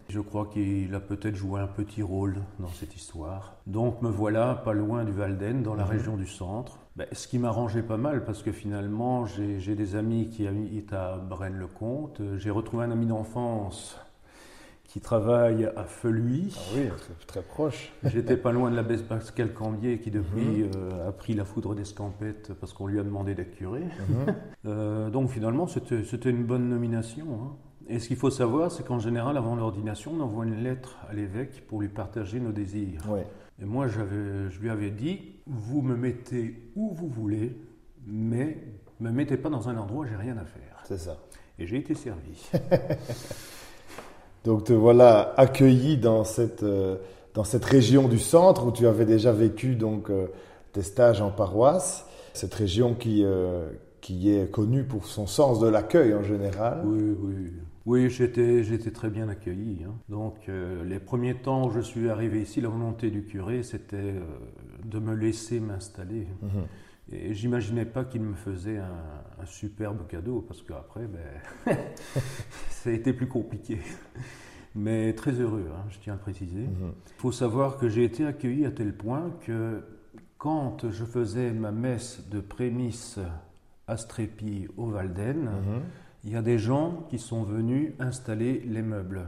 je 0.09 0.19
crois 0.19 0.47
qu'il 0.47 0.93
a 0.95 0.99
peut-être 0.99 1.35
joué 1.35 1.61
un 1.61 1.67
petit 1.67 2.01
rôle 2.01 2.37
dans 2.59 2.69
cette 2.69 2.95
histoire. 2.95 3.55
Donc 3.67 4.01
me 4.01 4.09
voilà 4.09 4.55
pas 4.55 4.73
loin 4.73 5.03
du 5.03 5.11
Valden, 5.11 5.63
dans 5.63 5.75
la 5.75 5.85
région 5.85 6.17
du 6.17 6.27
centre. 6.27 6.77
Ben, 6.95 7.07
ce 7.11 7.27
qui 7.27 7.39
m'arrangeait 7.39 7.81
pas 7.81 7.97
mal 7.97 8.23
parce 8.23 8.43
que 8.43 8.51
finalement 8.51 9.25
j'ai 9.25 9.59
j'ai 9.59 9.73
des 9.73 9.95
amis 9.95 10.29
qui 10.29 10.47
habitent 10.47 10.93
à 10.93 11.17
Braine-le-Comte. 11.17 12.21
J'ai 12.37 12.51
retrouvé 12.51 12.85
un 12.85 12.91
ami 12.91 13.07
d'enfance 13.07 13.97
qui 14.93 15.01
travaille 15.01 15.65
à 15.75 15.85
Feluy. 15.85 16.55
Ah 16.55 16.61
oui, 16.75 16.87
très, 16.95 17.13
très 17.25 17.41
proche. 17.41 17.91
J'étais 18.03 18.37
pas 18.37 18.51
loin 18.51 18.69
de 18.69 18.75
l'abbesse 18.75 19.01
Pascal 19.01 19.51
Cambier 19.51 19.97
qui 19.97 20.11
depuis 20.11 20.69
euh, 20.75 21.09
a 21.09 21.11
pris 21.11 21.33
la 21.33 21.45
foudre 21.45 21.73
d'escampette 21.73 22.53
parce 22.59 22.73
qu'on 22.73 22.85
lui 22.85 22.99
a 22.99 23.03
demandé 23.03 23.33
d'être 23.33 23.55
curé. 23.55 23.81
Euh, 24.65 25.09
donc 25.09 25.29
finalement 25.29 25.67
c'était 25.67 26.29
une 26.29 26.45
bonne 26.45 26.69
nomination. 26.69 27.25
hein. 27.33 27.55
Et 27.89 27.99
ce 27.99 28.07
qu'il 28.07 28.15
faut 28.15 28.29
savoir 28.29 28.71
c'est 28.71 28.85
qu'en 28.85 28.97
général 28.97 29.35
avant 29.35 29.57
l'ordination 29.57 30.13
on 30.17 30.21
envoie 30.21 30.45
une 30.45 30.63
lettre 30.63 30.95
à 31.09 31.13
l'évêque 31.13 31.67
pour 31.67 31.81
lui 31.81 31.89
partager 31.89 32.39
nos 32.39 32.53
désirs. 32.53 33.01
Ouais. 33.09 33.27
Et 33.61 33.65
moi 33.65 33.89
j'avais, 33.89 34.49
je 34.49 34.59
lui 34.61 34.69
avais 34.69 34.89
dit 34.89 35.33
vous 35.47 35.81
me 35.81 35.97
mettez 35.97 36.71
où 36.77 36.93
vous 36.93 37.09
voulez 37.09 37.57
mais 38.07 38.57
me 39.01 39.11
mettez 39.11 39.35
pas 39.35 39.49
dans 39.49 39.67
un 39.67 39.75
endroit 39.75 40.05
où 40.05 40.07
j'ai 40.07 40.15
rien 40.15 40.37
à 40.37 40.45
faire. 40.45 40.81
C'est 40.85 40.99
ça. 40.99 41.17
Et 41.59 41.67
j'ai 41.67 41.77
été 41.77 41.93
servi. 41.93 42.49
Donc 44.43 44.65
te 44.65 44.73
voilà 44.73 45.33
accueilli 45.37 45.97
dans 45.97 46.23
cette, 46.23 46.63
euh, 46.63 46.97
dans 47.33 47.43
cette 47.43 47.65
région 47.65 48.07
du 48.07 48.19
centre 48.19 48.65
où 48.67 48.71
tu 48.71 48.87
avais 48.87 49.05
déjà 49.05 49.31
vécu 49.31 49.75
donc, 49.75 50.09
euh, 50.09 50.27
tes 50.73 50.81
stages 50.81 51.21
en 51.21 51.31
paroisse. 51.31 52.05
Cette 52.33 52.53
région 52.53 52.93
qui, 52.95 53.23
euh, 53.23 53.69
qui 54.01 54.31
est 54.31 54.49
connue 54.51 54.83
pour 54.83 55.05
son 55.05 55.27
sens 55.27 55.59
de 55.59 55.67
l'accueil 55.67 56.13
en 56.13 56.23
général. 56.23 56.81
Oui, 56.85 57.15
oui. 57.21 57.51
Oui, 57.85 58.09
j'étais, 58.09 58.63
j'étais 58.63 58.91
très 58.91 59.09
bien 59.09 59.27
accueilli. 59.27 59.83
hein. 59.85 59.93
Donc, 60.07 60.35
les 60.85 60.99
premiers 60.99 61.35
temps 61.35 61.67
où 61.67 61.71
je 61.71 61.81
suis 61.81 62.09
arrivé 62.09 62.41
ici, 62.41 62.61
la 62.61 62.69
volonté 62.69 63.09
du 63.11 63.23
curé, 63.25 63.61
c'était 63.61 64.13
de 64.85 64.99
me 64.99 65.13
laisser 65.13 65.59
m'installer. 65.59 66.27
Et 67.13 67.33
j'imaginais 67.33 67.85
pas 67.85 68.03
qu'il 68.05 68.21
me 68.21 68.33
faisait 68.33 68.77
un, 68.77 69.41
un 69.41 69.45
superbe 69.45 70.07
cadeau, 70.07 70.41
parce 70.41 70.61
qu'après, 70.61 71.07
ben, 71.07 71.75
ça 72.69 72.89
a 72.89 72.93
été 72.93 73.13
plus 73.13 73.27
compliqué. 73.27 73.79
Mais 74.75 75.13
très 75.13 75.33
heureux, 75.33 75.69
hein, 75.71 75.85
je 75.89 75.99
tiens 75.99 76.13
à 76.13 76.15
le 76.15 76.21
préciser. 76.21 76.63
Il 76.63 77.21
faut 77.21 77.31
savoir 77.31 77.77
que 77.77 77.89
j'ai 77.89 78.03
été 78.03 78.25
accueilli 78.25 78.65
à 78.65 78.71
tel 78.71 78.95
point 78.95 79.31
que 79.41 79.83
quand 80.37 80.89
je 80.89 81.05
faisais 81.05 81.51
ma 81.51 81.71
messe 81.71 82.27
de 82.29 82.39
prémisse 82.39 83.19
à 83.87 83.97
Strépy 83.97 84.67
au 84.77 84.87
Valden, 84.87 85.49
il 86.23 86.31
y 86.31 86.35
a 86.35 86.41
des 86.41 86.57
gens 86.57 87.05
qui 87.09 87.19
sont 87.19 87.43
venus 87.43 87.93
installer 87.99 88.61
les 88.61 88.81
meubles. 88.81 89.27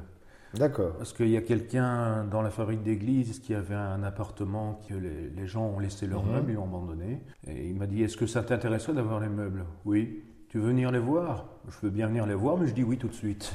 D'accord. 0.58 0.94
Parce 0.98 1.14
qu'il 1.14 1.30
y 1.30 1.38
a 1.38 1.42
quelqu'un 1.42 2.24
dans 2.26 2.42
la 2.42 2.50
fabrique 2.50 2.84
d'église 2.84 3.40
qui 3.40 3.54
avait 3.54 3.76
un 3.76 4.04
appartement 4.04 4.82
que 4.88 4.94
les, 4.94 5.30
les 5.30 5.48
gens 5.48 5.66
ont 5.66 5.80
laissé 5.80 6.08
leurs 6.08 6.26
meubles, 6.26 6.52
ils 6.52 6.58
ont 6.58 6.64
abandonné. 6.64 7.22
Et 7.48 7.68
il 7.68 7.76
m'a 7.76 7.88
dit 7.88 8.04
Est-ce 8.04 8.18
que 8.18 8.28
ça 8.28 8.44
t'intéresserait 8.44 8.94
d'avoir 8.94 9.20
les 9.20 9.30
meubles? 9.30 9.66
Oui. 9.84 10.24
Tu 10.56 10.60
veux 10.60 10.68
venir 10.70 10.90
les 10.90 11.00
voir? 11.00 11.50
Je 11.68 11.86
veux 11.86 11.90
bien 11.90 12.08
venir 12.08 12.26
les 12.26 12.34
voir, 12.34 12.58
mais 12.58 12.66
je 12.68 12.74
dis 12.74 12.84
oui 12.84 12.98
tout 12.98 13.10
de 13.10 13.14
suite. 13.14 13.54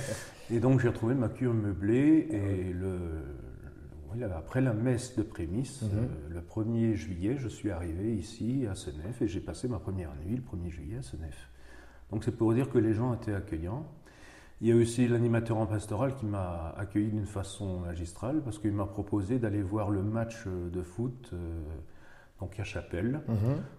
et 0.50 0.60
donc 0.60 0.80
j'ai 0.80 0.88
retrouvé 0.88 1.14
ma 1.14 1.30
cure 1.30 1.54
meublée 1.54 2.28
et 2.30 2.72
le. 2.74 2.98
oui, 4.12 4.22
après 4.22 4.60
la 4.60 4.74
messe 4.74 5.16
de 5.16 5.22
prémisse, 5.22 5.82
euh, 5.84 6.06
le 6.28 6.40
1er 6.42 6.94
juillet, 6.94 7.36
je 7.38 7.48
suis 7.48 7.70
arrivé 7.70 8.14
ici 8.14 8.66
à 8.70 8.74
Senef 8.74 9.22
et 9.22 9.28
j'ai 9.28 9.40
passé 9.40 9.66
ma 9.66 9.78
première 9.78 10.10
nuit 10.26 10.36
le 10.36 10.42
1er 10.42 10.68
juillet 10.68 10.98
à 10.98 11.02
Senef. 11.02 11.48
Donc 12.10 12.22
c'est 12.22 12.36
pour 12.36 12.52
dire 12.52 12.68
que 12.68 12.76
les 12.76 12.92
gens 12.92 13.14
étaient 13.14 13.34
accueillants. 13.34 13.86
Il 14.62 14.68
y 14.68 14.72
a 14.72 14.76
aussi 14.76 15.08
l'animateur 15.08 15.56
en 15.56 15.66
pastoral 15.66 16.14
qui 16.14 16.24
m'a 16.24 16.72
accueilli 16.78 17.10
d'une 17.10 17.26
façon 17.26 17.80
magistrale 17.80 18.40
parce 18.44 18.60
qu'il 18.60 18.70
m'a 18.72 18.86
proposé 18.86 19.40
d'aller 19.40 19.60
voir 19.60 19.90
le 19.90 20.04
match 20.04 20.46
de 20.46 20.82
foot 20.82 21.30
euh, 21.32 21.60
donc 22.38 22.60
à 22.60 22.64
Chapelle, 22.64 23.22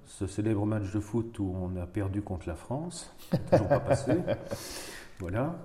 ce 0.05 0.27
célèbre 0.27 0.65
match 0.65 0.91
de 0.93 0.99
foot 0.99 1.39
où 1.39 1.55
on 1.55 1.77
a 1.77 1.87
perdu 1.87 2.21
contre 2.21 2.49
la 2.49 2.55
France, 2.55 3.15
toujours 3.49 3.67
pas 3.69 3.79
passé. 3.79 4.13
Voilà. 5.19 5.55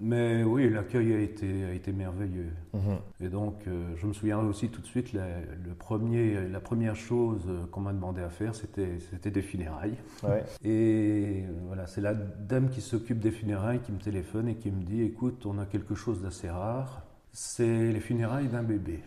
Mais 0.00 0.44
oui, 0.44 0.70
l'accueil 0.70 1.12
a 1.12 1.18
été, 1.18 1.64
a 1.64 1.72
été 1.72 1.92
merveilleux. 1.92 2.52
Mhm. 2.72 2.98
Et 3.20 3.28
donc, 3.28 3.66
euh, 3.66 3.96
je 3.96 4.06
me 4.06 4.12
souviens 4.12 4.38
aussi 4.38 4.68
tout 4.68 4.80
de 4.80 4.86
suite, 4.86 5.12
la, 5.12 5.26
le 5.40 5.74
premier, 5.74 6.46
la 6.48 6.60
première 6.60 6.94
chose 6.94 7.50
qu'on 7.72 7.80
m'a 7.80 7.92
demandé 7.92 8.22
à 8.22 8.30
faire, 8.30 8.54
c'était 8.54 9.30
des 9.30 9.42
funérailles. 9.42 9.96
Ouais. 10.22 10.44
Et 10.62 11.42
euh, 11.48 11.52
voilà, 11.66 11.88
c'est 11.88 12.00
la 12.00 12.14
dame 12.14 12.70
qui 12.70 12.80
s'occupe 12.80 13.18
des 13.18 13.32
funérailles 13.32 13.80
qui 13.80 13.90
me 13.90 13.98
téléphone 13.98 14.46
et 14.48 14.54
qui 14.54 14.70
me 14.70 14.82
dit 14.84 15.02
Écoute, 15.02 15.44
on 15.46 15.58
a 15.58 15.66
quelque 15.66 15.96
chose 15.96 16.22
d'assez 16.22 16.48
rare, 16.48 17.02
c'est 17.32 17.92
les 17.92 18.00
funérailles 18.00 18.48
d'un 18.48 18.62
bébé. 18.62 19.02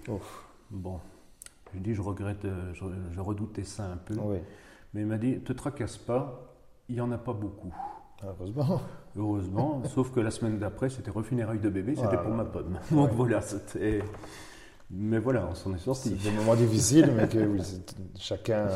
Bon, 0.71 0.99
je 1.73 1.79
dis 1.79 1.93
Je 1.93 2.01
regrette, 2.01 2.43
euh, 2.43 2.73
je, 2.73 2.83
je 3.13 3.19
redoutais 3.21 3.63
ça 3.63 3.85
un 3.85 3.97
peu. 3.97 4.15
Oui, 4.21 4.39
Mais 4.93 5.01
il 5.01 5.07
m'a 5.07 5.17
dit 5.17 5.39
Te 5.39 5.53
tracasse 5.53 5.97
pas, 5.97 6.53
il 6.89 6.95
n'y 6.95 7.01
en 7.01 7.11
a 7.13 7.17
pas 7.17 7.33
beaucoup. 7.33 7.73
heureusement. 8.23 8.81
Heureusement, 9.17 9.81
sauf 9.93 10.11
que 10.11 10.19
la 10.19 10.31
semaine 10.31 10.57
d'après, 10.59 10.89
c'était 10.89 11.11
refunérailles 11.11 11.59
de 11.59 11.69
bébé, 11.69 11.95
c'était 11.95 12.07
Voilà. 12.07 12.21
pour 12.23 12.33
ma 12.33 12.45
pomme. 12.45 12.79
Donc 12.91 13.11
voilà, 13.13 13.41
c'était. 13.41 14.01
Mais 14.89 15.19
voilà, 15.19 15.47
on 15.49 15.55
s'en 15.55 15.73
est 15.73 15.77
C'est 15.77 15.85
sorti. 15.85 16.09
des 16.11 16.31
moments 16.31 16.55
difficiles, 16.55 17.11
mais 17.15 17.27
que 17.27 17.39
oui, 17.39 17.59
c'est- 17.63 17.95
chacun, 18.17 18.67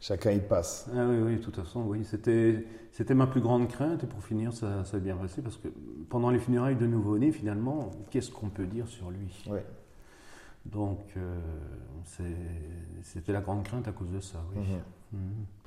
chacun 0.00 0.30
y 0.30 0.38
passe. 0.38 0.88
Ah 0.94 1.06
oui, 1.08 1.16
oui, 1.24 1.36
de 1.36 1.42
toute 1.42 1.56
façon, 1.56 1.82
oui. 1.82 2.04
C'était, 2.04 2.64
c'était 2.92 3.14
ma 3.14 3.26
plus 3.26 3.40
grande 3.40 3.66
crainte, 3.68 4.04
et 4.04 4.06
pour 4.06 4.22
finir, 4.22 4.52
ça, 4.52 4.84
ça 4.84 4.96
a 4.98 5.00
bien 5.00 5.16
passé, 5.16 5.42
parce 5.42 5.56
que 5.56 5.66
pendant 6.08 6.30
les 6.30 6.38
funérailles 6.38 6.76
de 6.76 6.86
nouveau-né, 6.86 7.32
finalement, 7.32 7.90
qu'est-ce 8.10 8.30
qu'on 8.30 8.48
peut 8.48 8.66
dire 8.66 8.86
sur 8.86 9.10
lui? 9.10 9.42
Oui. 9.50 9.58
Donc, 10.66 11.00
euh, 11.16 11.38
c'était 13.02 13.32
la 13.32 13.40
grande 13.40 13.62
crainte 13.64 13.88
à 13.88 13.92
cause 13.92 14.10
de 14.10 14.20
ça, 14.20 14.38
oui. 14.54 14.62
Mhm. 14.62 14.80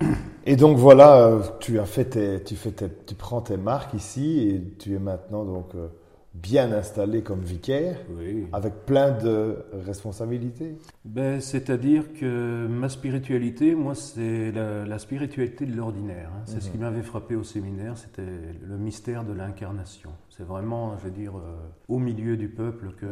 Mhm. 0.06 0.14
Et 0.46 0.56
donc 0.56 0.78
voilà, 0.78 1.26
euh, 1.26 1.42
tu 1.60 1.78
as 1.78 1.84
fait 1.84 2.04
tes, 2.06 2.42
tu 2.42 2.56
fais 2.56 2.70
tes, 2.70 2.88
tu 3.06 3.14
prends 3.14 3.40
tes 3.42 3.56
marques 3.56 3.94
ici 3.94 4.48
et 4.48 4.62
tu 4.78 4.94
es 4.94 4.98
maintenant 4.98 5.44
donc 5.44 5.74
euh, 5.74 5.88
bien 6.34 6.72
installé 6.72 7.22
comme 7.22 7.40
vicaire 7.40 7.98
Oui. 8.18 8.46
avec 8.52 8.86
plein 8.86 9.10
de 9.12 9.56
responsabilités. 9.86 10.76
Ben, 11.04 11.40
c'est-à-dire 11.40 12.12
que 12.14 12.66
ma 12.66 12.88
spiritualité, 12.88 13.74
moi, 13.74 13.94
c'est 13.94 14.50
la, 14.52 14.84
la 14.86 14.98
spiritualité 14.98 15.66
de 15.66 15.76
l'ordinaire. 15.76 16.30
hein. 16.34 16.42
C'est 16.46 16.60
ce 16.62 16.70
qui 16.70 16.78
m'avait 16.78 17.02
frappé 17.02 17.36
au 17.36 17.44
séminaire, 17.44 17.96
c'était 17.98 18.22
le 18.62 18.76
mystère 18.78 19.24
de 19.24 19.32
l'incarnation. 19.32 20.10
C'est 20.30 20.44
vraiment, 20.44 20.96
je 20.98 21.04
veux 21.04 21.10
dire, 21.10 21.36
euh, 21.36 21.54
au 21.88 21.98
milieu 21.98 22.36
du 22.36 22.48
peuple 22.48 22.92
que, 22.96 23.06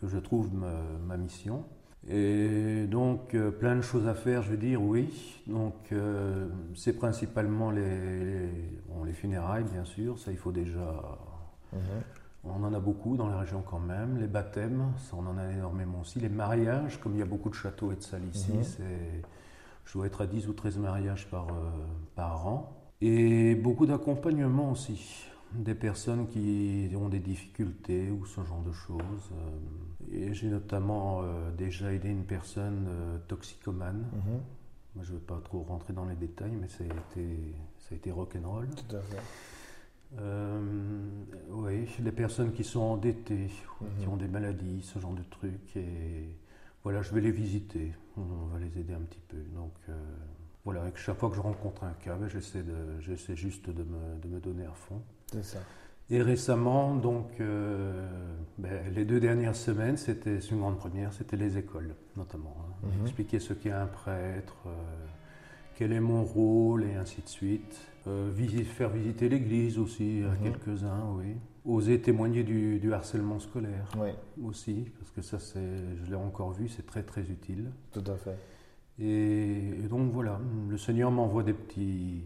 que 0.00 0.08
je 0.08 0.18
trouve 0.18 0.54
ma, 0.54 0.74
ma 1.06 1.16
mission. 1.16 1.64
Et 2.08 2.86
donc, 2.86 3.34
euh, 3.34 3.50
plein 3.50 3.76
de 3.76 3.82
choses 3.82 4.06
à 4.06 4.14
faire, 4.14 4.42
je 4.42 4.50
veux 4.50 4.56
dire, 4.56 4.82
oui. 4.82 5.10
Donc, 5.46 5.74
euh, 5.92 6.48
c'est 6.74 6.94
principalement 6.94 7.70
les, 7.70 8.24
les, 8.24 8.48
bon, 8.88 9.04
les 9.04 9.12
funérailles, 9.12 9.64
bien 9.64 9.84
sûr, 9.84 10.18
ça 10.18 10.30
il 10.30 10.38
faut 10.38 10.52
déjà 10.52 11.18
on 12.44 12.64
en 12.64 12.72
a 12.72 12.80
beaucoup 12.80 13.16
dans 13.16 13.28
la 13.28 13.40
région 13.40 13.62
quand 13.68 13.80
même. 13.80 14.18
Les 14.18 14.26
baptêmes, 14.26 14.92
ça, 14.98 15.16
on 15.18 15.26
en 15.26 15.36
a 15.38 15.50
énormément 15.52 16.00
aussi. 16.00 16.18
Les 16.20 16.28
mariages, 16.28 16.98
comme 16.98 17.14
il 17.14 17.18
y 17.18 17.22
a 17.22 17.26
beaucoup 17.26 17.50
de 17.50 17.54
châteaux 17.54 17.92
et 17.92 17.96
de 17.96 18.02
salles 18.02 18.24
ici, 18.32 18.52
Mhm. 18.52 18.62
c'est, 18.62 19.22
je 19.84 19.92
dois 19.92 20.06
être 20.06 20.20
à 20.22 20.26
10 20.26 20.48
ou 20.48 20.52
13 20.52 20.78
mariages 20.78 21.28
par, 21.30 21.48
euh, 21.48 21.70
par 22.14 22.46
an. 22.46 22.72
Et 23.00 23.54
beaucoup 23.54 23.86
d'accompagnement 23.86 24.70
aussi. 24.70 25.26
Des 25.54 25.74
personnes 25.74 26.28
qui 26.28 26.90
ont 26.94 27.08
des 27.08 27.20
difficultés 27.20 28.10
ou 28.10 28.26
ce 28.26 28.42
genre 28.44 28.62
de 28.62 28.72
choses. 28.72 29.30
Euh, 29.32 30.12
Et 30.12 30.34
j'ai 30.34 30.48
notamment 30.48 31.20
euh, 31.22 31.50
déjà 31.52 31.92
aidé 31.92 32.08
une 32.10 32.24
personne 32.24 32.86
euh, 32.88 33.18
toxicomane. 33.28 34.04
Moi, 34.94 35.04
je 35.04 35.12
ne 35.12 35.18
veux 35.18 35.22
pas 35.24 35.40
trop 35.42 35.62
rentrer 35.62 35.92
dans 35.94 36.04
les 36.04 36.14
détails, 36.16 36.52
mais 36.60 36.68
ça 36.68 36.84
a 36.84 36.86
été, 36.86 37.54
ça 37.78 37.88
a 37.92 37.94
été 37.94 38.10
rock'n'roll. 38.10 38.68
Tout 38.68 38.96
à 38.96 39.00
fait. 39.00 39.16
Euh, 40.18 40.60
oui, 41.50 41.86
les 42.02 42.12
personnes 42.12 42.52
qui 42.52 42.64
sont 42.64 42.80
endettées, 42.80 43.48
qui 43.98 44.06
Mhm. 44.06 44.12
ont 44.12 44.16
des 44.16 44.28
maladies, 44.28 44.82
ce 44.82 44.98
genre 44.98 45.14
de 45.14 45.22
trucs. 45.30 45.76
Et 45.76 46.28
voilà, 46.82 47.00
je 47.02 47.12
vais 47.14 47.20
les 47.22 47.30
visiter. 47.32 47.92
On 48.16 48.46
va 48.52 48.58
les 48.58 48.78
aider 48.78 48.94
un 48.94 49.00
petit 49.00 49.20
peu. 49.28 49.38
Donc 49.54 49.72
voilà, 50.64 50.82
avec 50.82 50.96
chaque 50.98 51.18
fois 51.18 51.30
que 51.30 51.36
je 51.36 51.40
rencontre 51.40 51.84
un 51.84 51.92
cas, 51.92 52.16
ben, 52.16 52.28
j'essaie 52.28 53.36
juste 53.36 53.70
de 53.70 53.82
me, 53.82 54.18
de 54.20 54.28
me 54.28 54.40
donner 54.40 54.64
à 54.66 54.72
fond. 54.72 55.00
C'est 55.32 55.44
ça. 55.44 55.58
Et 56.10 56.22
récemment, 56.22 56.94
donc, 56.96 57.26
euh, 57.40 58.08
ben, 58.56 58.80
les 58.94 59.04
deux 59.04 59.20
dernières 59.20 59.54
semaines, 59.56 59.98
c'était 59.98 60.38
une 60.38 60.58
grande 60.60 60.78
première, 60.78 61.12
c'était 61.12 61.36
les 61.36 61.58
écoles, 61.58 61.94
notamment. 62.16 62.56
hein. 62.60 62.86
Mhm. 62.98 63.02
Expliquer 63.06 63.38
ce 63.40 63.52
qu'est 63.52 63.70
un 63.72 63.86
prêtre, 63.86 64.56
euh, 64.66 64.70
quel 65.76 65.92
est 65.92 66.00
mon 66.00 66.24
rôle, 66.24 66.84
et 66.84 66.94
ainsi 66.94 67.20
de 67.20 67.28
suite. 67.28 67.78
Euh, 68.06 68.32
faire 68.64 68.88
visiter 68.88 69.28
l'église 69.28 69.78
aussi 69.78 70.22
à 70.24 70.30
Mhm. 70.30 70.42
quelques-uns, 70.52 71.12
oui. 71.18 71.34
Oser 71.66 72.00
témoigner 72.00 72.42
du, 72.42 72.78
du 72.78 72.94
harcèlement 72.94 73.38
scolaire 73.38 73.86
Oui, 73.98 74.08
aussi, 74.42 74.86
parce 74.98 75.10
que 75.10 75.20
ça, 75.20 75.36
je 75.54 76.08
l'ai 76.10 76.16
encore 76.16 76.52
vu, 76.52 76.68
c'est 76.68 76.86
très 76.86 77.02
très 77.02 77.20
utile. 77.28 77.70
tout 77.92 78.02
à 78.06 78.16
fait. 78.16 78.38
Et, 78.98 79.68
et 79.84 79.88
donc 79.88 80.10
voilà, 80.10 80.40
le 80.70 80.78
Seigneur 80.78 81.10
m'envoie 81.10 81.42
des 81.42 81.52
petits, 81.52 82.22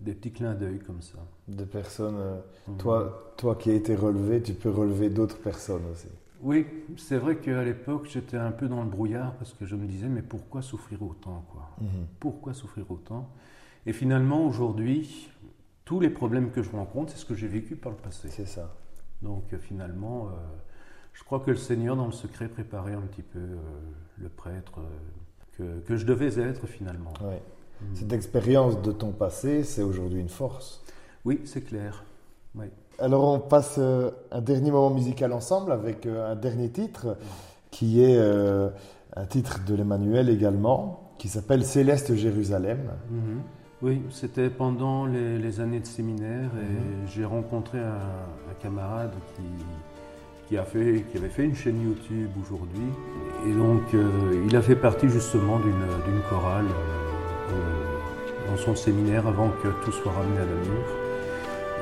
des 0.00 0.12
petits 0.14 0.32
clins 0.32 0.54
d'œil 0.54 0.78
comme 0.80 1.02
ça. 1.02 1.18
Des 1.48 1.66
personnes. 1.66 2.16
euh, 2.18 2.40
Mhm. 2.68 2.76
Toi, 2.78 3.32
toi 3.36 3.54
qui 3.56 3.70
as 3.70 3.74
été 3.74 3.94
relevé, 3.94 4.42
tu 4.42 4.54
peux 4.54 4.70
relever 4.70 5.10
d'autres 5.10 5.38
personnes 5.38 5.82
aussi. 5.92 6.08
Oui, 6.42 6.66
c'est 6.96 7.18
vrai 7.18 7.36
qu'à 7.36 7.62
l'époque, 7.64 8.06
j'étais 8.10 8.36
un 8.38 8.50
peu 8.52 8.66
dans 8.68 8.82
le 8.82 8.88
brouillard 8.88 9.34
parce 9.34 9.52
que 9.52 9.66
je 9.66 9.76
me 9.76 9.86
disais, 9.86 10.08
mais 10.08 10.22
pourquoi 10.22 10.62
souffrir 10.62 11.02
autant 11.02 11.44
quoi? 11.52 11.68
Mhm. 11.80 12.06
Pourquoi 12.18 12.54
souffrir 12.54 12.90
autant? 12.90 13.28
Et 13.86 13.92
finalement, 13.92 14.46
aujourd'hui, 14.46 15.28
tous 15.84 16.00
les 16.00 16.10
problèmes 16.10 16.50
que 16.50 16.62
je 16.62 16.70
rencontre, 16.70 17.12
c'est 17.12 17.18
ce 17.18 17.24
que 17.26 17.34
j'ai 17.34 17.48
vécu 17.48 17.76
par 17.76 17.92
le 17.92 17.98
passé. 17.98 18.28
C'est 18.30 18.46
ça. 18.46 18.74
Donc 19.22 19.52
euh, 19.52 19.58
finalement, 19.58 20.28
euh, 20.28 20.30
je 21.12 21.22
crois 21.24 21.40
que 21.40 21.50
le 21.50 21.56
Seigneur, 21.56 21.96
dans 21.96 22.06
le 22.06 22.12
secret, 22.12 22.48
préparait 22.48 22.94
un 22.94 23.02
petit 23.02 23.22
peu 23.22 23.38
euh, 23.38 23.56
le 24.18 24.28
prêtre 24.28 24.80
que, 25.58 25.80
que 25.80 25.96
je 25.96 26.06
devais 26.06 26.38
être 26.38 26.66
finalement. 26.66 27.12
Oui. 27.22 27.34
Mhm. 27.82 27.96
Cette 27.96 28.12
expérience 28.12 28.80
de 28.82 28.92
ton 28.92 29.10
passé, 29.10 29.64
c'est 29.64 29.82
aujourd'hui 29.82 30.20
une 30.20 30.28
force. 30.28 30.82
Oui, 31.24 31.40
c'est 31.44 31.62
clair. 31.62 32.04
Oui. 32.54 32.66
Alors 32.98 33.24
on 33.24 33.38
passe 33.38 33.76
euh, 33.78 34.10
un 34.30 34.40
dernier 34.40 34.70
moment 34.70 34.90
musical 34.90 35.32
ensemble 35.32 35.72
avec 35.72 36.04
euh, 36.06 36.32
un 36.32 36.36
dernier 36.36 36.68
titre 36.68 37.16
qui 37.70 38.02
est 38.02 38.16
euh, 38.16 38.68
un 39.16 39.24
titre 39.24 39.64
de 39.66 39.74
l'Emmanuel 39.74 40.28
également, 40.28 41.12
qui 41.18 41.28
s'appelle 41.28 41.64
Céleste 41.64 42.14
Jérusalem. 42.14 42.90
Mhm. 43.10 43.40
Oui, 43.82 44.02
c'était 44.10 44.50
pendant 44.50 45.06
les, 45.06 45.38
les 45.38 45.60
années 45.60 45.80
de 45.80 45.86
séminaire 45.86 46.50
et 46.60 47.08
j'ai 47.08 47.24
rencontré 47.24 47.78
un, 47.78 47.94
un 48.50 48.54
camarade 48.60 49.12
qui, 49.34 49.42
qui, 50.48 50.58
a 50.58 50.64
fait, 50.64 51.06
qui 51.10 51.16
avait 51.16 51.30
fait 51.30 51.44
une 51.44 51.54
chaîne 51.54 51.80
YouTube 51.80 52.28
aujourd'hui. 52.42 52.88
Et 53.46 53.54
donc, 53.54 53.82
euh, 53.94 54.44
il 54.46 54.54
a 54.54 54.60
fait 54.60 54.76
partie 54.76 55.08
justement 55.08 55.58
d'une 55.58 56.20
chorale 56.28 56.66
dans 58.50 58.56
son 58.56 58.74
séminaire 58.74 59.26
avant 59.26 59.50
que 59.62 59.68
tout 59.84 59.92
soit 59.92 60.12
ramené 60.12 60.38
à 60.38 60.44
l'amour, 60.44 60.84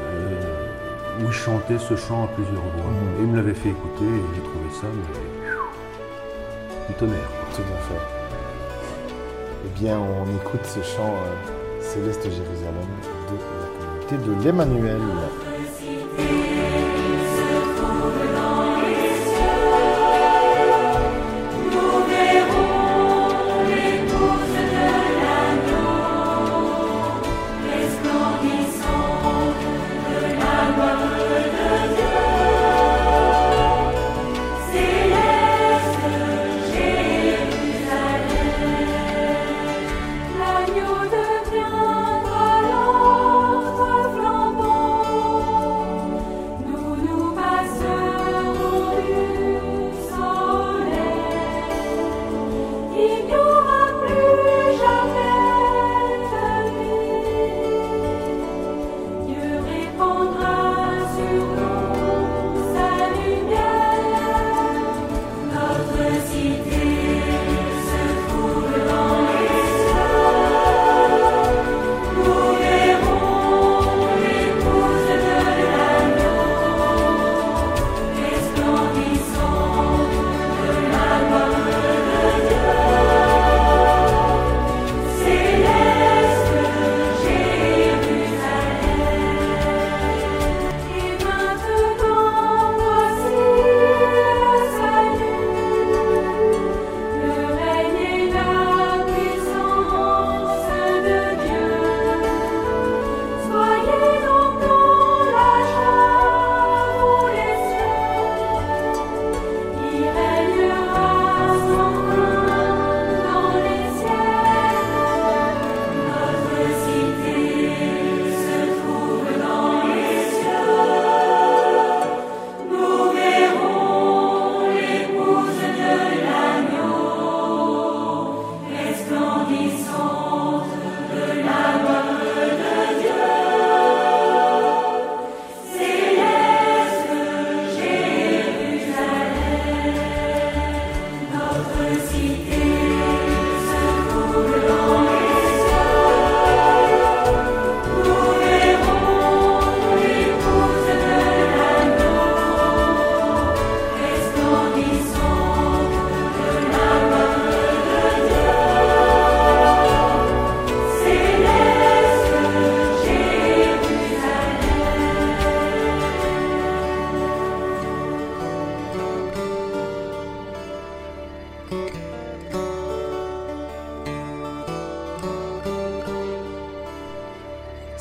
euh, 0.01 1.21
où 1.21 1.27
il 1.27 1.33
chantait 1.33 1.79
ce 1.79 1.97
chant 1.97 2.25
à 2.25 2.29
plusieurs 2.29 2.63
voix. 2.63 2.91
Mhm. 2.91 3.19
Et 3.19 3.23
il 3.23 3.29
me 3.29 3.37
l'avait 3.37 3.55
fait 3.55 3.71
écouter 3.71 4.05
et 4.05 4.35
j'ai 4.35 4.43
trouvé 4.43 4.71
ça 4.81 4.87
mais, 4.95 5.49
du 6.89 6.95
tonnerre. 6.95 7.31
Tout 7.55 7.63
à 7.63 7.79
fait. 7.89 8.01
Eh 9.65 9.81
bien, 9.81 9.99
on 9.99 10.25
écoute 10.37 10.65
ce 10.65 10.81
chant 10.83 11.15
euh, 11.15 11.81
Céleste 11.81 12.25
Jérusalem 12.25 12.89
de 13.31 13.37
la 13.61 14.17
communauté 14.17 14.17
de 14.17 14.45
l'Emmanuel. 14.45 15.01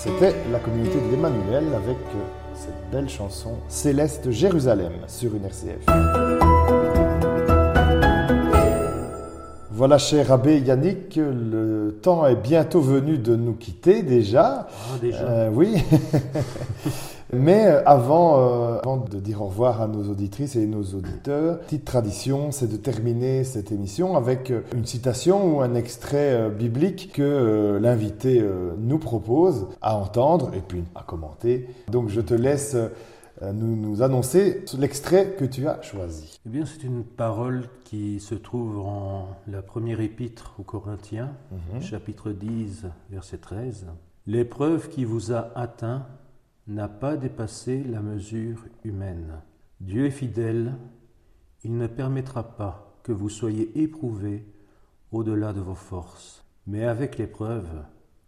C'était 0.08 0.36
la 0.51 0.60
communauté 0.60 0.95
de 0.95 1.12
l'Emmanuel 1.12 1.66
avec 1.76 1.97
euh, 1.97 2.20
cette 2.53 2.91
belle 2.91 3.10
chanson 3.10 3.55
Céleste 3.68 4.32
Jérusalem 4.32 4.93
sur 5.08 5.36
une 5.36 5.45
RCF. 5.45 5.86
Voilà, 9.70 9.97
cher 9.97 10.32
abbé 10.32 10.60
Yannick, 10.60 11.18
le 11.18 11.99
temps 12.01 12.26
est 12.26 12.36
bientôt 12.36 12.82
venu 12.82 13.18
de 13.18 13.36
nous 13.36 13.53
quitter 13.53 14.01
déjà. 14.01 14.68
Ah, 14.70 14.97
déjà. 15.01 15.20
Euh, 15.20 15.49
oui. 15.53 15.76
Mais 17.34 17.67
euh, 17.67 17.84
avant, 17.86 18.39
euh, 18.39 18.80
avant 18.80 18.97
de 18.97 19.19
dire 19.19 19.41
au 19.41 19.47
revoir 19.47 19.82
à 19.82 19.88
nos 19.88 20.09
auditrices 20.09 20.55
et 20.55 20.65
nos 20.65 20.84
auditeurs, 20.84 21.59
petite 21.59 21.84
tradition, 21.84 22.51
c'est 22.51 22.71
de 22.71 22.78
terminer 22.78 23.43
cette 23.43 23.71
émission 23.71 24.15
avec 24.15 24.49
euh, 24.49 24.61
une 24.73 24.86
citation 24.86 25.57
ou 25.57 25.61
un 25.61 25.75
extrait 25.75 26.34
euh, 26.34 26.49
biblique 26.49 27.11
que 27.13 27.21
euh, 27.21 27.80
l'invité 27.80 28.43
nous 28.78 28.99
propose 28.99 29.67
à 29.82 29.97
entendre 29.97 30.51
et 30.53 30.61
puis 30.61 30.84
à 30.95 31.03
commenter. 31.03 31.67
Donc 31.89 32.09
je 32.09 32.21
te 32.21 32.34
laisse 32.34 32.75
nous, 33.41 33.75
nous 33.75 34.01
annoncer 34.01 34.63
l'extrait 34.78 35.36
que 35.38 35.45
tu 35.45 35.67
as 35.67 35.82
choisi. 35.82 36.39
Eh 36.45 36.49
bien, 36.49 36.65
c'est 36.65 36.84
une 36.84 37.03
parole 37.03 37.63
qui 37.84 38.19
se 38.19 38.36
trouve 38.36 38.80
en 38.80 39.28
la 39.47 39.61
première 39.61 40.01
épître 40.01 40.55
aux 40.59 40.63
Corinthiens, 40.63 41.32
chapitre 41.82 42.32
10, 42.32 42.86
verset 43.11 43.38
13. 43.38 43.88
L'épreuve 44.25 44.89
qui 44.89 45.05
vous 45.05 45.32
a 45.32 45.51
atteint 45.55 46.05
n'a 46.68 46.88
pas 46.88 47.15
dépassé 47.15 47.84
la 47.84 48.01
mesure 48.01 48.65
humaine. 48.84 49.41
Dieu 49.80 50.05
est 50.05 50.11
fidèle, 50.11 50.76
il 51.63 51.78
ne 51.78 51.88
permettra 51.88 52.43
pas 52.43 52.99
que 53.03 53.11
vous 53.11 53.30
soyez 53.30 53.82
éprouvés 53.82 54.45
au-delà 55.11 55.53
de 55.53 55.61
vos 55.61 55.76
forces. 55.76 56.43
Mais 56.65 56.84
avec 56.84 57.18
l'épreuve, 57.18 57.86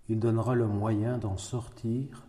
il 0.08 0.20
donnera 0.20 0.56
le 0.56 0.68
moyen 0.68 1.18
d'en 1.18 1.38
sortir 1.38 2.26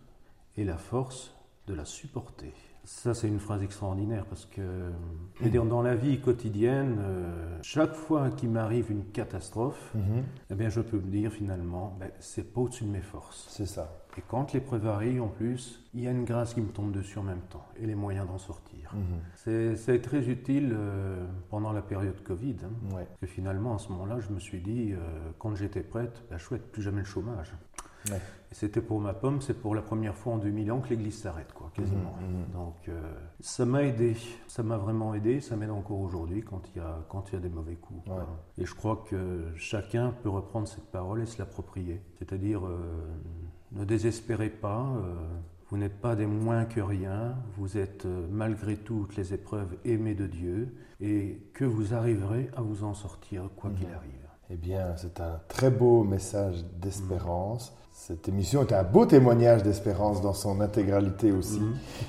et 0.57 0.65
la 0.65 0.77
force 0.77 1.33
de 1.67 1.73
la 1.73 1.85
supporter. 1.85 2.53
Ça, 2.83 3.13
c'est 3.13 3.27
une 3.27 3.39
phrase 3.39 3.61
extraordinaire 3.61 4.25
parce 4.25 4.45
que, 4.45 4.91
dire, 5.41 5.65
dans 5.65 5.81
la 5.83 5.95
vie 5.95 6.19
quotidienne, 6.19 6.97
euh, 6.99 7.57
chaque 7.61 7.93
fois 7.93 8.29
qu'il 8.31 8.49
m'arrive 8.49 8.91
une 8.91 9.05
catastrophe, 9.05 9.93
eh 10.49 10.55
bien, 10.55 10.69
je 10.69 10.81
peux 10.81 10.97
me 10.97 11.09
dire 11.11 11.31
finalement, 11.31 11.95
ben, 11.99 12.09
c'est 12.19 12.51
pas 12.53 12.61
au-dessus 12.61 12.85
de 12.85 12.89
mes 12.89 13.01
forces. 13.01 13.45
C'est 13.49 13.67
ça. 13.67 13.97
Et 14.17 14.21
quand 14.27 14.51
l'épreuve 14.51 14.87
arrive, 14.87 15.21
en 15.21 15.27
plus, 15.29 15.79
il 15.93 16.01
y 16.01 16.07
a 16.07 16.11
une 16.11 16.25
grâce 16.25 16.53
qui 16.53 16.59
me 16.61 16.67
tombe 16.69 16.91
dessus 16.91 17.17
en 17.17 17.23
même 17.23 17.39
temps 17.49 17.65
et 17.79 17.85
les 17.85 17.95
moyens 17.95 18.27
d'en 18.27 18.37
sortir. 18.37 18.93
C'est 19.35 19.77
c'est 19.77 20.01
très 20.01 20.27
utile 20.27 20.73
euh, 20.77 21.25
pendant 21.49 21.71
la 21.71 21.81
période 21.81 22.21
Covid. 22.23 22.57
hein, 22.65 22.93
Ouais. 22.95 23.05
parce 23.05 23.19
que 23.21 23.27
finalement, 23.27 23.75
à 23.75 23.77
ce 23.77 23.87
moment-là, 23.93 24.19
je 24.19 24.33
me 24.33 24.39
suis 24.39 24.59
dit, 24.59 24.91
euh, 24.91 24.97
quand 25.39 25.55
j'étais 25.55 25.79
prête, 25.79 26.23
bah, 26.29 26.37
chouette, 26.37 26.71
plus 26.73 26.81
jamais 26.81 26.99
le 26.99 27.05
chômage. 27.05 27.53
Ouais. 28.09 28.19
Et 28.51 28.55
c'était 28.55 28.81
pour 28.81 28.99
ma 28.99 29.13
pomme, 29.13 29.39
c'est 29.41 29.53
pour 29.53 29.75
la 29.75 29.81
première 29.81 30.15
fois 30.15 30.33
en 30.33 30.37
2000 30.37 30.71
ans 30.73 30.81
que 30.81 30.89
l'église 30.89 31.17
s'arrête, 31.21 31.53
quoi, 31.53 31.71
quasiment. 31.73 32.15
Mhm, 32.19 32.51
Donc, 32.53 32.75
euh, 32.89 32.99
ça 33.39 33.65
m'a 33.65 33.83
aidé, 33.83 34.17
ça 34.47 34.61
m'a 34.61 34.77
vraiment 34.77 35.13
aidé, 35.13 35.39
ça 35.39 35.55
m'aide 35.55 35.69
encore 35.71 35.99
aujourd'hui 36.01 36.41
quand 36.41 36.61
il 36.75 36.79
y 36.79 36.81
a 36.83 36.99
quand 37.07 37.29
il 37.29 37.35
y 37.35 37.37
a 37.37 37.39
des 37.39 37.49
mauvais 37.49 37.75
coups. 37.75 38.03
Et 38.57 38.65
je 38.65 38.75
crois 38.75 39.05
que 39.09 39.45
chacun 39.55 40.13
peut 40.23 40.29
reprendre 40.29 40.67
cette 40.67 40.91
parole 40.91 41.21
et 41.21 41.25
se 41.25 41.39
l'approprier. 41.39 42.01
C'est-à-dire, 42.19 42.65
euh, 42.65 42.77
ne 43.71 43.85
désespérez 43.85 44.49
pas. 44.49 44.85
euh, 45.05 45.13
vous 45.69 45.77
n'êtes 45.77 46.01
pas 46.01 46.17
des 46.17 46.25
moins 46.25 46.65
que 46.65 46.81
rien, 46.81 47.35
vous 47.55 47.77
êtes 47.77 48.05
malgré 48.29 48.75
toutes 48.75 49.15
les 49.15 49.33
épreuves 49.33 49.77
aimés 49.85 50.15
de 50.15 50.27
Dieu 50.27 50.75
et 50.99 51.41
que 51.53 51.63
vous 51.63 51.93
arriverez 51.93 52.49
à 52.57 52.61
vous 52.61 52.83
en 52.83 52.93
sortir 52.93 53.43
quoi 53.55 53.69
qu'il 53.69 53.87
arrive. 53.87 54.11
Eh 54.49 54.57
bien, 54.57 54.97
c'est 54.97 55.21
un 55.21 55.39
très 55.47 55.71
beau 55.71 56.03
message 56.03 56.65
d'espérance. 56.81 57.73
Cette 58.07 58.27
émission 58.27 58.63
est 58.63 58.73
un 58.73 58.81
beau 58.81 59.05
témoignage 59.05 59.61
d'espérance 59.61 60.21
dans 60.23 60.33
son 60.33 60.59
intégralité 60.59 61.31
aussi. 61.31 61.61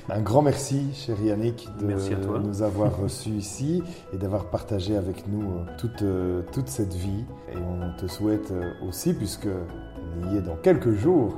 Un 0.09 0.22
grand 0.22 0.40
merci, 0.40 0.86
cher 0.95 1.16
Yannick, 1.22 1.68
de 1.78 2.38
nous 2.38 2.62
avoir 2.62 2.97
reçus 2.97 3.28
ici 3.28 3.82
et 4.14 4.16
d'avoir 4.16 4.47
partagé 4.47 4.97
avec 4.97 5.28
nous 5.28 5.43
euh, 5.43 5.64
toute, 5.76 6.01
euh, 6.01 6.40
toute 6.51 6.68
cette 6.68 6.95
vie. 6.95 7.26
Et 7.53 7.57
on 7.59 7.95
te 8.01 8.07
souhaite 8.11 8.53
euh, 8.53 8.72
aussi, 8.88 9.12
puisque 9.12 9.49
il 10.22 10.32
y 10.32 10.38
est 10.38 10.40
dans 10.40 10.57
quelques 10.57 10.95
jours, 10.95 11.34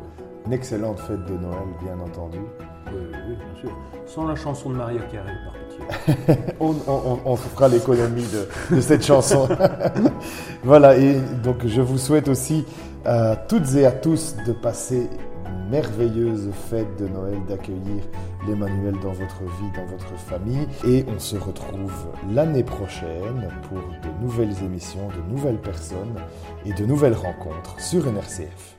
une 0.46 0.52
excellente 0.52 1.00
fête 1.00 1.26
de 1.26 1.32
Noël, 1.36 1.58
bien 1.82 1.98
entendu. 1.98 2.38
Oui, 2.86 2.92
oui, 3.28 3.34
bien 3.34 3.60
sûr. 3.60 3.76
Sans 4.06 4.24
la 4.24 4.36
chanson 4.36 4.70
de 4.70 4.76
Maria 4.76 5.00
Carré, 5.10 5.32
par 5.44 5.54
pitié. 6.24 6.36
On, 6.60 6.68
on- 6.86 6.92
on- 6.92 7.18
on 7.24 7.34
fera 7.36 7.66
l'économie 7.66 8.26
de, 8.70 8.76
de 8.76 8.80
cette 8.80 9.04
chanson. 9.04 9.48
voilà, 10.62 10.96
et 10.96 11.18
donc 11.42 11.66
je 11.66 11.80
vous 11.80 11.98
souhaite 11.98 12.28
aussi 12.28 12.64
à 13.04 13.36
toutes 13.36 13.74
et 13.74 13.86
à 13.86 13.92
tous 13.92 14.36
de 14.46 14.52
passer 14.52 15.08
une 15.46 15.70
merveilleuse 15.70 16.50
fête 16.70 16.96
de 16.98 17.06
Noël, 17.08 17.38
d'accueillir 17.46 18.02
l'Emmanuel 18.46 18.94
dans 19.02 19.12
votre 19.12 19.42
vie, 19.42 19.70
dans 19.76 19.86
votre 19.86 20.16
famille. 20.18 20.66
Et 20.86 21.04
on 21.14 21.18
se 21.18 21.36
retrouve 21.36 21.92
l'année 22.32 22.64
prochaine 22.64 23.48
pour 23.68 23.78
de 23.78 24.22
nouvelles 24.22 24.56
émissions, 24.62 25.08
de 25.08 25.32
nouvelles 25.32 25.60
personnes 25.60 26.16
et 26.64 26.72
de 26.72 26.84
nouvelles 26.84 27.14
rencontres 27.14 27.80
sur 27.80 28.10
NRCF. 28.10 28.73